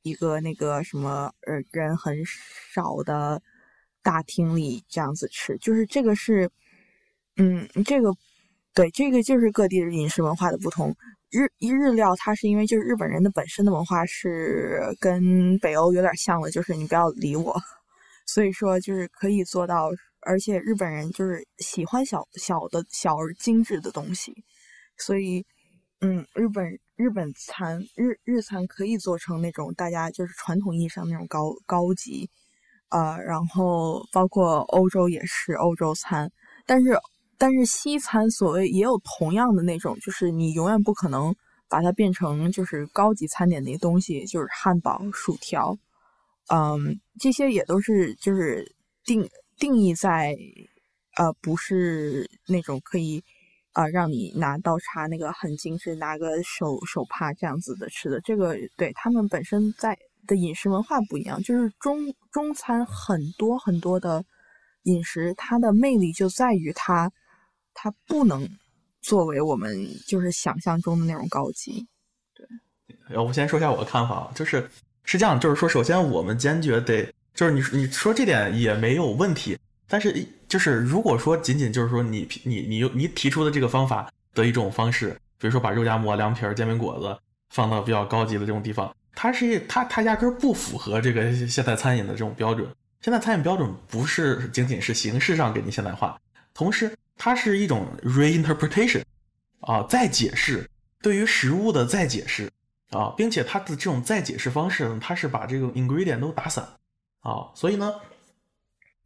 [0.03, 2.17] 一个那个什么呃人很
[2.73, 3.43] 少的
[4.03, 5.59] 大厅里这样子吃。
[5.59, 6.51] 就是这个是，
[7.37, 8.11] 嗯，这个
[8.73, 10.97] 对这个就是各地的饮食文化的不同。
[11.29, 17.61] 日一日料，它是因为就是日本人的本身的文化是跟北欧有点像的，就是你不要理我，
[18.27, 19.91] 所以说就是可以做到，
[20.21, 24.35] 而且日本人就是喜欢小小的小而精致的东西，
[24.99, 25.45] 所以
[26.01, 32.29] 嗯，日本日本餐日日餐可以做成那种大家就是传统意义上那种高高级，
[32.91, 36.31] 呃，然后包括欧洲也是欧洲餐，
[36.67, 36.99] 但是。
[37.39, 41.37] 但是西餐所谓也有同样的那种，就是你永远不可能
[41.69, 45.77] 把它变成就是高级餐点那东西，就是汉堡、薯条，
[46.49, 48.75] 嗯，这些也都是就是
[49.05, 50.37] 定定义在
[51.17, 53.23] 呃不是那种可以
[53.73, 58.21] 啊让你拿刀叉那个很精致，拿个手手帕这样子的吃的。
[58.21, 64.25] 这个对他们本身在的饮食文化不一样，就是中中餐很多很多的
[64.83, 67.13] 饮食，它的魅力就在于它。
[67.79, 68.49] 它不能
[69.03, 71.87] 作为我们就是想象中的那种高级，
[72.33, 73.19] 对。
[73.19, 74.67] 我先说一下我的看法，就是
[75.07, 79.57] 是这样，就是说，首先我们坚决得，就是你你说这点也没有问题，
[79.89, 87.19] 但是就是如果说仅仅就是说你你你你提出的这个方法的一种方式，比如说把肉夹馍、凉皮、煎饼果子
[87.49, 92.69] 放到比较高级的这种地方，它是它它压根不符合这个现代餐饮的这种标准。
[93.01, 96.21] 现在餐饮标准不是仅仅是形式上给你现代化，
[96.53, 96.93] 同时。
[97.19, 99.01] 它是一种 reinterpretation，
[99.61, 100.69] 啊，再解释
[101.01, 102.47] 对于食物的再解释
[102.97, 106.65] 啊，并且它的这种再解释方式呢，它是把这个 ingredient 都打散
[107.21, 107.93] 啊，所以呢，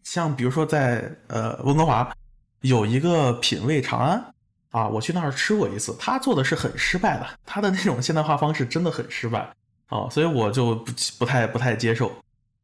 [0.04, 2.14] 像比如说在呃温哥华
[2.60, 4.32] 有一个品味长安
[4.70, 9.40] 啊，我去那儿吃过一次，他做的是很失败的，他的那种现代化方式真的很失败
[9.88, 12.12] 啊，所以我就不不太不太接受，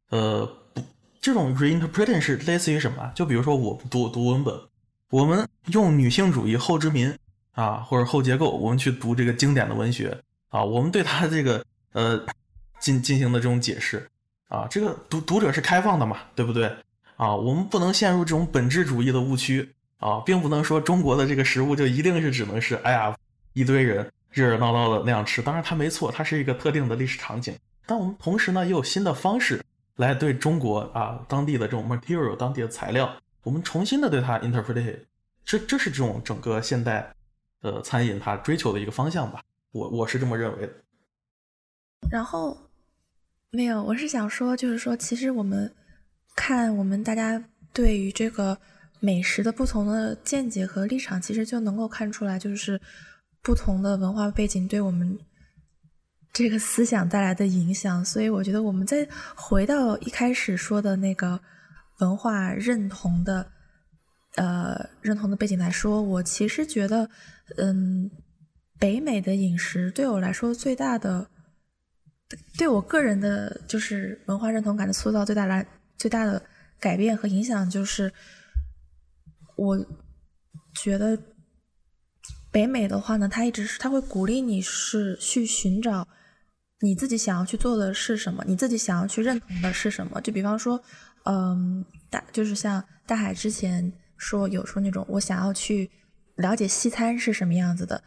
[0.09, 0.81] 呃，不，
[1.19, 3.11] 这种 reinterpretation 是类似于什么？
[3.13, 4.53] 就比如说我读读文本。
[5.09, 7.17] 我们用女性主义后殖民
[7.53, 11.63] 啊，或者后结构，我们去读这个经典的文学啊，我们对它这个
[11.93, 12.25] 呃
[12.79, 14.09] 进进行的这种解释
[14.47, 16.73] 啊，这个读读者是开放的嘛，对不对
[17.15, 17.35] 啊？
[17.35, 23.15] 我们不能陷入这种本质主义的误区啊，并不能说中国的这个食物就一定是只能是哎呀
[23.53, 25.41] 一堆人热热闹闹的那样吃。
[25.41, 27.55] 当然它没错，它是一个特定的历史场景，
[27.85, 29.61] 但我们同时呢也有新的方式
[29.95, 33.11] 来对中国啊当地的这种 material 当地的材料。
[33.43, 34.99] 我们重新的对它 interpret，
[35.43, 37.11] 这这是这种整个现代
[37.61, 39.41] 的餐饮它追求的一个方向吧，
[39.77, 40.73] 我我是这么认为的。
[42.09, 42.57] 然后
[43.51, 45.71] 没有，我是想说，就是说，其实我们
[46.35, 48.57] 看我们大家对于这个
[48.99, 52.81] 美食的不同的见解和立场，其实就能够看出来，就是
[53.41, 55.17] 不同的文化背景对我们
[56.33, 58.03] 这个思想带来的影响。
[58.03, 61.39] 所以我觉得，我们再回到一开始说的那个。
[61.99, 63.51] 文化认同的，
[64.35, 67.09] 呃，认同的背景来说，我其实觉得，
[67.57, 68.07] 嗯，
[68.79, 71.29] 北美的饮食对我来说最大的，
[72.57, 75.65] 对我个人的，就是文化认同感的塑造最大来
[75.97, 76.41] 最大的
[76.79, 78.11] 改变和影响，就是
[79.55, 79.77] 我
[80.81, 81.17] 觉得
[82.51, 86.07] 北美的话呢，它一直是它会鼓励你是去寻找
[86.81, 90.81] 你自己想要去做的是什么，你自己想要去认同的是什么，就比方说。
[91.29, 95.91] 嗯，大就是像大海之前说有说那种我想要去
[96.37, 98.01] 了解西餐是什么样子的，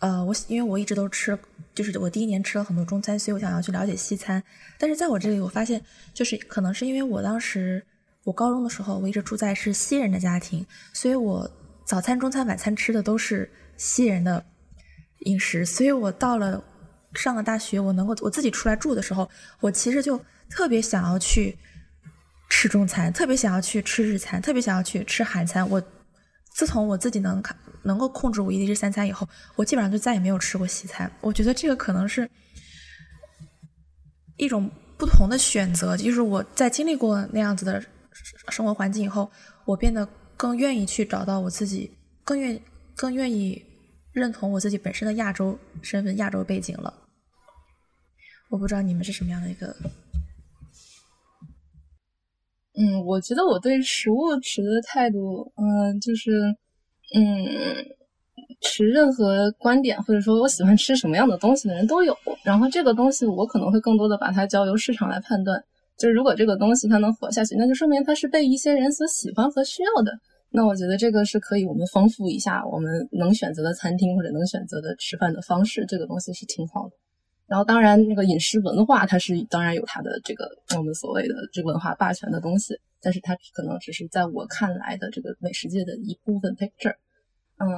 [0.00, 1.38] 呃，我因为我一直都吃，
[1.74, 4.42] 就是我第一年吃了很多中餐，所以我想要去了解西餐。
[4.78, 5.82] 但是在我这里，我发现
[6.12, 7.82] 就是可能是因为我当时
[8.24, 11.50] 我高中的时候，我一直住在是西人的家庭，所以我
[11.84, 14.44] 早餐、中餐、晚餐吃的都是西人的
[15.20, 16.62] 饮食，所以我到了
[17.14, 19.26] 上了大学，我能够我自己出来住的时候，
[19.60, 21.56] 我其实就特别想要去
[22.50, 25.66] 吃中餐，特别想要去吃日餐，特别想要去吃韩餐。
[25.70, 25.82] 我
[26.56, 27.56] 自从我自己能看。
[27.82, 31.08] 能够控制我一日三餐以后，我基本上就再也没有吃过西餐。
[31.20, 32.28] 我觉得这个可能是
[34.36, 34.68] 一种
[34.98, 37.80] 不同的选择，就是我在经历过那样子的
[38.48, 39.30] 生活环境以后，
[39.64, 40.04] 我变得
[40.36, 42.60] 更愿意去找到我自己，更愿
[42.96, 43.64] 更愿意
[44.10, 46.92] 认同我自己本身的亚洲身份、亚洲背景了。
[48.48, 49.76] 我不知道你们是什么样的一个。
[52.76, 56.30] 嗯，我觉得我对食物持的态度，嗯，就是。
[57.14, 57.46] 嗯，
[58.60, 62.12] 持任何观点或者说我喜欢吃什么样的东西的人都有。
[62.42, 65.62] 然后这个东西我可能会更多的把它交由市场来判断。
[65.96, 70.10] 就是如果这个东西它能活下去，那就说明它是被一些人所喜欢和需要的。
[70.50, 75.86] 那我觉得这个是可以我们丰富一下我们能选择的餐厅或者能选择的吃饭的方式。
[75.86, 76.90] 这个东西是挺好的。
[77.46, 82.78] 然后当然那个饮食文化它是当然有它的这个我们所谓的这个文化霸权的东西。
[82.98, 86.96] 但是它可能只是在我看来的这个美食界的一部分 picture。
[87.58, 87.68] 嗯，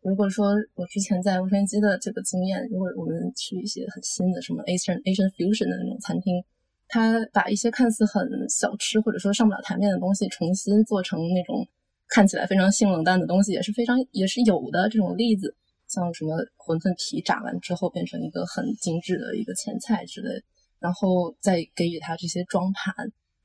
[0.00, 6.42] 如果说我之前在洛杉矶的这个经验，如果我们去一些很新的什么 Asian Asian fusion 的那种餐厅，
[6.88, 11.68] 它把一些看似很小吃或者说上不了台面的东西，重新做成那种
[12.08, 15.54] 看起来非常性冷淡的东西，也是非常也是有的这种例子。
[15.90, 20.40] 像什么馄饨皮炸完之后变成一个很精致的一个前菜之类，
[20.78, 22.94] 然后再给予它这些装盘。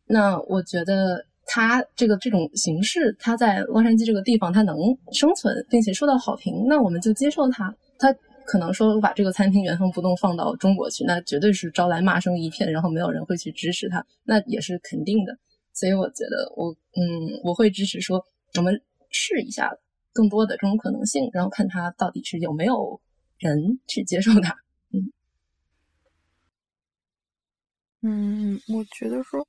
[0.05, 4.77] 那我觉得它这个这种形式，它在洛杉矶这个地方它能
[5.11, 7.75] 生存并且受到好评，那我们就接受它。
[7.97, 8.13] 它
[8.45, 15.35] 可能说把这个餐厅原封不动放到中国去，那绝对是招来骂声一片，然后没有人会去支持它，那也是肯定的。
[15.73, 18.23] 所以我觉得我嗯我会支持说
[18.55, 19.75] 我们试一下
[20.15, 22.99] 更多的这种可能性，然后看它到底是有没有
[23.37, 24.55] 人去接受它。
[24.91, 25.11] 嗯
[28.01, 29.45] 嗯，我觉得说。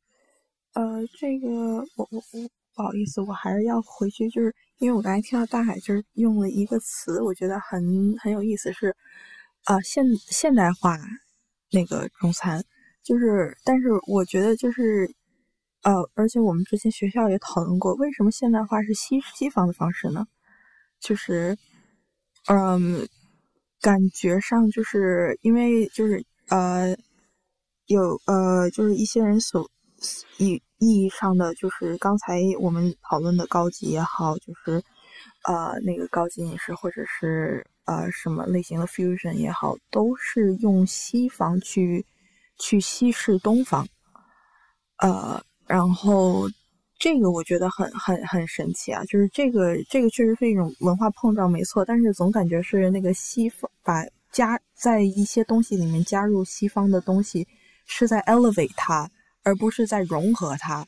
[0.75, 1.49] 呃，这个
[1.97, 8.95] 我我我不好意思，我还是要回去，就是因为我刚才听到大海就是用了一个词，我觉得很很有意思，是
[9.65, 10.99] 啊现现代化
[11.71, 12.63] 那个中餐，
[13.03, 15.11] 就是但是我觉得就是
[15.83, 20.27] 呃，而且我们之前学校也讨论过，为什么现代化是西西方的方式呢？
[21.01, 21.57] 就是
[22.49, 23.07] 嗯，
[23.81, 26.97] 感觉上就是因为就是呃
[27.87, 29.71] 有呃就是一些人所
[30.39, 30.63] 以。
[30.79, 34.73] 意义上的就是刚才我们讨论的高级也好，就是
[35.45, 42.05] 呃那个高级饮食或者是呃什么类型的 fusion 也好，都是用西方去
[42.59, 43.89] 去稀释东方，
[44.99, 46.47] 呃，然后
[46.99, 57.47] 这个我觉得很很很神奇啊，就是这个这个确实是一种文化碰撞，没错，但是总感觉是那个西方把加在一些东西里面加入西方的东西，
[57.87, 59.11] 是在 elevate 它。
[59.43, 60.85] 而不是在融合它，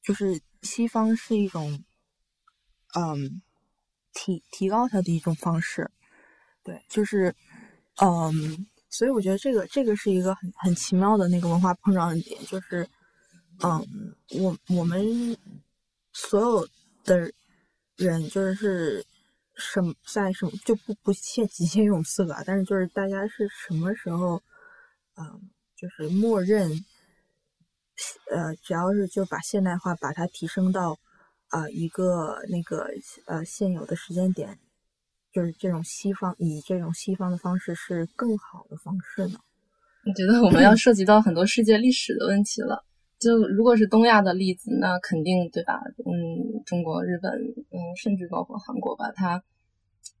[0.00, 1.82] 就是西方是一种，
[2.94, 3.42] 嗯，
[4.12, 5.90] 提提高它的一种方式，
[6.62, 7.34] 对，就是，
[8.00, 12.88] 嗯，所以我觉得这个这个是一个很很奇妙的那个文化碰撞的点，就是，
[13.62, 15.36] 嗯，我我们
[16.12, 16.68] 所有
[17.04, 17.30] 的
[17.96, 19.04] 人就是
[19.54, 24.42] 什么在什么就不不限极限用词吧，但是就是大家是什么时候，
[25.16, 26.84] 嗯，就是默认。
[28.30, 30.98] 呃，只要是就把现代化把它提升到
[31.48, 32.88] 啊一个那个
[33.26, 34.58] 呃现有的时间点，
[35.30, 39.38] 就是这种西方以这种西方的方式是更好的方式呢？
[40.06, 42.82] 我觉得我们要涉及到很多世界历史的问题了。
[43.20, 45.80] 就如果是东亚的例子，那肯定对吧？
[46.04, 47.30] 嗯，中国、日本，
[47.70, 49.12] 嗯，甚至包括韩国吧。
[49.12, 49.44] 它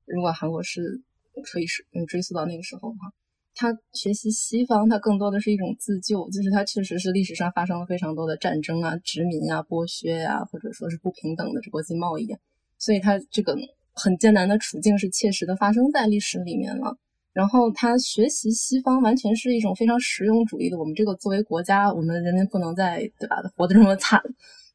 [0.04, 1.00] 如果韩国是
[1.42, 3.10] 可以是嗯追溯到那个时候的话。
[3.52, 12.34] 他学习西方，他更多的是一种自救，就是他确实是历史上发生了非常多的战争啊、殖民啊、剥削呀，或者说是不平等的这国际贸易，
[12.78, 13.54] 所以他这个
[13.92, 16.96] 很艰难的处境是切实的发生在历史里面了。
[17.32, 20.78] 然后他学习西方，完全是一种非常实用主义的。
[20.78, 24.20] 我们这个作为国家，我们人民不能再对吧，活得这么惨，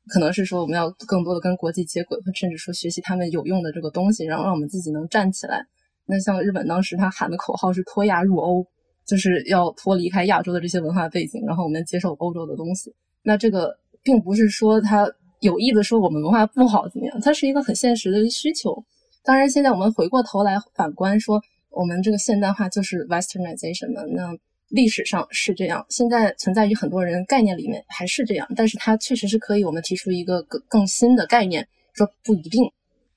[0.08, 5.66] 可能是说我们要更多的跟国际接轨，甚至说学习他们有用的这个东西，然后让我们自己能站起来。
[6.06, 8.66] 那像日本当时他喊的口号是“脱亚入欧”，
[9.06, 12.94] 就是要脱离开亚洲的这些文化背景，然后我们接受欧洲的东西。
[13.24, 15.12] 那这个并不是说他
[15.42, 18.84] 有意的说我们文化不好怎么样，它是一个很现实的需求。
[19.24, 21.42] 当然，现在我们回过头来反观说，
[21.76, 24.36] 我们这个现代化就是 Westernization 嘛，那
[24.70, 32.72] 历史上是这样，现在存在于很多人概念里面还是这样，但是它确实是可以我们提出一个更更新的概念，说不一定。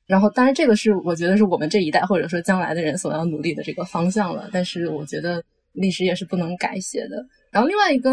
[0.07, 4.49] 然后，当然这个是我觉得是我们这一代或者说将来的人所要努力的这个方向了。
[4.53, 7.25] 但是我觉得历史也是不能改写的。
[7.51, 8.11] 然后另外一个，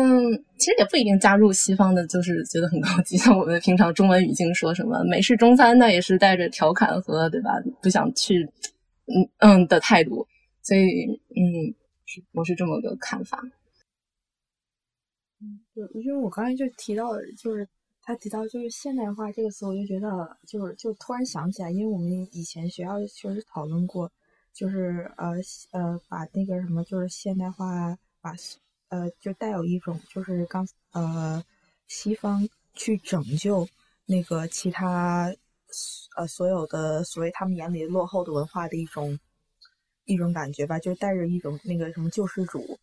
[0.57, 7.51] 其实也不一定加入西方的，就是觉得很高级，像我们平常中文语境说什么美式中餐，那也是带着调侃和对吧？
[7.81, 8.43] 不想去，
[9.07, 10.27] 嗯嗯的态度。
[10.65, 11.71] 所以，嗯，
[12.33, 13.39] 我是这么个看法。
[15.39, 17.65] 嗯，对，因为我刚才就提到，就是。
[18.07, 24.11] 他提到就是现代化这个词，我就觉得就是就突然想起来，因为我们以前学校确实讨论过，
[24.53, 25.31] 就是呃
[25.71, 28.35] 呃把那个什么就是现代化把
[28.89, 31.43] 呃就带有一种就是刚呃
[31.87, 33.67] 西方去拯救
[34.05, 35.33] 那个其他
[36.15, 39.17] 呃所有的所谓他们眼里落后的文化的一种
[40.05, 42.79] 一种感觉吧，就带着一种那个什么救世主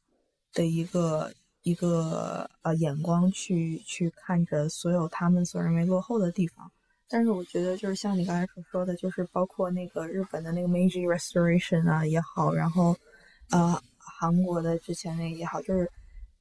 [0.52, 1.32] 的一个。
[1.64, 6.68] 一个呃眼光去去看着所有他们所认为落后的地方，
[7.08, 12.96] 但是我觉得就是像你刚才所说的，就是包括那个日本的那个 Meiji Restoration 啊也好，然后
[13.50, 15.88] 呃韩国的之前那也好，就是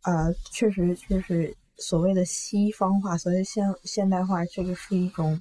[0.01, 5.39] 呃确实就是所谓的西方化，所谓现现代化，这个是一种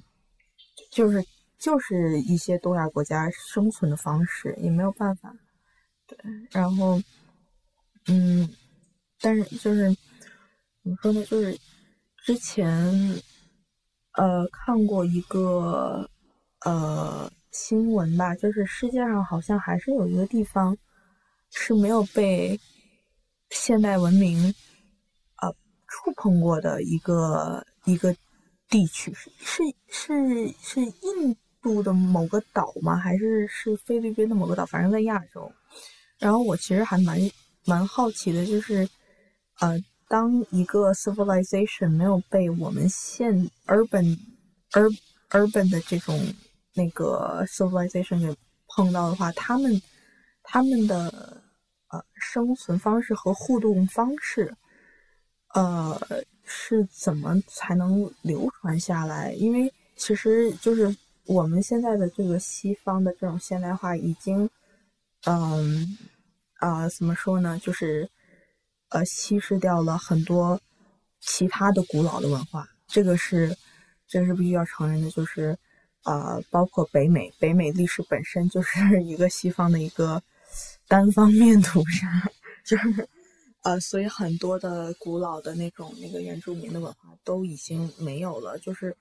[0.91, 1.25] 就是
[1.61, 5.33] 就是一些东亚国家生存的方式，也没有办法。
[6.07, 6.17] 对，
[6.49, 7.01] 然后
[8.07, 8.49] 嗯。
[9.23, 9.95] 但是就是
[10.81, 11.23] 怎么说呢？
[11.25, 11.55] 就是
[12.25, 12.67] 之前
[14.13, 16.09] 呃看过一个
[16.65, 20.75] 呃新闻吧，就是世界上好像还是有一个地方
[21.51, 22.59] 是没有被
[23.51, 24.51] 现代文明
[25.39, 25.53] 呃
[25.87, 28.15] 触碰过的一个一个
[28.67, 32.95] 地区，是是是是印度的某个岛吗？
[32.95, 34.65] 还是是菲律宾的某个岛？
[34.65, 35.51] 反正在亚洲。
[36.17, 37.19] 然后我其实还蛮
[37.65, 38.87] 蛮好奇的，就是。
[39.59, 39.77] 呃，
[40.07, 43.31] 当一个 civilization 没有被我们现
[43.67, 44.17] urban
[44.71, 44.89] ur
[45.29, 46.19] urban 的这种
[46.73, 48.35] 那个 civilization 给
[48.67, 49.79] 碰到的话，他们
[50.41, 51.43] 他们的
[51.91, 54.51] 呃生存方式和互动方式，
[55.53, 56.01] 呃
[56.43, 59.33] 是怎么才能流传下来？
[59.33, 60.95] 因为其实就是
[61.25, 64.49] 我们现在的这个西方的这种现代化已经，
[65.25, 65.97] 嗯
[66.55, 67.59] 啊怎么说呢？
[67.59, 68.09] 就是。
[68.93, 70.59] 呃，稀释掉了很多
[71.21, 73.55] 其他的古老的文化，这个是，
[74.05, 75.09] 这是必须要承认的。
[75.11, 75.57] 就是，
[76.03, 80.21] 呃，包括北美，北美历史本身就是一个西方的一个
[80.89, 82.29] 单方面屠杀，
[82.65, 83.07] 就是，
[83.63, 88.59] 呃，所以很多的古老的那种那个原住民的文化都已经没有了。
[88.59, 88.93] 就是，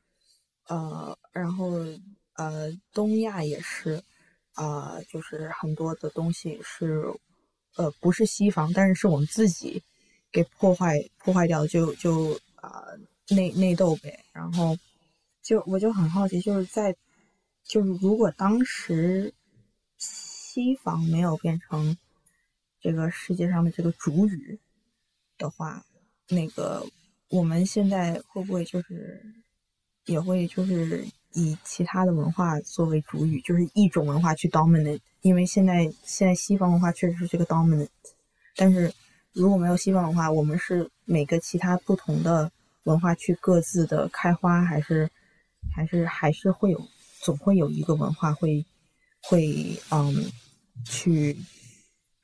[0.66, 1.72] 呃，然后，
[2.34, 4.02] 呃，东亚也是，
[4.54, 7.04] 啊，就是很多的东西是。
[7.76, 9.80] 呃，不是西方，但是是我们自己
[10.32, 12.82] 给破坏破坏掉，就就啊
[13.28, 14.24] 内内斗呗。
[14.32, 14.76] 然后
[15.40, 16.94] 就我就很好奇，就是在
[17.62, 19.32] 就是如果当时
[19.98, 21.96] 西方没有变成
[22.80, 24.58] 这个世界上的这个主语
[25.38, 25.86] 的话，
[26.28, 26.84] 那个
[27.28, 29.24] 我们现在会不会就是
[30.10, 34.98] 也会就是以其他的文化作为主语，就是一种文化去 dominate？
[35.20, 37.88] 因为现在现在西方文化确实是这个 dominant，
[38.56, 38.92] 但是
[39.32, 42.50] 如果没有西方文化，我们是每个其他不同的
[42.84, 45.08] 文化去各自的开花，还是
[45.72, 46.80] 还是还是会有，
[47.20, 48.66] 总会有一个文化会
[49.22, 50.12] 会嗯
[50.84, 51.36] 去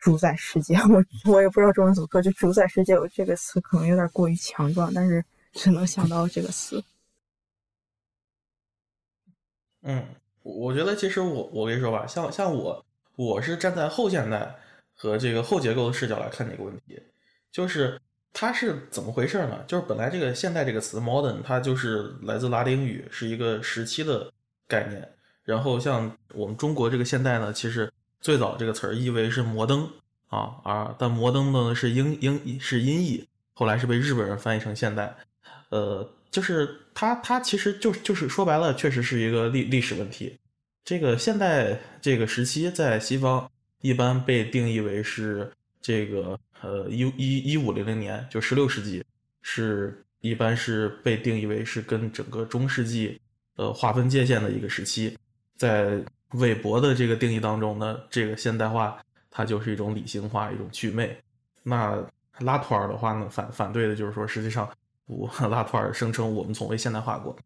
[0.00, 0.74] 主宰世界。
[0.90, 6.82] 我我也不知道中文怎么说，就主宰世界这个词可能有点过于强壮，但是只能想到这个词。
[9.86, 10.04] 嗯，
[10.42, 12.84] 我觉得其实我我跟你说吧，像像我。
[13.18, 14.54] 我是站在后现代
[14.94, 17.00] 和这个后结构的视角来看这个问题，
[17.50, 17.98] 就是
[18.30, 19.64] 它是怎么回事呢？
[19.66, 24.30] 就是本来这个现代这个词 modern，它就是来自拉丁语，是一个时期的
[24.68, 25.08] 概念。
[25.44, 27.90] 然后像我们中国这个现代呢，其实
[28.20, 29.90] 最早这个词儿意为是摩登
[30.28, 35.16] 啊啊，但摩登呢是英英是音译，后来是被日本人翻译成现代。
[35.70, 36.06] 呃，
[36.36, 40.36] 就是它它其实就就是说白了，确实是一个历历史问题。
[40.84, 43.50] 这个现代这个时期在西方
[43.80, 45.50] 一般被定义为是
[45.80, 49.02] 这个呃一一一五零零年，就十六世纪，
[49.40, 53.18] 是一般是被定义为是跟整个中世纪
[53.56, 55.16] 呃划分界限的一个时期。
[55.56, 55.98] 在
[56.32, 61.16] 韦伯的这个定义当中呢，这个现代化它就是一种理性化，一种祛魅。
[61.62, 61.98] 那
[62.40, 64.68] 拉图尔的话呢，反反对的就是说，实际上
[65.06, 67.36] 我 拉图尔声称我们从未现代化过，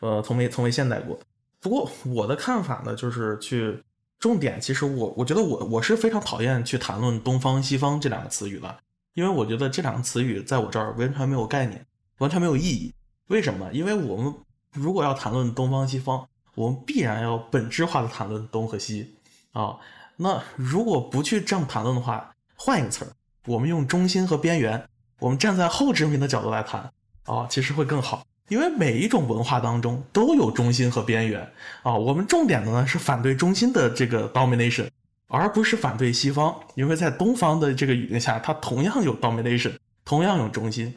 [0.00, 1.18] 呃，从未从未现代过。
[1.60, 3.80] 不过我的看法呢，就是去
[4.18, 8.76] 重点其实我我觉得我我是非常讨厌去谈论东方西方这两个词语的，
[9.14, 11.86] 因为我觉得这两个词语在我这儿完全没有概念，
[12.18, 12.92] 完全没有意义。
[13.28, 13.70] 为什么？
[13.72, 14.34] 因为我们
[14.72, 19.14] 如果要谈论东方西方，我们必然要本质化的谈论东和西
[19.52, 19.76] 啊。
[20.16, 23.12] 那如果不去这样谈论的话，换一个词儿，
[23.46, 26.92] 我们用中心和边缘，我们站在后殖民的角度来谈
[27.24, 28.24] 啊，其实会更好。
[28.48, 31.50] 因为每一种文化当中都有中心和边缘
[31.82, 34.88] 啊，我们重点的呢是反对中心的这个 domination，
[35.28, 36.54] 而不是反对西方。
[36.74, 39.74] 因为在东方的这个语境下，它同样有 domination，
[40.04, 40.94] 同样有中心，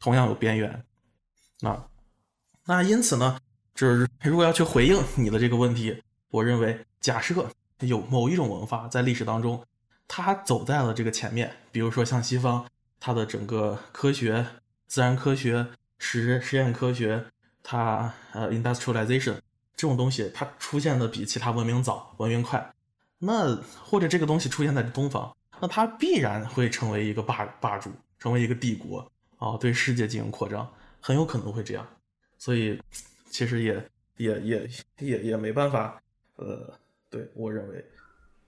[0.00, 0.84] 同样有边缘。
[1.62, 1.86] 啊，
[2.66, 3.38] 那因此呢，
[3.74, 7.34] 就是如果要去回应你的这个问题，我认为假设
[7.80, 9.64] 有某一种文化在历史当中，
[10.06, 12.66] 它走在了这个前面，比如说像西方，
[13.00, 14.44] 它的整个科学、
[14.88, 15.68] 自然科学。
[16.00, 17.24] 实实验科学，
[17.60, 19.34] 它呃，industrialization
[19.74, 22.72] 这种东西，它出现的比其他文明早，文明快。
[23.18, 27.90] 那或者这个东西出现在东方，那它必然会成为一个霸霸主，
[28.20, 31.84] 成为一个帝国啊，对世界进行扩张，很有可能会这样。
[32.38, 32.80] 所以
[33.28, 34.70] 其实也也也
[35.00, 36.00] 也也没办法，
[36.36, 36.72] 呃，
[37.10, 37.84] 对我认为，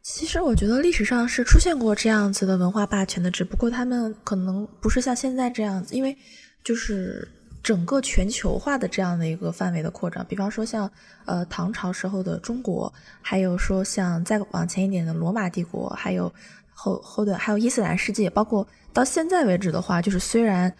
[0.02, 6.16] 其实我觉得历史上是出现过这样子的文化霸权的，只不过他们可能不是像现在这样子，因为
[6.64, 7.28] 就是。
[7.62, 10.90] 整个全球化的这样的一个范围的扩张，比方说像
[11.26, 12.90] 呃唐朝时候的中国，
[13.20, 16.32] 还有说像再往前一点的罗马帝国，还有
[16.72, 20.74] 后后的还有伊斯兰世界，包括到现在为止的话，就是虽然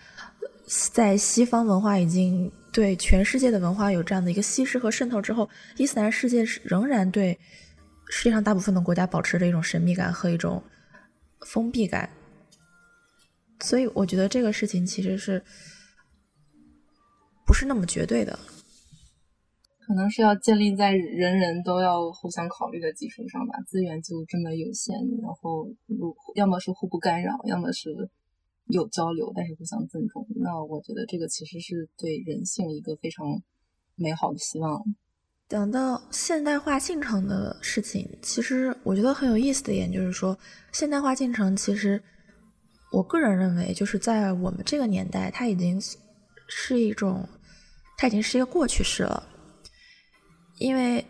[0.67, 7.39] 在西方文化已经对全世界的文化有这样的一个稀释和渗透之后，伊斯兰世界是仍然对
[8.11, 10.63] 世界上大部分的国家保持着一种神秘感和一种
[11.47, 12.11] 封闭感，
[13.61, 15.43] 所以我觉得这个事情其实是。
[17.47, 18.39] 不是那么绝对的，
[19.81, 23.59] 可能是要建立在人人都要互相考虑的基础上吧。
[23.67, 27.91] 资源就这么有限，然后如要么是互不干扰，要么是
[28.69, 30.25] 有交流，但是互相尊重。
[30.37, 33.43] 那我觉得这个其实是对人性一个非常
[33.97, 34.85] 美好的希望。
[35.51, 40.39] 讲到现代化进程的事情，其实我觉得很有意思的一点就是说，
[40.71, 42.01] 现代化进程其实
[42.93, 45.83] 我个人认为，就是在我们这个年代，它已经
[46.49, 47.29] 是一种。
[47.99, 49.23] 它已经是一个过去式了，
[50.57, 51.05] 因为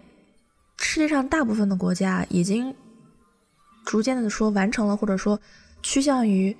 [0.76, 2.74] 世界上大部分的国家已经
[3.86, 5.40] 逐渐的说完成了，或者说
[5.84, 6.56] 趋向于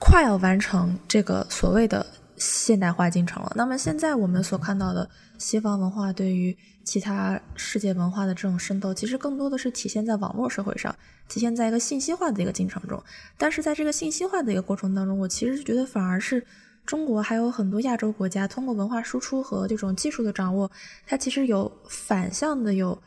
[0.00, 2.04] 快要完成这个所谓的
[2.42, 3.52] 现代化进程了。
[3.54, 5.08] 那么现在我们所看到的
[5.38, 10.94] 西方文化对于其他世界文化的这种渗透，其实更多的是体现在网络社会上，
[11.28, 13.02] 体现在一个信息化的一个进程中。
[13.38, 16.44] 但是在这个信息化的一个过程当中，我其实觉得反而是。
[16.84, 20.68] 中国还有很多亚洲国家，通过文化输出和这种技术的掌握，
[21.06, 23.00] 它其实有反向的有，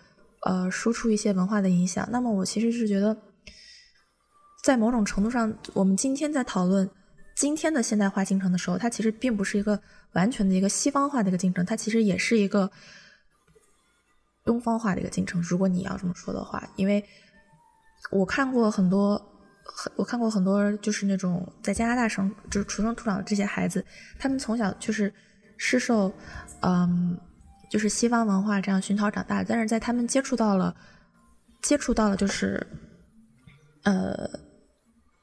[0.46, 2.08] 呃，输出一些文化的影响。
[2.10, 3.18] 那么我其实是觉得，
[4.64, 6.90] 在某种程度上，我们今天在讨论
[7.36, 9.80] 今天的现代化进程的时候，它其实并不是一个
[10.14, 12.72] 完全的一个西方化的一个进程，它其实也是一个
[14.44, 15.42] 东方化的一个进程。
[15.42, 17.04] 如果你要这么说的话，因为
[18.12, 19.32] 我看过很多。
[19.96, 23.84] 我看过很多，就是那种在加拿大生，就是土生土长的这些孩子，
[24.20, 25.12] 他们从小就是
[25.58, 26.14] 是受，
[26.62, 27.20] 嗯，
[27.72, 30.76] 就是西方文化这样熏陶长大，但是在他们接触到了，
[31.64, 32.64] 接触到了就是，
[33.86, 34.30] 呃，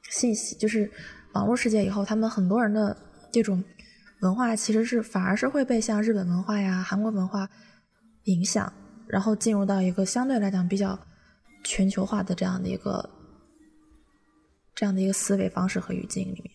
[0.09, 0.91] 信息就是
[1.33, 2.95] 网络世界以后，他们很多人的
[3.31, 3.63] 这种
[4.21, 7.49] 文化其实是反而是会被像日本文化呀、韩国文化
[8.23, 8.71] 影响，
[9.07, 10.99] 然后进入到一个相对来讲比较
[11.63, 13.09] 全球化的这样的一个。
[14.75, 16.51] 这样的一个思维方式和语境里面，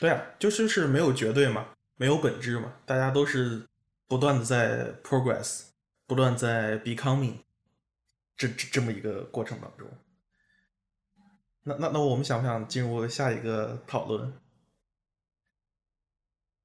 [0.00, 3.64] 对啊，就是是没有绝对嘛，没有本质嘛，大家都是
[4.08, 5.66] 不断的在 progress，
[6.04, 7.34] 不断在 becoming，
[8.36, 9.88] 这这这么一个过程当中。
[11.68, 14.32] 那那那我们想不想进入下一个讨论？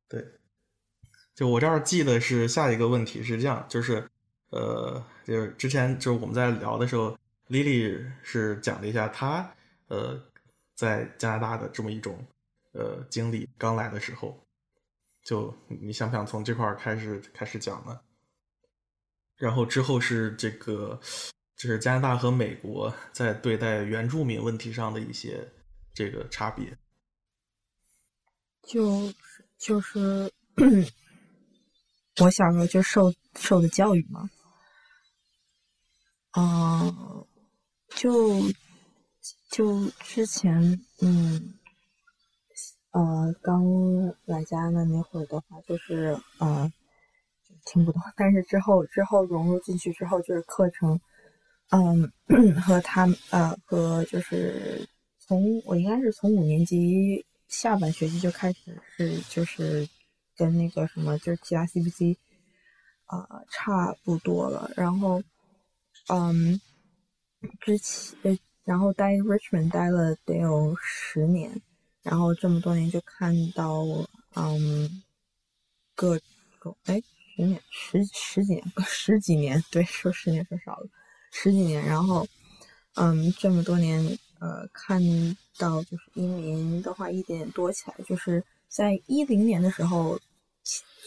[0.07, 0.25] 对，
[1.35, 4.09] 就我这儿记得是下一个问题是这样，就是
[4.49, 7.17] 呃，就是之前就是我们在聊的时候。
[7.49, 9.53] ，Lily 是讲了一下她
[9.89, 10.19] 呃
[10.75, 12.25] 在加拿大的这么一种
[12.71, 14.41] 呃经历，刚来的时候，
[15.21, 17.99] 就你想不想从这块儿开始开始讲呢？
[19.35, 20.99] 然后之后是这个
[21.63, 25.49] 就是加拿大和美国 在对待原住民问题上的一些
[25.93, 26.77] 这个差别，
[28.67, 29.13] 就
[29.57, 30.29] 就是
[32.19, 34.29] 我小时候就受受的教育嘛，
[36.37, 37.25] 嗯。
[37.95, 38.41] 就
[39.51, 41.53] 就之前，嗯，
[42.89, 43.63] 呃，刚
[44.25, 46.73] 来家的那会儿的话，就是呃，
[47.63, 48.01] 听不懂。
[48.17, 50.99] 但是之后之后融入进去之后，就是课程，
[51.69, 52.11] 嗯，
[52.61, 54.87] 和他呃和就是
[55.19, 59.87] 从我应该是从五年级下半学期就开始是就是
[60.35, 62.15] 跟那个什么就是其他 CBC
[63.05, 65.21] 啊、差不多了，然后
[66.07, 66.59] 嗯
[67.61, 71.61] 之前然后待 Richmond 待了得有十年，
[72.01, 73.83] 然后这么多年就看到
[74.35, 75.03] 嗯
[75.95, 76.19] 各
[76.61, 77.01] 种哎
[77.35, 80.87] 十年十 十几年十几年对说十年说少了
[81.33, 82.25] 十几年，然后
[82.93, 83.99] 嗯这么多年
[84.39, 85.01] 呃看
[85.57, 90.17] 到就是移民的话一点多起来，就是在一零年的时候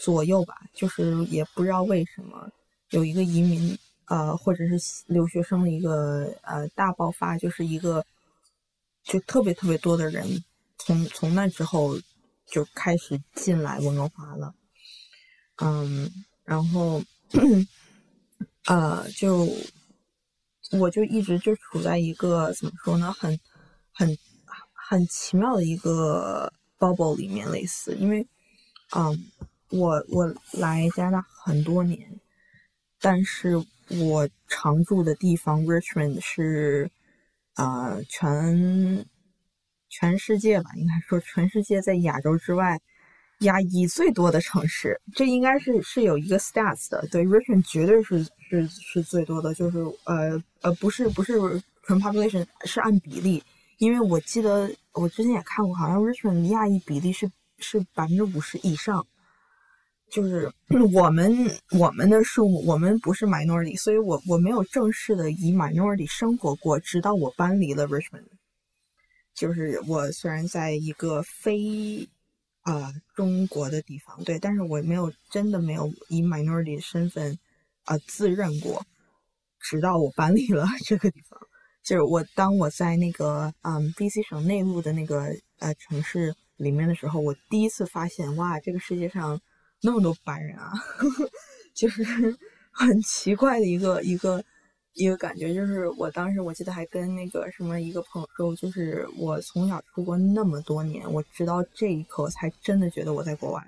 [0.03, 2.47] 左右吧，就是也不知道为什么
[2.91, 3.75] 有一个移民。
[4.09, 8.05] 呃，或者是留学生的一个呃大爆发，就是一个
[9.03, 10.25] 就特别特别多的人
[10.77, 11.99] 从从那之后
[12.45, 14.55] 就开始进来温哥华了，
[15.57, 16.09] 嗯，
[16.45, 17.03] 然后
[18.67, 19.45] 呃就
[20.71, 23.39] 我就一直就处在一个怎么说呢，很
[23.93, 24.17] 很
[24.73, 28.27] 很奇妙的一个 bubble 里面，类似，因为
[28.95, 29.31] 嗯，
[29.69, 32.19] 我我来加拿大很多年，
[32.99, 33.65] 但是。
[33.89, 36.91] 我常住的地方 Richmond 是
[37.53, 39.05] 啊、全
[39.87, 42.81] 全世界吧，应该说全世界在亚洲之外
[43.39, 47.07] 亚裔最多的城市，这应该是是有一个 stats 的。
[47.11, 51.33] 对，Richmond 绝对是是是最多的，就是呃呃不是不是
[51.83, 53.43] 纯 population 是按比例，
[53.77, 59.05] 因为我记得我之前也看过，好像 Richmond 亚裔比例是是百分之五十以上。
[60.09, 60.49] 就是
[60.93, 68.23] 我们我们的数目，我们不是 minority，所以我我没有正式的以 minority 生活过，直到我搬离了 Richmond。
[69.35, 72.07] 就是我虽然在一个非、
[72.67, 77.31] 呃、中国的地方，对，但是我没有真的没有以 minority 的身份
[77.85, 78.85] 啊、呃、自认过，
[79.59, 81.39] 直到我搬离了 这个地方。
[81.83, 89.39] 就是我当我在那个嗯 BC 省内陆的那个呃城市里面的时候，我第一次发现哇，这个世界上。
[89.79, 91.29] 那么多白人啊，呵 呵
[91.75, 92.03] 就是
[92.71, 94.43] 很奇怪的一个一个
[94.97, 95.53] 一个感觉。
[95.53, 103.63] 就是我当时我记得还跟那个什么一个朋友说，就是我从小出国那么多年，我直到这一刻才真的觉得我在国外。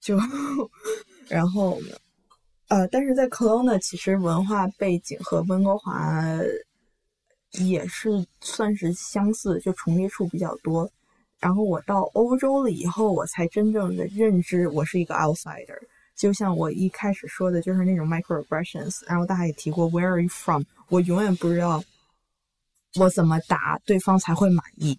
[0.00, 0.18] 就
[1.28, 1.78] 然后
[2.68, 6.22] 呃，但是在 Kelowna 其实文化背景和温哥华
[7.52, 10.90] 也是算是相似，就重叠处比较多。
[11.38, 15.78] 然后我到欧洲了以后，我才真正的认知我是一个 outsider。
[16.16, 19.06] 就像我一开始说的，就是那种 microaggressions。
[19.06, 20.62] 然后大家也提过 Where are you from？
[20.88, 21.84] 我永远不知道
[22.94, 24.98] 我怎么答对方才会满意。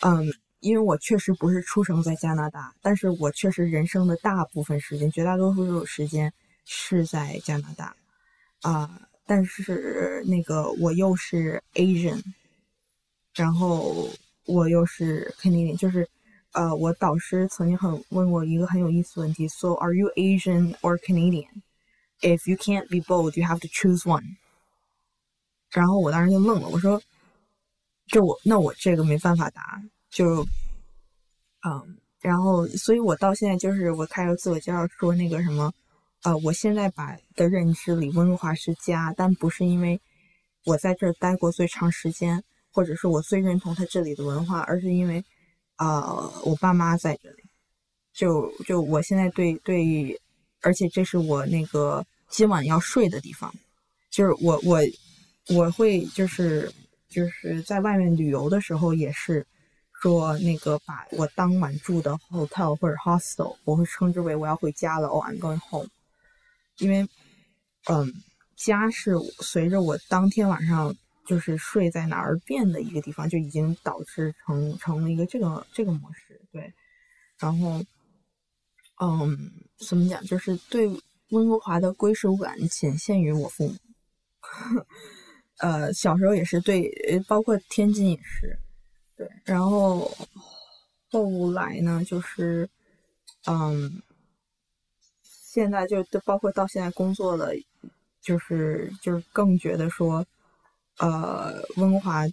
[0.00, 6.32] 嗯，因为我确实不是出生在加拿大，但是我确实人生的大部分时间，绝大多数时间
[6.64, 7.94] 是在加拿大。
[8.62, 12.22] 啊、但是那个我又是 Asian，
[13.34, 14.08] 然后。
[14.46, 16.06] 我又是 Canadian，就是，
[16.54, 21.62] 呃，我导师曾经很问我一个很有意思的问题，So are you Asian or Canadian?
[22.20, 24.36] If you can't be both, you have to choose one。
[25.70, 27.02] 然后我当时就愣了，我说，
[28.06, 30.46] 这我那我这个没办法答，就，
[31.62, 35.72] 嗯，然后所以我到现在就是我开始自我介绍说那个什么，
[36.22, 40.00] 呃，我现在把的认知里温哥华是家，但不是因为
[40.64, 42.42] 我在这儿待过最长时间。
[42.76, 45.24] 或者是我最认同他这里的文化，而是因为，
[45.76, 47.42] 呃，我爸妈在这里，
[48.12, 50.20] 就就我现在对对，
[50.60, 53.52] 而且这是我那个今晚要睡的地方，
[54.10, 54.80] 就是我我
[55.48, 56.72] 我会就是
[57.08, 59.44] 就是在外面旅游的时候也是
[60.00, 65.88] 说那个把我当晚住的 hotel 或者 hostel，我会称之为我要回家了，Oh I'm going home，
[66.78, 67.08] 因为
[67.86, 68.12] 嗯，
[68.56, 70.94] 家是随着我当天晚上。
[71.26, 76.72] 就是睡在哪儿变的一个地方，就已经导致成成了一个这个这个模式，对。
[77.38, 77.82] 然后，
[79.00, 80.22] 嗯，怎么讲？
[80.24, 80.86] 就是对
[81.30, 83.74] 温哥华的归属感仅限于我父母。
[85.58, 86.92] 呃，小时候也是对，
[87.26, 88.58] 包括天津也是，
[89.16, 89.28] 对。
[89.44, 90.12] 然后
[91.10, 92.68] 后来呢，就是，
[93.46, 94.02] 嗯，
[95.22, 97.50] 现在就包括到现在工作了，
[98.20, 100.24] 就是就是更觉得说。
[100.98, 102.24] 呃，温华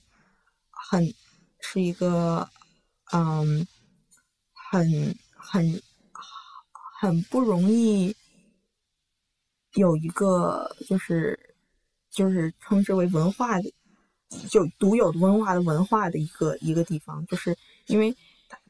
[0.70, 1.14] 很
[1.60, 2.48] 是一个，
[3.12, 3.66] 嗯，
[4.54, 5.82] 很很
[7.00, 8.16] 很不容易
[9.74, 11.56] 有一个就是
[12.10, 13.74] 就是称之为文化的，
[14.50, 17.58] 就独有的温化的文化的一个一个地方，就是
[17.88, 18.16] 因为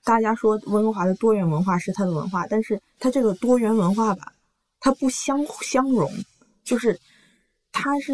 [0.03, 4.33] 大家说温华的多元文化是它的文化，但是它这个多元文化吧，
[4.79, 6.11] 它不相相容，
[6.63, 6.99] 就是
[7.71, 8.13] 它是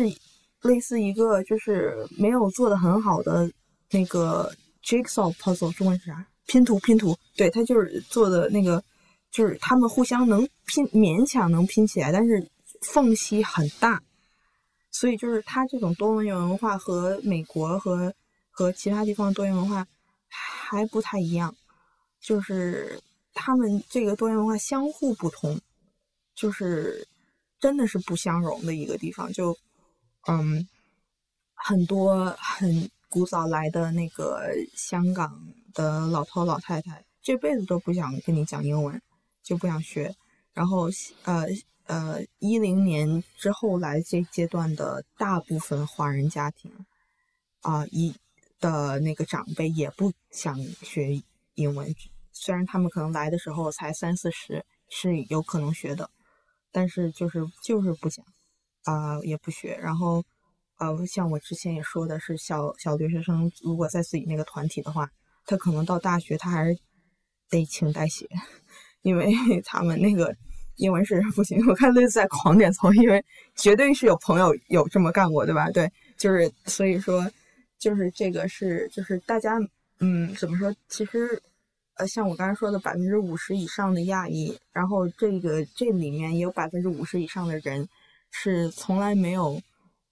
[0.68, 3.50] 类似一个就是没有做的很好的
[3.90, 4.54] 那个
[4.84, 6.28] jigsaw puzzle，中文是啥？
[6.46, 8.84] 拼图拼图，对，它就是做的那个，
[9.32, 12.48] 就是他们互相能拼，勉强能拼起来，但是
[12.82, 14.02] 缝隙很大，
[14.92, 18.14] 所以就是它这种多元文化和美国和
[18.50, 19.86] 和其他地方多元文化
[20.30, 21.54] 还不太一样，
[22.22, 23.02] 就是
[23.34, 25.60] 他们这个多元文化相互不同，
[26.34, 27.06] 就是
[27.60, 29.58] 真的是不相容的一个地方，就
[30.28, 30.68] 嗯，
[31.54, 34.42] 很多很古早来的那个
[34.76, 35.54] 香港。
[35.74, 39.00] 的老头老太太这辈子都不想跟你讲英文，
[39.44, 40.16] 就不想学。
[40.52, 40.90] 然后
[41.22, 41.46] 呃
[41.86, 46.72] 呃，一零年之后来这阶段的大部分华人家庭
[47.62, 48.16] 啊，一
[48.60, 51.22] 的那个长辈也不想学
[51.54, 51.94] 英文。
[52.32, 56.10] 虽然他们可能来的时候才三四十，是有可能学的，
[56.72, 58.26] 但是就是就是不讲
[58.88, 59.78] 啊，也不学。
[59.82, 60.24] 然后
[60.80, 65.10] 呃，像我之前也说的是，小小留学生如果在自己那个团体的话。
[65.50, 66.78] 他可能到大学，他还是
[67.50, 68.28] 得请代写，
[69.02, 69.32] 因为
[69.64, 70.36] 他们那个
[70.76, 71.58] 英文是不行。
[71.66, 73.24] 我看类似在狂点头，因为
[73.56, 75.72] 绝对是有朋友有这么干过，对吧？
[75.72, 77.26] 对，就是所以说，
[77.80, 79.58] 就是这个是就是大家
[80.02, 80.76] 嗯怎么说？
[80.90, 81.42] 其实
[81.96, 87.88] 呃，像我刚才说的，百分之五十以上的亚裔，然后这个这里面也有百分之五十以上的人
[88.32, 89.62] 是从来没有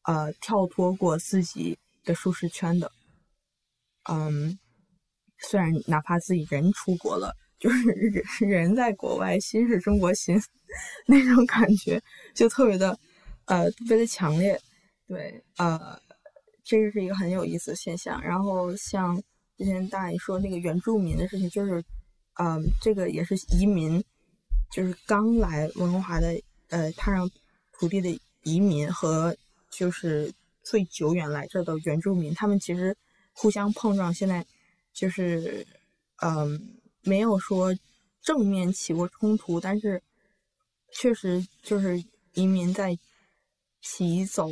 [0.03, 2.91] 呃跳脱过自己的舒适圈的，
[4.09, 4.57] 嗯。
[5.37, 10.41] 虽然哪怕自己人出国了，就是人 人在国外，心是中国心，
[11.07, 12.01] 那种感觉
[12.33, 12.97] 就特别的，
[13.45, 14.59] 呃，特别的强烈。
[15.05, 15.99] 对，呃，
[16.63, 18.19] 这个是一个很有意思的现象。
[18.23, 19.21] 然后像
[19.57, 21.83] 之前大爷说那个原住民的事情，就是，
[22.39, 24.01] 嗯，这个也是移民，
[24.71, 26.33] 就是刚来温哥华的，
[26.69, 27.29] 呃，踏上
[27.77, 29.35] 土地的移民和
[29.69, 30.33] 就是
[30.63, 32.95] 最久远来这的原住民，他们其实
[33.33, 34.45] 互相碰撞，现在。
[34.97, 35.67] 就是，
[36.21, 37.75] 嗯，没有说
[38.21, 40.01] 正面起过冲突，但是
[40.89, 42.97] 确实就是移民在
[43.81, 44.49] 骑走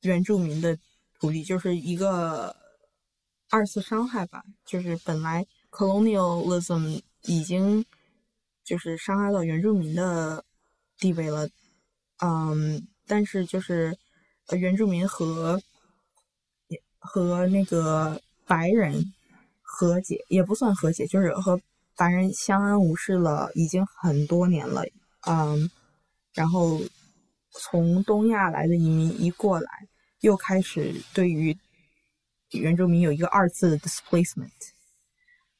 [0.00, 0.78] 原住民的
[1.18, 2.56] 土地，就是一个
[3.50, 4.42] 二次伤害吧。
[4.64, 7.84] 就是本来 colonialism 已经
[8.64, 10.42] 就是伤害到原住民的
[10.96, 11.46] 地位了，
[12.22, 13.96] 嗯，但是就是
[14.50, 15.60] 原住民和
[16.98, 19.12] 和那个白人。
[19.72, 21.58] 和解也不算和解，就是和
[21.96, 24.84] 白人相安无事了，已经很多年了。
[25.26, 25.70] 嗯，
[26.34, 26.82] 然后
[27.52, 29.70] 从东亚来的移民一过来，
[30.20, 31.56] 又开始对于
[32.50, 34.50] 原住民有一个二次 displacement。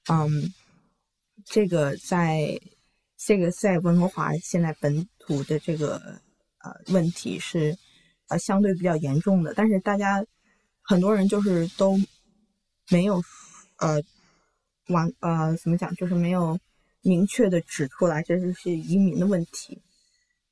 [0.09, 0.53] 嗯，
[1.47, 2.61] 这个在
[3.17, 6.21] 这个在温哥华现在本土的这个
[6.63, 7.77] 呃问题是
[8.29, 10.25] 呃相对比较严重的，但是大家
[10.83, 11.99] 很多人就是都
[12.89, 13.23] 没有。
[13.83, 13.99] 呃，
[14.89, 15.95] 完呃，怎么讲？
[15.95, 16.59] 就是没有
[17.01, 19.81] 明确的指出来，这是是移民的问题。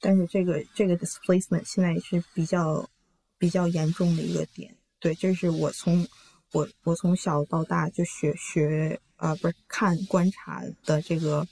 [0.00, 2.88] 但是这个这个 displacement 现在也是比较
[3.36, 4.74] 比较严重的一个点。
[4.98, 6.08] 对，这是我从
[6.52, 11.46] 我我从小到大就学学呃，不是看观察的这个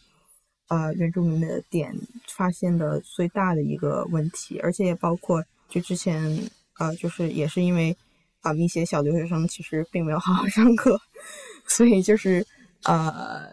[0.69, 1.95] 呃原住民的点
[2.27, 6.39] 发现的最大的一个问题，而且也包括就之前
[6.79, 7.97] 呃，就是也是因为
[8.41, 11.01] 啊一些小留学生其实并没有好好上课。
[11.69, 12.47] 所以就是，
[12.85, 13.49] 呃，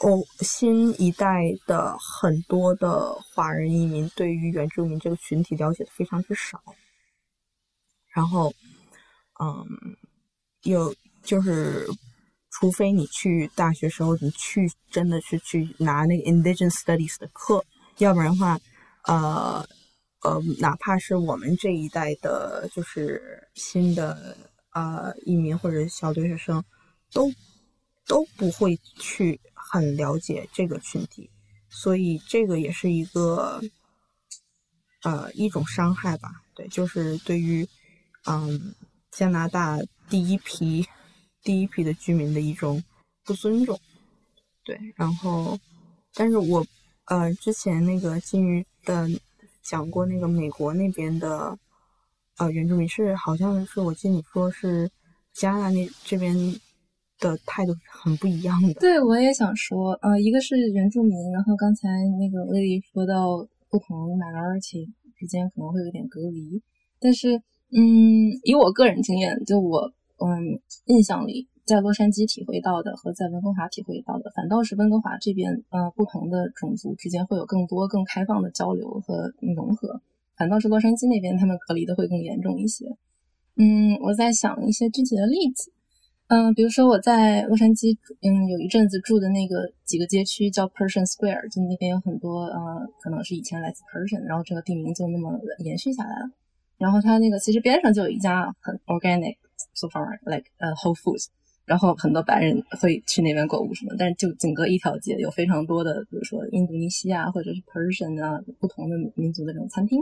[0.00, 6.62] 哦，新一代的很多的华人移民对于原住民这个群体了解的非常之少，
[8.12, 8.54] 然后，
[9.40, 9.66] 嗯，
[10.62, 10.94] 有
[11.24, 11.84] 就是，
[12.54, 17.64] 除非你去大学时候你去真的是去拿那个 Indigenous Studies 的课，
[17.98, 18.58] 要不然的话，
[19.04, 19.68] 呃，
[20.22, 24.36] 呃，哪怕是我们这一代的，就是新的
[24.72, 26.64] 呃移民或者小留学生。
[27.12, 27.30] 都
[28.08, 31.30] 都不会去很了解这个群体，
[31.70, 33.62] 所以这个也是一个
[35.04, 36.28] 呃一种伤害吧。
[36.56, 37.64] 对，就是对于
[38.24, 38.74] 嗯
[39.12, 39.78] 加拿大
[40.10, 40.84] 第一批
[41.44, 42.82] 第一批的居民的一种
[43.24, 43.78] 不尊重。
[44.64, 45.56] 对，然后
[46.14, 46.66] 但是我
[47.04, 49.06] 呃之前那个金鱼的
[49.62, 51.56] 讲过那个美国那边的
[52.38, 54.90] 呃原住民是好像是我记得你说是
[55.32, 56.34] 加拿大那这边。
[57.20, 58.74] 的态度很不一样的。
[58.74, 61.88] 对，我也想说，呃，一个是原住民，然后刚才
[62.18, 63.36] 那个丽丽说到
[63.70, 64.84] 不同 minority
[65.16, 66.60] 之间可能会有点隔离，
[66.98, 67.36] 但是，
[67.70, 69.90] 嗯，以我个人经验，就我，
[70.24, 80.00] 嗯，印象里在洛杉矶体会到的和在温哥华体会到的，反倒是温哥华这边，呃，不同的种族之间会有更多更开放的交流和融合，
[80.36, 82.96] 反倒是洛杉矶那边他们隔离的会更严重一些。
[83.56, 85.72] 嗯，我在想一些具体的例子，
[86.28, 96.30] 嗯，比如说我在洛杉矶，嗯，有一阵子住的那个几个街区叫 Persian Square，就那边有很多，呃，可能是以前来自 Persian，然后这个地名就那么延续下来了。
[96.76, 99.36] 然后它那个其实边上就有一家很 organic
[99.74, 101.26] so far like 呃 Whole Foods，
[101.64, 109.98] 然后很多白人会去那边购物什么，但是就整个一条街有非常多的，比如说印度尼西亚或者是 Persian 啊不同的民族的这种餐厅，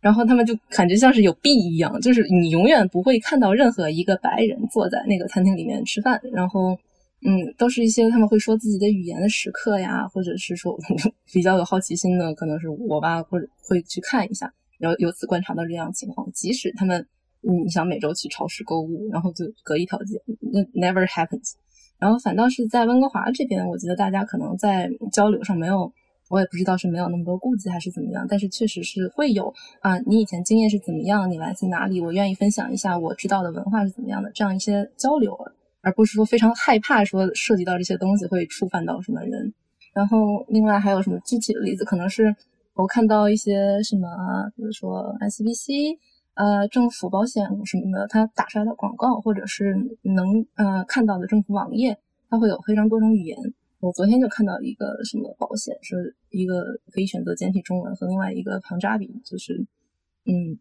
[0.00, 6.78] 然后他们就感觉像是有病一样，就是你永远不会看到任何一个白人坐在那个餐厅里面吃饭，然后
[7.22, 10.78] 嗯都是一些他们会说自己的语言的食客呀，或者是说
[11.32, 14.52] 比较有好奇心的，可能是我吧，或者会去看一下。
[14.78, 17.06] 然后由此观察到这样的情况，即使他们，
[17.42, 20.20] 你想每周去超市购物，然后就隔一条街，
[20.52, 21.52] 那 never happens。
[21.98, 25.92] 然后反倒是在温哥华这边，我觉得大家可能在交流上没有，
[26.28, 35.36] 我也不知道是没有那么多顾忌还是怎么样，但是确实是会有啊，你以前经验是怎么样，你来自哪里，我愿意分享一下我知道的文化是怎么样的，这样一些交流，
[35.82, 39.52] 而不是说非常害怕说涉及到这些东西会触犯到什么人。
[39.92, 42.34] 然后另外还有什么具体的例子，可能是。
[42.74, 44.08] 我看到一些什么，
[44.56, 45.98] 比如说 SBC，
[46.40, 51.98] 呃，政府保险什么的，它打出来的广告，或者是能呃看到的政府网页，
[52.30, 53.36] 它会有非常多种语言。
[53.80, 59.66] 我昨天就看到一个什么保险，是一个可以选择简体中文和另外一个旁扎比，就是
[60.24, 60.56] 嗯，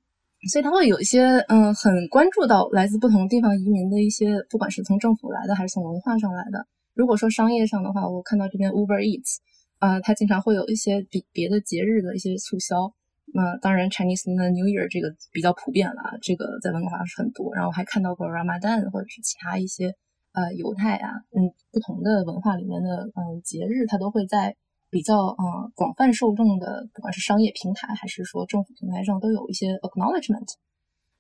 [0.52, 6.68] 所以它会有一些嗯很关注到来自不同地方移民的一些，不管是从政府来的还是从文化上来的。
[6.94, 9.38] 如果说商业上的话，我看到这边 Uber Eats。
[9.80, 12.94] 啊，它经常会有一些比别的节日的一些促销。
[13.34, 17.54] 那当然，Chinese New Year 这个比较普遍了，这个在文化上是很多。
[17.56, 19.94] 然后还看到过 Ramadan 或者是其他一些
[20.34, 24.56] 呃犹太啊，嗯，不同的文化里面的嗯节日，它都会在
[24.90, 30.48] 比较嗯广泛受众的，不管是商业平台还是说政府平台上，都有一些 acknowledgement。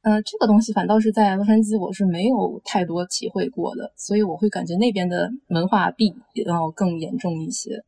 [0.02, 6.16] 呃，这个东西反倒是在洛杉矶我是没有太多体会过的，所以我会感觉那边的文化壁
[6.46, 7.84] 要更严重一些。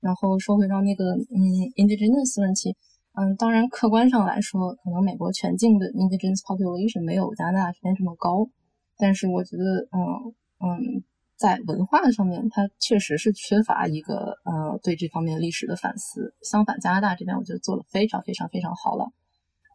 [0.00, 1.38] 然后说回到那个嗯
[1.76, 2.76] ，indigenous 问题，
[3.14, 8.48] 嗯，当然客观上来说，可能美国全境的 indigenous population 没有加拿大这边这么高，
[8.96, 11.04] 但是我觉得，嗯嗯，
[11.36, 16.34] 在文化上面，它确实是缺乏一个呃对这方面历史的反思。
[16.42, 19.10] 相反，加拿大这边我觉得做的非常非常非常好了。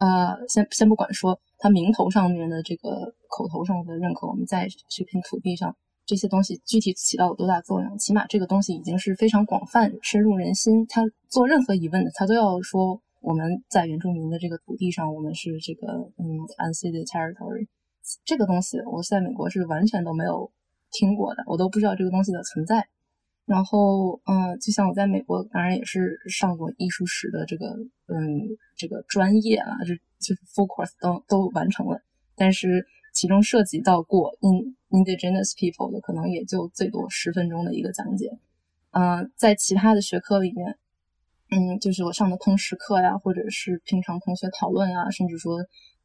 [0.00, 5.76] 呃，先先不管说它名头上面的这个口头上的认可，我们在这片土地上。
[6.06, 7.98] 这些东西具体起到了多大作用？
[7.98, 10.86] 起码这个东西已经是非常广泛、深入人心。
[10.86, 15.86] 他做任何疑问的，他都要说我们在原住民的这个土地上，我们是这个
[16.16, 17.66] 嗯 unceded territory。
[18.24, 20.50] 这个东西我在美国是完全都没有
[20.90, 22.88] 听过的，我都不知道这个东西的存在。
[23.44, 27.66] 然后嗯，就像我在美国，当然也是上过艺术史的这个
[28.06, 32.00] 嗯这个专业啊，就就是 full course 都都完成了，
[32.36, 32.86] 但是。
[33.14, 38.38] 其中涉及到过 in indigenous people 的，可能也就最多十分钟的一个讲解。
[38.92, 40.78] 嗯，在其他的学科里面，
[41.50, 45.56] 嗯，就是我上的通识课呀，或者是平常同学讨论啊，甚至说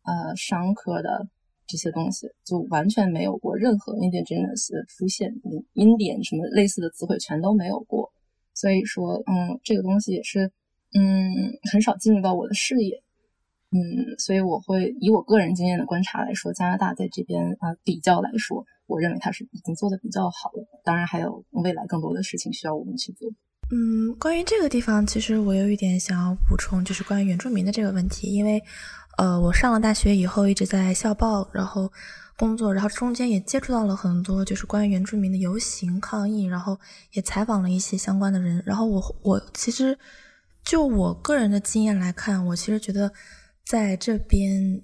[0.04, 1.28] 呃商科的
[1.68, 5.32] 这些东西，就完全没有过任何 indigenous 的出现
[5.74, 8.12] ，Indian 什么类似的词汇全都没有过。
[8.54, 10.52] 所以说，嗯，这个东西也是，
[10.94, 13.02] 嗯，很少进入到我的视野。
[13.72, 20.66] 嗯，所以我会以我个人经验的观察来说，加拿大在这边啊比较来说，我认为它是已经做的比较好了。
[20.84, 23.30] 当然，还有未来更多的事情需要我们去做。
[23.72, 28.34] 嗯，关于这个地方，其实我有一点想要补充，就是关于原住民的这个问题。
[28.34, 28.62] 因为，
[29.18, 31.92] 呃，我上了大学以后一直在校报，然后
[32.38, 36.80] 工作，然后中间也接触到了很多就是关于原住民的游行抗议，然后
[37.12, 38.62] 也采访了一些相关的人。
[38.66, 39.98] 然后我我其实
[40.64, 43.12] 就我个人的经验来看，我其实觉得。
[43.66, 44.82] 在这边，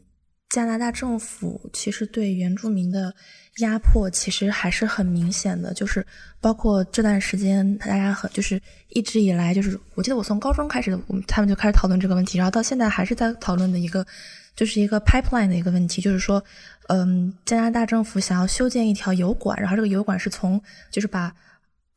[0.50, 3.14] 加拿大政府其实对原住民的
[3.60, 6.06] 压迫其实还是很明显的，就是
[6.42, 14.06] 包括这段时间，大家很就是一直以来，就是我记得我从高中开始，我们他们就开始讨论这个问题，然后到现在还是在讨论的一个，
[14.56, 16.44] 就是一个 pipeline 的一个问题，就是说，
[16.88, 20.62] 嗯，加拿大政府想要修建一条油管，然后这个油管是从
[20.92, 21.34] 就是把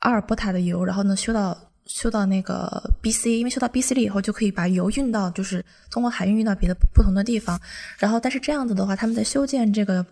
[0.00, 1.56] 阿尔伯塔的油，然后呢修到。
[1.84, 7.60] 修到那个 BC，因为修到 BC 了以后，就可以把油运到，就是通过海运运到别的不同的地方。
[7.98, 10.06] 然后，但是这样子的话，他们在修建这个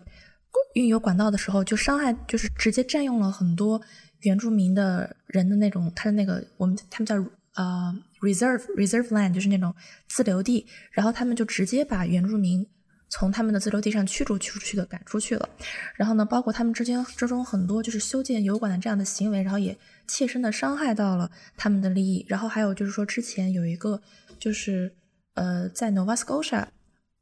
[0.73, 3.81] 运油管道的时候，就伤害，就是直接占用了很多
[4.21, 7.15] 原住民的人的那种他的那个我们他们叫
[7.55, 9.73] 呃 reserve reserve land，就是那种
[10.07, 10.65] 自留地。
[10.91, 12.65] 然后他们就直接把原住民
[13.09, 15.49] 从他们的自留地上驱逐出去的赶出去了。
[15.95, 22.25] 然后呢，包括他们之间之中很多就是修建油管的这样的行为，然后也切身的伤害到了他们的利益。
[22.29, 24.01] 然后还有就是说，之前有一个
[24.39, 24.95] 就是
[25.33, 26.65] 呃，在 Nova Scotia，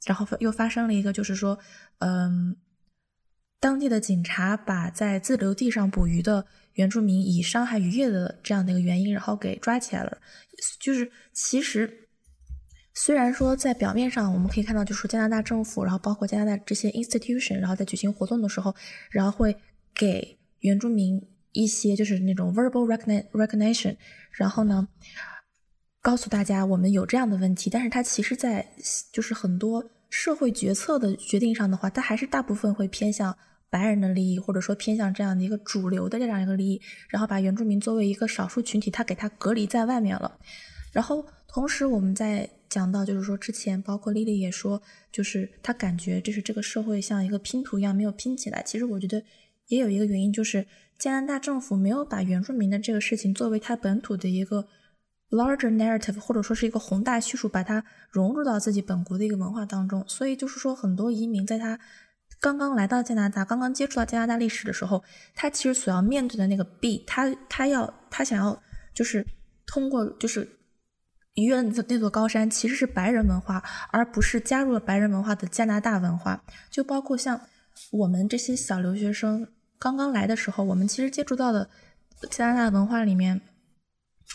[0.06, 1.58] 然后又发生了一个就是说，
[1.98, 2.56] 嗯。
[3.60, 10.18] 当地的警察把在自留地上捕鱼的原住民以伤害渔业的这样的一个原因，然后给抓起来了。
[10.80, 12.08] 就是其实，
[12.94, 18.74] 虽然说在表面上我们可以看到，就是加拿大政府，然后包括加拿大这些 institution，然后在举行活动的时候，
[19.12, 19.56] 然后会
[19.94, 21.22] 给原住民
[21.52, 22.86] 一些就是那种 verbal
[23.34, 23.98] recognition，
[24.32, 24.88] 然后呢，
[26.02, 27.70] 告诉大家我们有这样的问题。
[27.70, 28.74] 但是它其实，在
[29.12, 33.38] 就是很多社会决策的决定上的话，它还是大部分会偏向。
[33.72, 40.40] 白人的利益，或者说偏向这样的一个主流的这样一个利益，然后把原住民作为一个少数群体，他给他隔离在外面了。
[40.92, 44.82] 然后同时，我们在讲到，就是说之前包括丽丽也说，
[45.12, 48.64] 就是他感觉就是这个社会像一个拼图一样没有拼起来。
[48.64, 49.24] 其实我觉得
[49.68, 50.66] 也有一个原因，就是
[50.98, 54.68] 加拿大政府没有把原住民的这个事情作为他本土的一个
[55.30, 60.04] larger narrative，或者说是一个宏大叙述，把它融入到自己本国的一个文化当中。
[60.08, 61.80] 所以就是说，很多移民在他。
[62.42, 65.04] 刚刚来到加拿大，刚刚接触到加拿大历史的时候，
[65.36, 68.58] 他其实所要面对的那个壁，他他要他想要
[68.94, 69.26] 就是
[69.66, 70.48] 通过就是
[71.34, 73.62] 逾越那那座高山，其实是白人文化，
[73.92, 76.42] 而不是加入了白人文化的加拿大文化。
[76.70, 77.42] 就包括像
[77.92, 79.46] 我们这些小留学生
[79.78, 81.70] 刚刚来的时候，我们其实接触到的
[82.30, 83.42] 加拿大文化里面，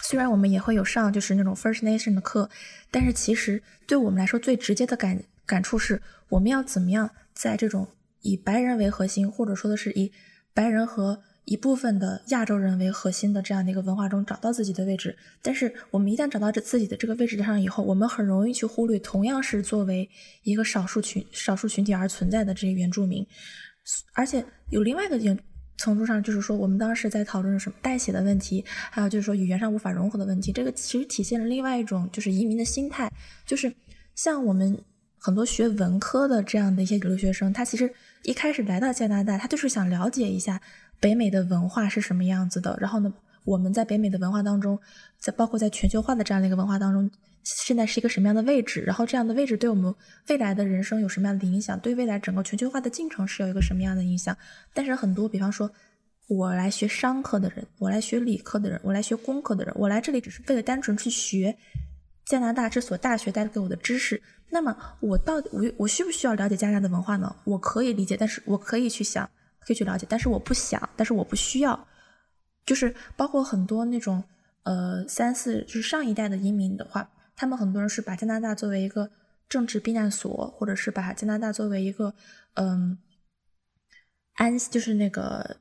[0.03, 2.51] 虽然我们也会有上就是那种 First Nation 的课，
[2.91, 7.11] 但是其实对我们来说最直接的感感触是，我们要怎么样。
[7.35, 7.89] 在这种
[8.21, 10.13] 以白人为核心，或者说的是以
[10.55, 20.09] 白人和一部分的亚洲人为核心的这样的一个文化中找到自己的位置，但是我们一旦找到这自己的这个位置上以后，我们很容易去忽略同样是作为
[20.45, 23.27] 一个少数群少数群体而存在的这些原住民，
[24.13, 25.37] 而且有另外一个原
[25.77, 33.11] 程度上，就是说我们当时在讨论什么代写的问题，还有就是说语言上无法融合的问题，这个其实体现了另外一种就是移民的心态，
[33.47, 33.73] 就是
[34.15, 34.79] 像我们。
[35.17, 37.91] 很多学文科的这样的一些留学生，他其实
[38.25, 40.61] 一开始来到加拿大，他就是想了解一下
[41.01, 42.77] 北美的文化是什么样子的。
[42.79, 43.11] 然后呢，
[43.45, 44.79] 我们在北美的文化当中，
[45.19, 47.11] 在包括在全球化的这样的一个文化当中，
[47.43, 48.81] 现在是一个什么样的位置？
[48.81, 49.95] 然后这样的位置对我们
[50.29, 51.79] 未来的人生有什么样的影响？
[51.81, 54.37] 对未来整个全球化的进程是有一个什么样的影响？
[54.73, 55.71] 但是很多，比方说，
[56.27, 61.55] 我来学商科的人，我来学理科的人，我来学工科的人，我来这里只是为了单纯去学
[62.25, 64.23] 加拿大这所大学带给我的知识。
[64.49, 67.37] 那么我到底我我需不需要了解加拿大的文化呢？
[67.45, 69.29] 我可以理解，但是我可以去想，
[69.61, 71.87] 可以去了解，但是我不想，但是我不需要。
[72.67, 74.23] 就是包括很多那种
[74.63, 79.11] 呃三四就是上一代的移民的话，他们很多人是把加拿大作为一个
[79.49, 82.15] 政治避难所，或者是把加拿大作为一个
[82.55, 82.99] 嗯
[84.35, 85.59] 安就是那个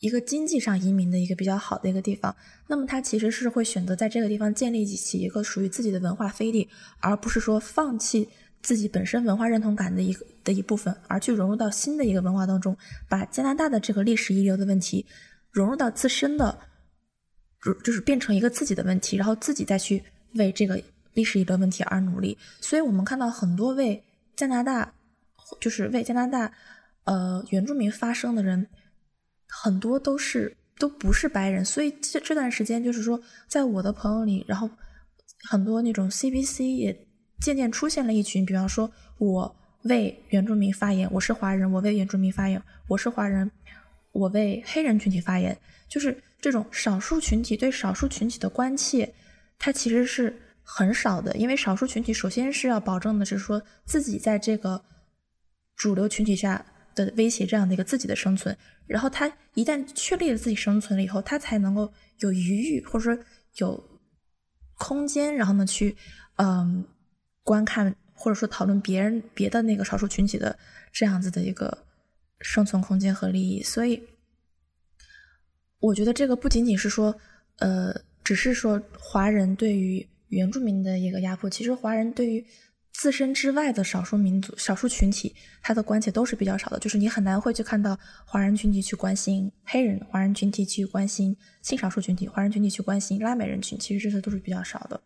[0.00, 2.34] 一个经济上移民的一个比较好的一个地方。
[2.66, 6.68] 那么他其实是会选择在这个地方建立起一个属于自己的文化飞地，
[7.00, 8.28] 而不是说放弃
[8.62, 12.76] 自己本身文化认同感的一个的一部分，而去融入到新的一个文化当中，
[13.08, 15.06] 把加拿大的这个历史遗留的问题
[15.50, 16.58] 融入到自身的，
[17.62, 20.02] 就就是变成一个自己的问题，然后自己再去
[20.34, 20.82] 为这个
[21.14, 22.36] 历史遗留问题而努力。
[22.60, 24.02] 所以我们看到很多为
[24.36, 24.92] 加拿大，
[25.60, 26.52] 就是为加拿大
[27.04, 28.66] 呃原住民发声的人，
[29.48, 30.56] 很多都是。
[30.78, 34.70] 都不是白人，所以这这段时间就是说，在我的朋友里，然后
[35.50, 37.06] 很多那种 CBC 也
[37.38, 43.50] 渐渐出现了一群，比方说我为原住民发言，我是华人，我为原住民发言，我是华人，
[44.12, 45.56] 我为黑人群体发言，
[45.88, 49.12] 就是这种少数群体对少数群体的关切，
[49.58, 54.84] 它其实是很少的，因为少数群体首先是要保证的是说自己在这个
[55.76, 56.66] 主流群体下。
[56.92, 58.54] 的威胁这样的一个自己的生存，
[58.84, 63.24] 然后他一旦确立了自己生存了以后，他才能够有余裕或者说
[63.58, 64.00] 有
[64.76, 65.96] 空间，然后呢去
[66.36, 66.84] 嗯
[67.44, 70.58] 观看或者说讨论别人别的那个少数群体的
[70.92, 71.86] 这样子的一个
[72.40, 73.62] 生存空间和利益。
[73.62, 74.02] 所以，
[75.78, 77.16] 我觉得这个不仅仅是说
[77.58, 77.94] 呃，
[78.24, 82.44] 只是说华人对于原住民的一个压迫，其实华人对于。
[82.92, 86.78] 自身之外的少数民族、少数群体，他的关切都是比较少的。
[86.80, 87.96] 就是你很难会去看到
[88.26, 95.00] 华人群体去关心黑人，华人群体去关心性少数群体，华人群体去关心拉美人群，其实这些都是比较少的。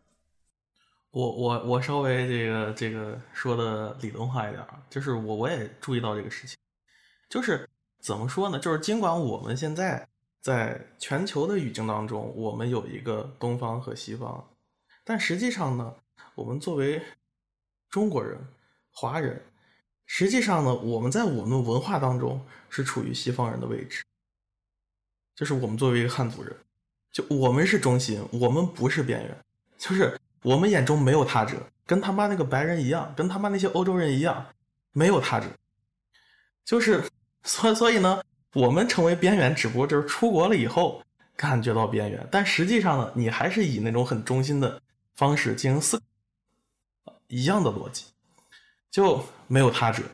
[1.10, 6.56] 我我我稍微这个这个说的理论化一点，就是我我也注意到这个事情，
[7.34, 8.60] 就是怎么说呢？
[8.60, 10.06] 就是尽管我们现在
[10.40, 14.48] 在全球的语境当中，我们有一个东方和西方，
[15.02, 15.96] 但实际上呢，
[16.36, 17.02] 我们作为
[17.90, 18.38] 中国人、
[18.92, 19.42] 华人，
[20.06, 22.40] 实际上呢，我们在我们文化当中
[22.70, 24.04] 是处于西方人的位置，
[25.34, 26.56] 就是我们作为一个汉族人，
[27.10, 29.44] 就我们是中心，我们不是边缘，
[29.76, 34.54] 就是我们眼中没有他者，跟他妈那个白人一样，跟他妈那些欧洲人一样，
[34.92, 35.48] 没有他者，
[36.64, 37.02] 就是
[37.44, 38.22] 所所以呢，
[38.52, 41.00] 我们成为边缘，只不过就是出国了以后
[41.36, 44.80] 感觉到边缘，但实际上呢，你还是以那种很中心的
[45.14, 46.02] 方式进行思，
[47.28, 48.06] 一样的逻辑。
[48.90, 50.04] 就没有他者。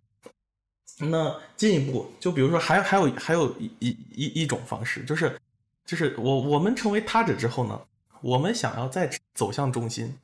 [0.96, 5.38] 那进一步，就比如说，还还有还有一一一一种方式，就是
[5.84, 7.78] 就是我我们成为他者之后呢，
[8.22, 10.16] 我们想要再走向中心，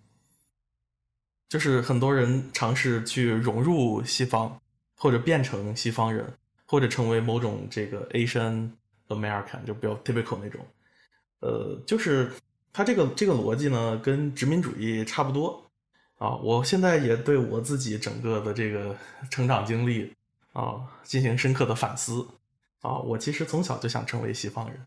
[1.50, 4.58] 就是很多人尝试去融入西方，
[4.96, 6.32] 或者变成西方人，
[6.66, 8.70] 或者成为某种这个 Asian
[9.08, 10.60] American，就比较 typical 那种。
[11.40, 12.32] 呃，就是
[12.72, 15.62] 他这个这个逻辑呢，跟殖民主义差不多。
[16.18, 18.96] 啊，我现在也对我自己整个的这个
[19.30, 20.10] 成长经历
[20.54, 22.26] 啊进行深刻的反思
[22.80, 22.98] 啊。
[22.98, 24.86] 我其实从小就想成为西方人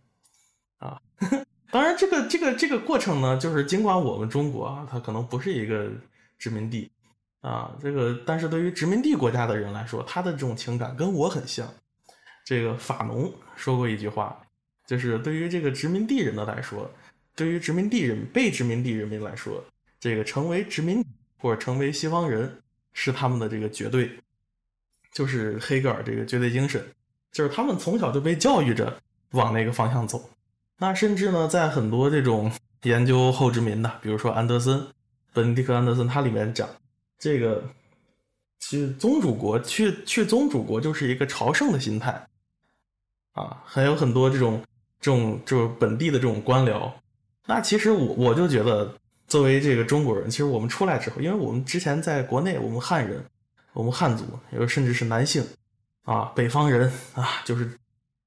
[0.80, 1.00] 啊。
[1.72, 5.92] 当然，这个这个这个过程呢，就是尽管我们中国啊，它可能不是一个
[6.40, 6.90] 殖民地
[7.42, 11.68] 啊，这个但是对于殖民地国家的人来说，他的这种情感跟我很像。
[12.46, 14.42] 这个法农说过一句话，
[14.88, 16.90] 就是对于这个殖民地人的来说，
[17.36, 19.64] 对于殖民地人被殖民地人民来说，
[20.00, 21.04] 这个成为殖民。
[21.42, 22.54] 或者成为西方人
[22.92, 24.12] 是他们的这个绝对，
[25.14, 26.86] 就是黑格尔这个绝对精神，
[27.32, 28.94] 就是他们从小就被教育着
[29.32, 30.30] 往那个方向走。
[30.80, 32.52] 那甚至呢，在很多这种
[32.84, 34.86] 研究后殖民的，比如说安德森、
[35.32, 36.68] 本迪克·安德森，他里面讲
[37.20, 37.64] 这个
[38.60, 42.28] 去宗主国，去去宗主国就是一个朝圣的心态
[43.34, 44.64] 啊，还有很多这种
[45.00, 46.92] 这种就是本地的这种官僚。
[47.46, 48.92] 那其实我我就觉得。
[49.30, 53.24] 作为这个中国人，其实我们出来之后，因为我们之前在国内，我们汉人，
[53.74, 55.46] 我们汉族，有甚至是男性，
[56.04, 57.70] 啊，北方人啊，就是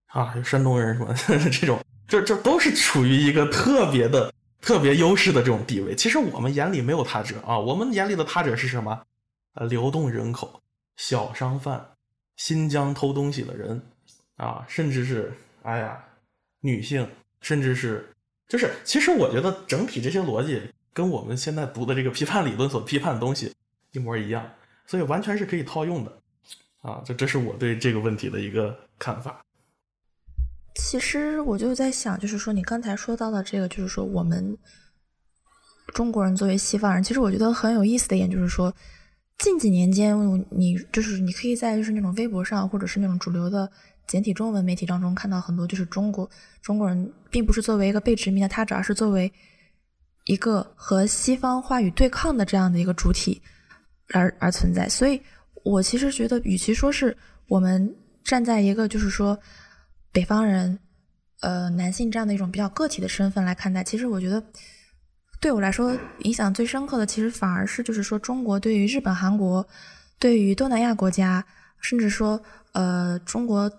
[0.07, 1.13] 啊，山东人什么
[1.51, 4.33] 这种，这这都是处于一个特别的、
[4.63, 5.95] 特别优势的这种地位。
[5.95, 9.03] 其实我们眼里没有他者啊，我们眼里的他者是什么？
[9.53, 10.63] 呃，流动人口、
[10.97, 11.87] 小商贩、
[12.37, 13.83] 新疆偷东西的人
[14.37, 15.35] 啊，甚至是
[15.65, 16.03] 哎呀，
[16.61, 17.07] 女性，
[17.43, 18.09] 甚至是
[18.49, 20.63] 就是，其实我觉得整体这些逻辑。
[20.95, 23.51] 跟我们现在读的这个批判理论所批判的东西
[23.93, 24.47] 一模一样，
[24.87, 26.19] 所以完全是可以套用的，
[26.83, 29.43] 啊，这这是我对这个问题的一个看法。
[30.75, 34.57] 其实我就在想，就是说你刚才说到的这个，就是说我们
[35.95, 38.75] 中国人作为西方人，其实我觉得很有意思的一点就是说，
[39.39, 40.17] 近几年间，
[40.51, 43.71] 你就是你可以在就是那种微博上，或者是那种主流的
[44.07, 46.29] 简体中文媒体当中看到很多，就是中国
[46.63, 49.33] 中国人并不是作为一个被殖民的他者，而是作为。
[50.27, 53.43] 一个和西方话语对抗的这样的一个主体
[54.13, 55.21] 而而存在，所以
[55.65, 57.17] 我其实觉得，与其说是
[57.49, 57.93] 我们
[58.23, 59.37] 站在一个就是说
[60.13, 60.79] 北方人，
[61.41, 64.43] 呃，男性这样的一种比较个体的身份来看待，其实我觉得
[65.41, 69.67] 对我来说影响最深刻的，其实反而是就是说中国对于日本、韩国，
[70.19, 71.45] 对于东南亚国家，
[71.81, 72.41] 甚至说
[72.73, 73.71] 呃中国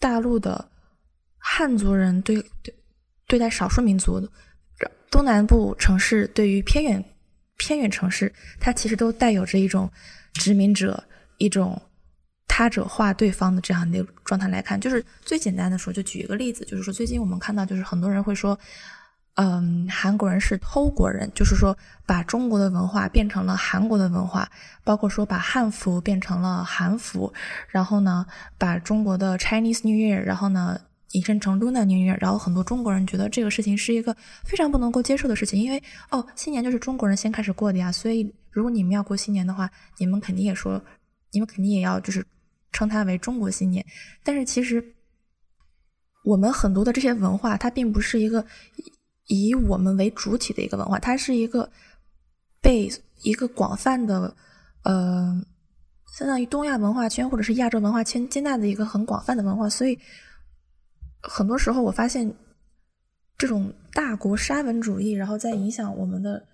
[0.00, 0.70] 大陆的
[1.36, 2.74] 汉族人对对
[3.26, 4.28] 对待少数民族的。
[5.10, 7.02] 东南部城市对于偏远
[7.56, 9.90] 偏远城市，它其实都带有着一种
[10.34, 11.02] 殖民者、
[11.38, 11.80] 一种
[12.48, 14.80] 他者化对方的这样的状态来看。
[14.80, 18.58] 就是最简单的说，就举一个例子，就是说最近我们看到，就是很多人会说，
[19.34, 24.50] 嗯，韩国人是偷国人，就是说把中国的文化变成了韩国的文化，
[24.82, 27.32] 包括说把汉服变成了韩服，
[27.68, 28.26] 然后呢，
[28.56, 30.80] 把中国的 Chinese New Year，然后呢。
[31.12, 34.14] 引申成 Luna New Year，然后很多中国人觉得这个事情是一个
[34.44, 40.78] 非常不能够接受的事情，因为哦，新年就是中国人先开始过的呀，所以如果你们要过新年的话，你们肯定也说，
[41.32, 42.22] 你们肯定也要就是
[42.72, 43.84] 称它为中国新年。
[44.22, 44.94] 但是其实
[46.24, 48.44] 我们很多的这些文化，它并不是一个
[49.26, 51.70] 以我们为主体的一个文化，它是一个
[52.60, 52.90] 被
[53.22, 54.36] 一个广泛的
[54.84, 55.44] 呃，
[56.16, 59.98] 相当于东亚文化圈或者是亚洲文化圈接纳的一个很广泛的文化，所以。
[61.20, 62.32] 很多时候，我发现
[63.36, 66.46] 这种大国沙文主义，然后在影响我们的，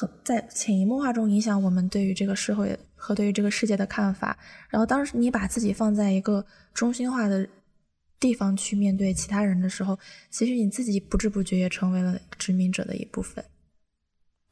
[0.00, 4.38] 很在潜移默化中影响我们对于这个社会和对于这个世界的看法。
[4.68, 7.48] 然后，当时你把自己放在一个中心化的
[8.20, 9.98] 地方去面对其他人的时候，
[10.30, 13.44] 其实你自己不知不觉也成为了殖民者的一部分。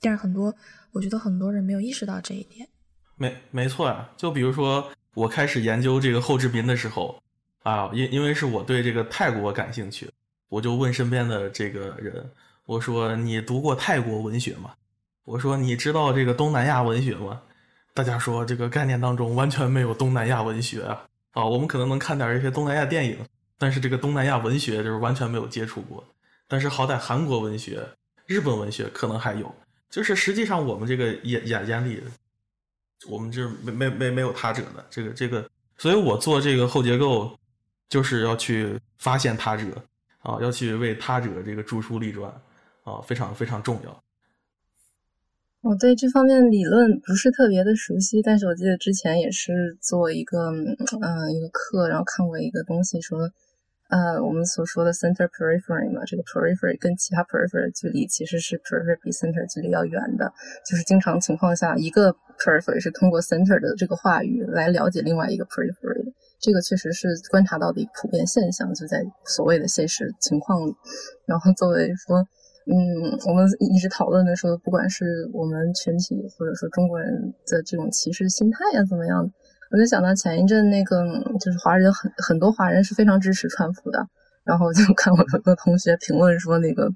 [0.00, 0.52] 但是，很多
[0.90, 2.68] 我觉得很多人没有意识到这一点。
[3.14, 7.22] 没没错啊，就比如说我开始研究这个后殖民的时候。
[7.62, 10.08] 啊，因因为是我对这个泰国感兴趣，
[10.48, 12.30] 我就问身边的这个人，
[12.64, 14.72] 我说你读过泰国文学吗？
[15.26, 17.42] 我说你知道这个东南亚文学吗？
[17.92, 23.18] 大家说这个概念当中完全没有东南亚文学啊啊，我们可能能看点一些东南亚电影，
[23.58, 26.04] 但是这个东南亚文学就是完全没有接触过。
[26.46, 27.84] 但是好歹韩国文学、
[28.26, 29.52] 日本文学可能还有，
[29.90, 32.00] 就是实际上我们这个眼眼眼里，
[33.08, 37.36] 我们这没没没没有他者的这个这个，所以我做这个后结构，
[37.88, 39.64] 就是要去发现他者
[40.20, 42.30] 啊，要去为他者这个著书立传
[42.84, 44.02] 啊，非常非常重要。
[45.68, 53.30] 我对这方面理论不是特别的熟悉，但是我记得之前也是做一个嗯一个课，然后看过一个东西说。
[53.88, 60.32] 呃，我们所说的 center periphery 嘛，这个 periphery 跟其他 periphery 距离其实是 periphery 比 center 距离要远的。
[60.68, 66.10] 就是经常情况下，一个 periphery 是通过 center 的这个话语来了解另外一个 periphery 的。
[66.40, 70.58] 这个确实是观察到的一个普遍现象，就在所谓的现实情况。
[71.24, 72.26] 然后作为说，
[72.66, 72.74] 嗯，
[73.28, 79.30] 我们一直讨论的说，不管是我们群体或者说中国人的这种歧视心态呀，怎么样？
[79.70, 81.04] 我就想到前一阵那个，
[81.40, 84.04] 就是华人很很多华人是非常支持川普的，
[84.44, 86.90] 然后就看我有个同学评论说那个，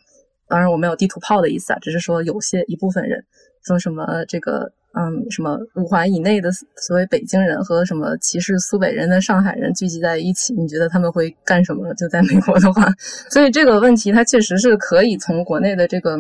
[0.49, 3.25] 当然我没有地图炮的意思啊，只是说有些一部分人
[3.65, 11.93] 说什么这个，嗯，什么五环以内的所谓北京人和什么歧视苏北人的上海人聚集在一起，你觉得他们会干什么？
[11.95, 12.87] 就在美国的话，
[13.31, 16.19] 所以这个问题它确实是可以从国内的这个。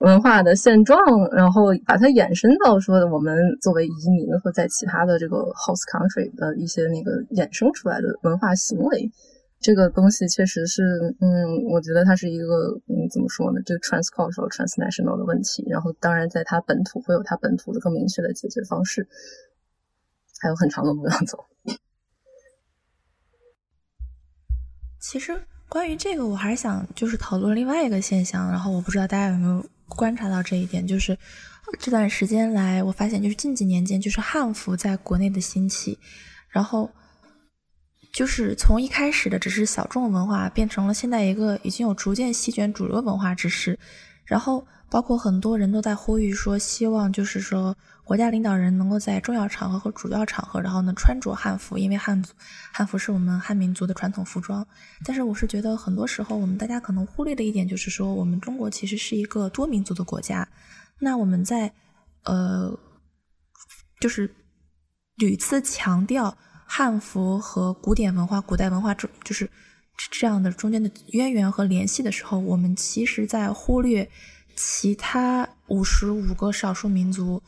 [0.00, 0.98] 文化的现状，
[1.32, 9.10] 然后把它延伸到说我们作为移民或在其他的这个 host country 的一些那个衍生出来的文化行为，
[9.60, 10.82] 这个东西确实是，
[11.20, 13.60] 嗯，我觉得它是一个，嗯，怎么说呢？
[13.64, 15.64] 这个 transcultural transnational 的问题。
[15.68, 19.08] 然后，当然在它本土会有它本土的更明确的解决方式，
[20.40, 21.44] 还有很长的路要走。
[25.00, 29.64] 其实关于这个，我还是想就是讨论另外一个现象，然后我不知道大家有没有。
[29.88, 31.16] 观察到这一点，就是
[31.78, 35.96] 这段时间来，我发现就是近几年间，就是汉服在国内的兴起，
[36.48, 36.90] 然后
[38.16, 43.78] 就是从一开始的只是小众文化，变成了现在一个已经有逐渐席卷主流文化之势，
[44.24, 47.76] 然后包括很多人都在呼吁说，希望就是说。
[48.06, 52.32] 国家领导人能够在重要场合和主要场合，然后呢穿着汉服，因为汉族
[52.72, 54.64] 汉服是我们汉民族的传统服装。
[55.04, 60.48] 但是我是觉得很多时候我们大家可能忽略的一点就是说，我们中国其实是一个多民族的国家。
[61.00, 61.72] 那我们在
[62.22, 62.78] 呃，
[63.98, 64.32] 就是
[65.16, 69.48] 屡次强调汉服和古典文化、古代文化中就是
[70.10, 74.08] 这样的中间的渊源和联系的时候，我们其实在忽略
[74.54, 77.42] 其他五十五个少数民族。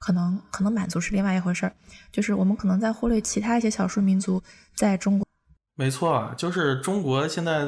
[0.00, 1.72] 可能可能满足是另外一回事儿，
[2.12, 4.40] 就是我们可能在忽略其他一些少数民族
[4.76, 5.26] 在中国。
[5.74, 7.66] 没错，就是中国现在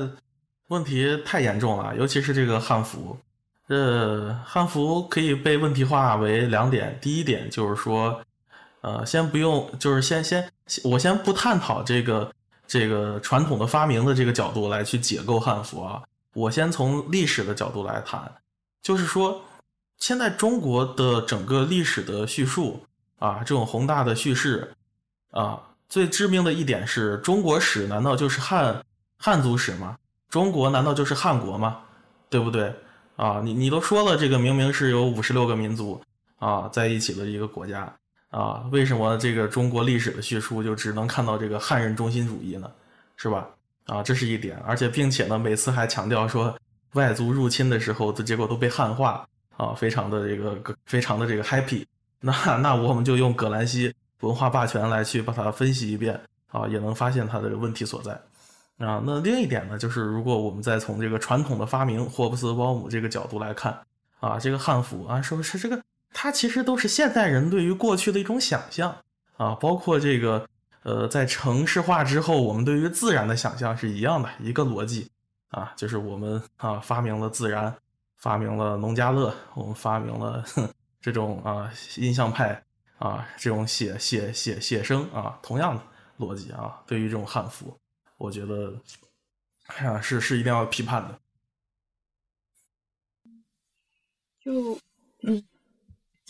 [0.69, 3.19] 问题太严重了，尤其是这个汉服。
[3.67, 8.23] 呃，汉服可以被问题化为两点，第一点就是说，
[8.81, 10.51] 呃，先不用，就是先先
[10.85, 12.33] 我先不探讨这个
[12.67, 16.03] 这个传统的发明的这个角度来去解构汉服啊，
[16.35, 18.33] 我先从历史的角度来谈，
[18.83, 19.43] 就是说。
[20.03, 22.83] 现在中国的整个历史的叙述
[23.19, 24.73] 啊，这种宏大的叙事
[25.31, 28.83] 啊，最致命的一点是中国史难道就是汉
[29.19, 29.99] 汉族史吗？
[30.31, 31.83] 中国难道就是汉国吗？
[32.31, 32.75] 对不对
[33.17, 33.43] 啊？
[33.45, 36.01] 你你都说了，这个明明是有五十六个民族
[36.39, 37.95] 啊在一起的一个国家
[38.31, 42.71] 啊，为什么这个中国历史的叙述就只能看到这个汉人中心主义呢？
[43.17, 43.47] 是吧？
[43.87, 46.57] 啊，这是一点，而且并且呢，每次还强调说
[46.93, 49.27] 外族入侵的时候的结果都被汉化。
[49.57, 51.85] 啊，非常的这个，非常的这个 happy。
[52.19, 56.19] 那那我们就用葛兰西文化霸权来去把它分析一遍
[56.51, 58.13] 啊，也能发现它的问题所在
[58.79, 59.03] 啊。
[59.05, 63.79] 那另一点呢，就是如果我们再从这个传统的发明霍布斯鲍姆这个角度来看
[64.21, 65.79] 啊，这个汉服啊，说是这个
[66.13, 68.97] 它其实都是现代人对于过去的一种想象
[69.37, 70.49] 啊，包括这个
[70.83, 75.11] 呃，在城市化之后，我们对于自然的想象是一样的一个逻辑
[75.49, 77.75] 啊，就是我们啊发明了自然。
[78.21, 80.45] 发明了农家乐，我们发明了
[81.01, 82.63] 这种啊印象派
[82.99, 85.83] 啊这种写写写写生啊，同样的
[86.19, 87.75] 逻辑啊，对于这种汉服，
[88.19, 88.75] 我觉得
[89.79, 91.19] 啊是是一定要批判的。
[94.45, 94.79] 就
[95.23, 95.43] 嗯，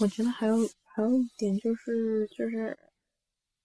[0.00, 2.76] 我觉得还有还有一点就是就是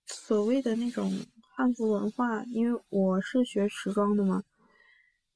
[0.05, 1.11] 所谓的那种
[1.55, 4.43] 汉服文化，因为我是学时装的嘛，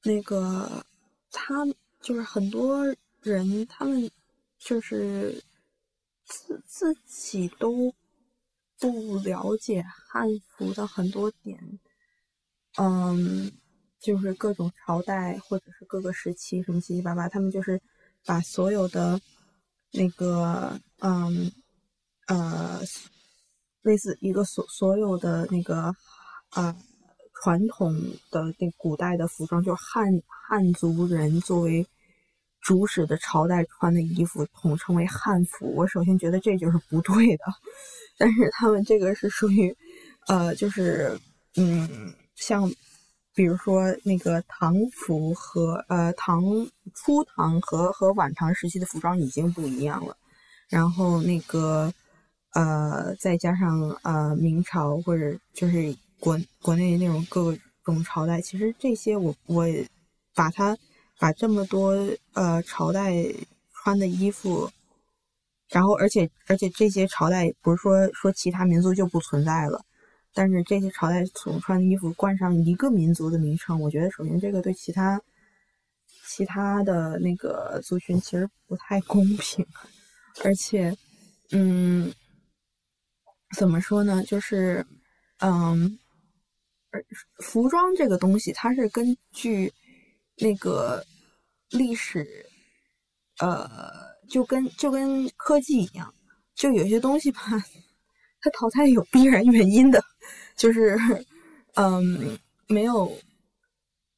[0.04, 0.84] 那个
[1.30, 1.66] 他。
[2.02, 2.82] 就是很多
[3.20, 4.10] 人，他们
[4.58, 5.44] 就是
[6.24, 7.94] 自自己都
[8.78, 11.78] 不了解汉服的很多点，
[12.78, 13.52] 嗯，
[13.98, 17.78] 就是各种朝代或者是各个时期什么七七八八，他们就是
[18.24, 19.20] 把所有的
[19.92, 21.50] 那个嗯
[22.26, 22.80] 呃，
[23.82, 25.92] 类似一个所所有的那个
[26.50, 26.76] 啊
[27.42, 27.92] 传统
[28.30, 30.06] 的那古代的服装，就是汉
[30.48, 31.86] 汉族人作为
[32.60, 35.74] 主使的朝代穿的衣服，统称为汉服。
[35.74, 37.44] 我首先觉得这就是不对的，
[38.18, 39.74] 但是他们这个是属于
[40.28, 41.18] 呃，就是
[41.56, 42.70] 嗯，像
[43.40, 46.42] 比如说那个唐服和呃唐
[46.94, 50.14] 初唐和和晚唐时期的服装已经不一样了，
[50.68, 51.90] 然后那个。
[52.52, 59.64] 呃，再加上呃明朝或者就是国国内那种各种朝代，其实这些我我
[60.34, 60.76] 把它
[61.20, 61.94] 把这么多
[62.32, 63.24] 呃朝代
[63.72, 64.68] 穿的衣服，
[65.68, 69.84] 然后而且而且这些朝代不是说说其他民族就不存在了，
[70.34, 75.20] 但是这些朝代所穿的衣服冠上一个民族的名称，我觉得首先这个对其他
[76.26, 79.66] 其他的那个族群其实不太公平，
[80.44, 80.96] 而且
[81.52, 82.12] 嗯。
[83.56, 84.22] 怎么说呢？
[84.22, 84.86] 就是，
[85.38, 85.98] 嗯，
[86.92, 87.04] 而
[87.42, 89.72] 服装这个东西，它是根据
[90.36, 91.04] 那个
[91.70, 92.46] 历史，
[93.40, 93.90] 呃，
[94.28, 96.14] 就跟就跟科技一样，
[96.54, 97.40] 就有些东西吧，
[98.40, 100.02] 他淘汰有必然原因的，
[100.56, 100.98] 就是，
[101.74, 103.16] 嗯，没有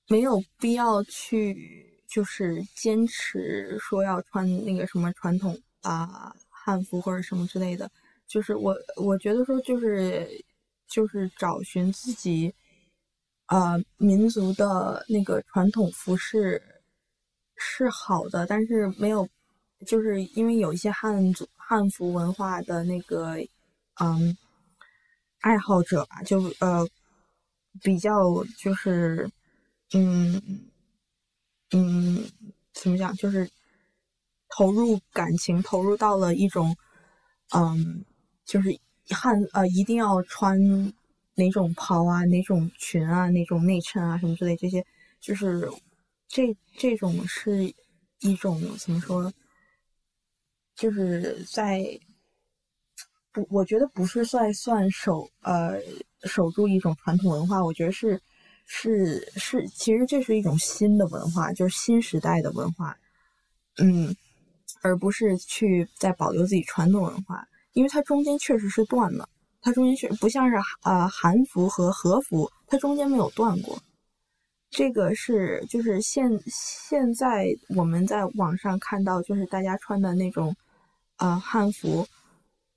[0.09, 7.91] 没有必要去就是坚持说要穿那个什么传统啊汉服或者什么之类的。
[8.29, 10.27] 就是我，我觉得说，就是
[10.89, 12.55] 就是找寻自己，
[13.49, 16.63] 呃，民族的那个传统服饰
[17.57, 19.29] 是好的，但是没有，
[19.87, 23.37] 就是因为有一些汉族汉服文化的那个，
[24.03, 24.37] 嗯，
[25.41, 26.89] 爱好者吧，就呃，
[27.83, 29.31] 比较就是，
[29.95, 30.43] 嗯
[31.71, 32.25] 嗯，
[32.73, 33.49] 怎么讲，就是
[34.49, 36.77] 投入感情，投入到了一种，
[37.55, 38.05] 嗯。
[38.45, 38.77] 就是
[39.11, 40.59] 汉呃，一定要穿
[41.37, 44.85] 哪种袍啊，哪种裙啊，哪种内衬啊，什么之类这些，
[45.21, 45.71] 就是
[46.29, 47.73] 这这种是
[48.21, 49.33] 一种怎么说？
[50.77, 51.99] 就是在
[53.33, 55.81] 不，我觉得不是算算守呃
[56.25, 58.21] 守住一种传统文化，我觉得是
[58.67, 62.97] 是是，其实这是一种新的文化，就是新时代的文化，
[63.79, 64.15] 嗯，
[64.83, 67.47] 而不是去在保留自己传统文化。
[67.73, 69.27] 因为它中间确实是断了，
[69.63, 73.83] 它中间确不像是呃韩服和和服，它中间没有断过。
[74.69, 80.55] 这个是就是现现在我们在网上看到，就是大家穿的那种
[81.17, 82.07] 呃汉服，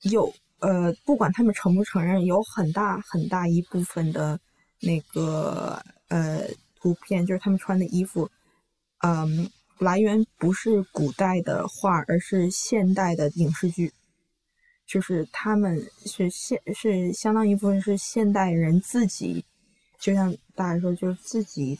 [0.03, 4.39] 有呃不管他们承不承认，有很大很大一部分的
[4.81, 8.29] 那个呃图片，就是他们穿的衣服，
[8.99, 9.49] 嗯，
[9.79, 13.91] 来源不是古代的画，而是现代的影视剧。
[14.87, 19.43] 就是他们是现是相当一部分是现代人自己，
[19.99, 21.75] 就像大家说，就是自己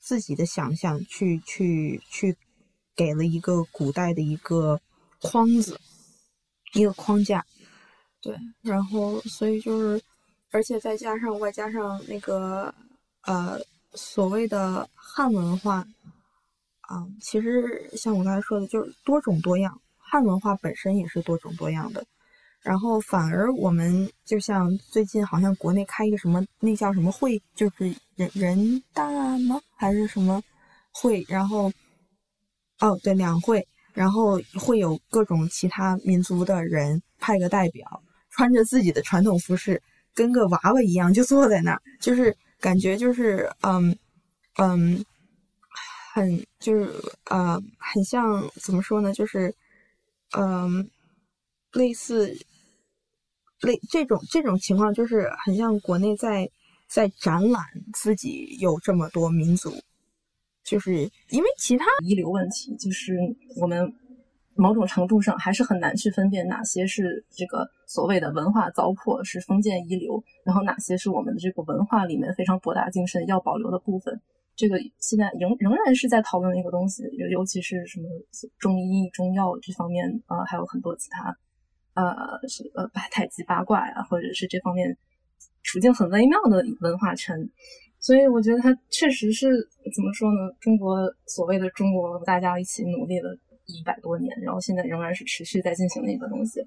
[0.00, 2.36] 自己的想象去去去
[2.96, 4.80] 给了一个古代的一个
[5.22, 5.80] 框子，
[6.72, 7.46] 一个框架，
[8.24, 10.02] 对，然后所以就是，
[10.50, 12.74] 而且再加上外加上那个
[13.26, 13.60] 呃
[13.92, 15.86] 所谓的汉文化，
[16.80, 22.02] 啊，其实像我刚才说的，就是多种多样，汉文化本身也是多种多样的。
[22.62, 29.06] 然后反而我们就像最近好像国内开一个什么那叫什么会，就是人人大
[29.40, 30.42] 吗还是什么
[30.90, 31.22] 会？
[31.28, 31.70] 然后
[32.80, 38.02] 哦对两会，然后会有各种其他民族的人派个代表，
[38.34, 39.80] 穿着自己的传统服饰，
[40.12, 43.96] 跟个娃娃一样就坐在那儿，就是感觉就是嗯
[44.58, 45.04] 嗯
[46.12, 46.90] 很就是
[47.30, 49.12] 呃很像怎么说呢？
[49.12, 49.54] 就是
[50.36, 50.90] 嗯
[51.72, 52.36] 类似。
[53.60, 56.46] 类这种这种情况就是很像国内在
[56.86, 59.72] 在展览自己有这么多民族，
[60.62, 63.14] 就是因为其他遗留问题，就是
[63.56, 63.90] 我们
[64.56, 74.20] 某种程度上还是很难去分辨哪些是这个所谓的文化糟粕是封建遗留，然后哪些是我们的这个文化里面非常博大精深要保留的部分。
[74.56, 78.08] 这个现在仍仍然是在讨论的一个东西，尤尤其是什么
[78.58, 81.36] 中医中药这方面啊，还有很多其他。
[81.94, 82.12] 呃，
[82.48, 84.96] 是呃，太极八卦呀，或者是这方面
[85.62, 87.36] 处境很微妙的文化圈，
[88.00, 89.46] 所以我觉得它确实是
[89.94, 90.50] 怎么说呢？
[90.58, 96.60] 中国所谓的中国，大家一起努力了一百多年，然后现在仍然是持续在进行的一个东西。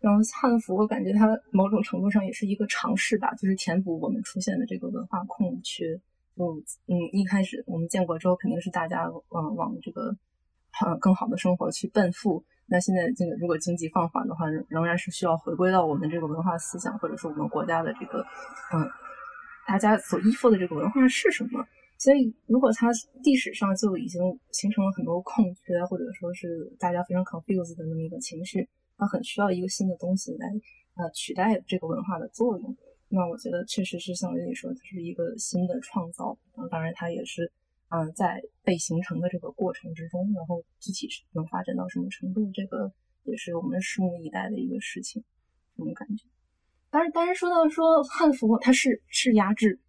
[0.00, 6.00] 然后汉服，我感觉它某种程度上也是一个尝试吧，就是填补我们出现的这个文化空缺。
[6.36, 6.46] 嗯
[6.86, 10.10] 嗯，一开始我们建国之后，肯定是大家往往这个
[10.86, 12.42] 嗯更好的生活去奔赴。
[12.66, 18.24] 那现在这个如果经济放缓的话，仍然是需要回归到我们这个文化思想，或者说我们国家的这个，
[18.72, 18.88] 嗯，
[19.66, 21.62] 大家所依附的这个文化是什么？
[22.00, 22.88] 所以，如果它
[23.22, 24.20] 历史上就已经
[24.50, 28.66] 形成了很多空缺，或者说是大家非常 confused 的那么一个情绪，
[28.96, 30.48] 它很需要一个新的东西来
[30.94, 32.74] 呃取代这个文化的作用。
[33.10, 36.38] 那我觉得确实是像你说，它是一个新的创造。
[36.70, 37.52] 当然，它也是。
[37.92, 42.92] 嗯，在被形成的这个过程之中，然后具体是能发展到什么程度，这个
[43.24, 45.24] 也是我们拭目以待的一个事情，
[45.76, 46.24] 这种感觉。
[46.88, 49.80] 但是，但是说到说汉服，它是是压制，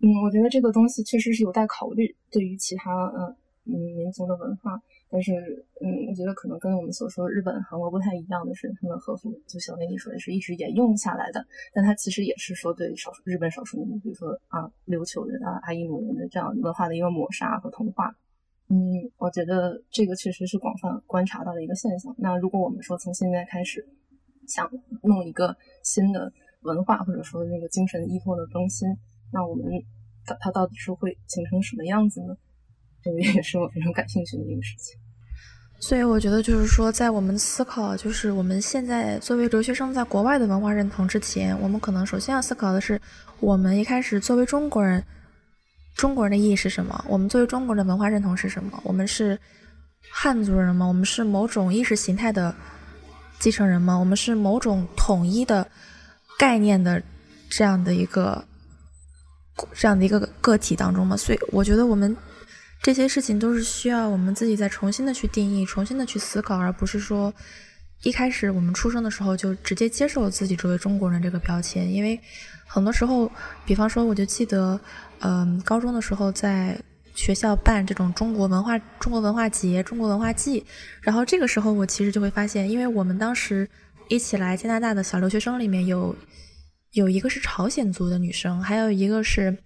[0.00, 2.14] 嗯，我觉得这个东西确实是有待考虑。
[2.30, 4.80] 对于其他嗯嗯民族的文化。
[5.08, 5.32] 但是，
[5.80, 18.16] 嗯，我觉得可能跟我们所说日本、韩国不太一样的是，他们和服就像那你说的是一直沿用下来的，但它其实也是说对少数日本少数民族，比如说啊琉球人啊阿伊努人的这样文化的一个抹杀和同化。
[18.68, 18.76] 嗯，
[19.16, 22.12] 我觉得这个确实是广泛观察到的一个现象。
[22.18, 23.86] 那如果我们说从现在开始
[24.48, 24.68] 想
[25.04, 26.32] 弄一个新的
[26.62, 28.88] 文化或者说那个精神依托的中心，
[29.32, 29.64] 那我们
[30.40, 32.36] 它到底是会形成什么样子呢？
[33.02, 34.98] 这个也是我非常感兴趣的一个事情，
[35.78, 43.00] 所以我觉得就是说，在我们思考就是我们现在作为留学生在国外的文化认同之前，我们可能首先要思考的是，
[43.38, 45.04] 我们一开始作为中国人，
[45.94, 47.04] 中国人的意义是什么？
[47.08, 48.80] 我们作为中国人的文化认同是什么？
[48.82, 49.38] 我们是
[50.10, 50.84] 汉族人吗？
[50.86, 52.52] 我们是某种意识形态的
[53.38, 53.96] 继承人吗？
[53.96, 55.70] 我们是某种统一的
[56.36, 57.00] 概念的
[57.48, 58.44] 这样的一个
[59.72, 61.16] 这样的一个个体当中嘛？
[61.16, 62.16] 所以我觉得我们。
[62.82, 67.32] 这些事情都是需要我们自己再重新的去定义、重新的去思考，而不是说
[68.02, 71.90] 一开始我们出生的时候就直接接受自己作为中国人这个标签。
[71.90, 72.20] 因为
[72.66, 73.32] 很多时候，
[73.64, 74.78] 比方说，我就记得，
[75.20, 76.78] 嗯，高中的时候在
[77.14, 80.64] 学校办这种中国文化、中国文化节、中国文化季，
[81.00, 83.68] 然后这个时候我其实就会发现，因为我们当时
[84.08, 86.14] 一起来加拿大的小留学生里面有
[86.96, 89.56] 有一个是朝鲜族的女生，还有一个是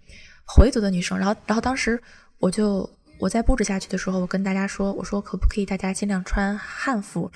[0.44, 2.00] 回族的女生，然后，然后当时
[2.38, 2.88] 我就。
[3.20, 7.30] 我在布置下去的时候，我跟大家说：“我说可不可以大家尽量穿汉服？”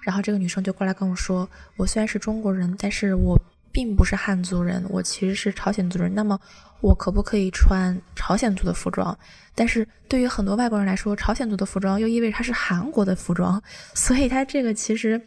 [0.00, 3.36] 然后这个女生就过来跟我说：“我虽然是中国人，但是我
[3.72, 6.14] 并不是汉族人，我其实是朝鲜族人。
[6.14, 6.38] 那么
[6.80, 9.18] 我可不可以穿朝鲜族的服装？
[9.56, 13.60] 但是对于很多外国人来说，朝鲜族的服装又意味着它是韩国的服装，
[13.92, 15.20] 所以它这个其实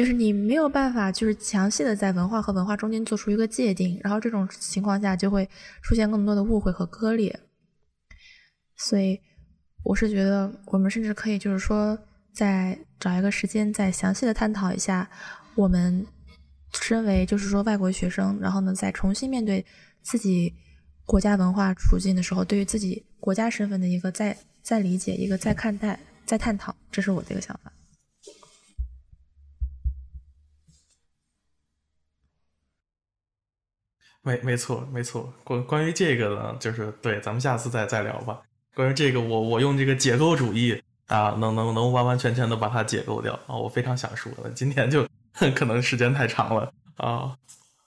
[0.00, 5.46] 就是你没有办法就是详细的在文化和文化中间做出一个界定，然后这种情况下就会
[5.82, 7.38] 出现更多的误会和割裂，
[8.76, 9.20] 所以。”
[9.84, 11.98] 我是觉得，我们甚至可以，就是说，
[12.32, 15.08] 再找一个时间，再详细的探讨一下，
[15.54, 16.06] 我们
[16.72, 19.64] 身为就是说外国学生，然后呢，再重新面对
[20.02, 20.54] 自己
[21.06, 27.72] 国家文化处境的时候，对于自己国家身份的一个再再理解，一个再看待、再探讨，这是我的一个想法。
[34.22, 38.40] 没没错没错，关关于这个呢，就是对，咱们下次再再聊吧。
[38.74, 45.06] 关于这个，我我用这个解构主义啊，能能能完完全全的把它解构掉啊，我非常想说的，今天就
[45.56, 47.34] 可能时间太长了啊，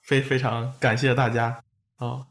[0.02, 1.62] 非非常感谢大家
[1.98, 2.26] 啊，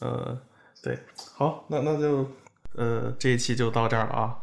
[0.00, 0.36] 呃，
[0.82, 0.98] 对，
[1.34, 2.28] 好，那那就
[2.74, 4.36] 呃这一期就到这儿了啊。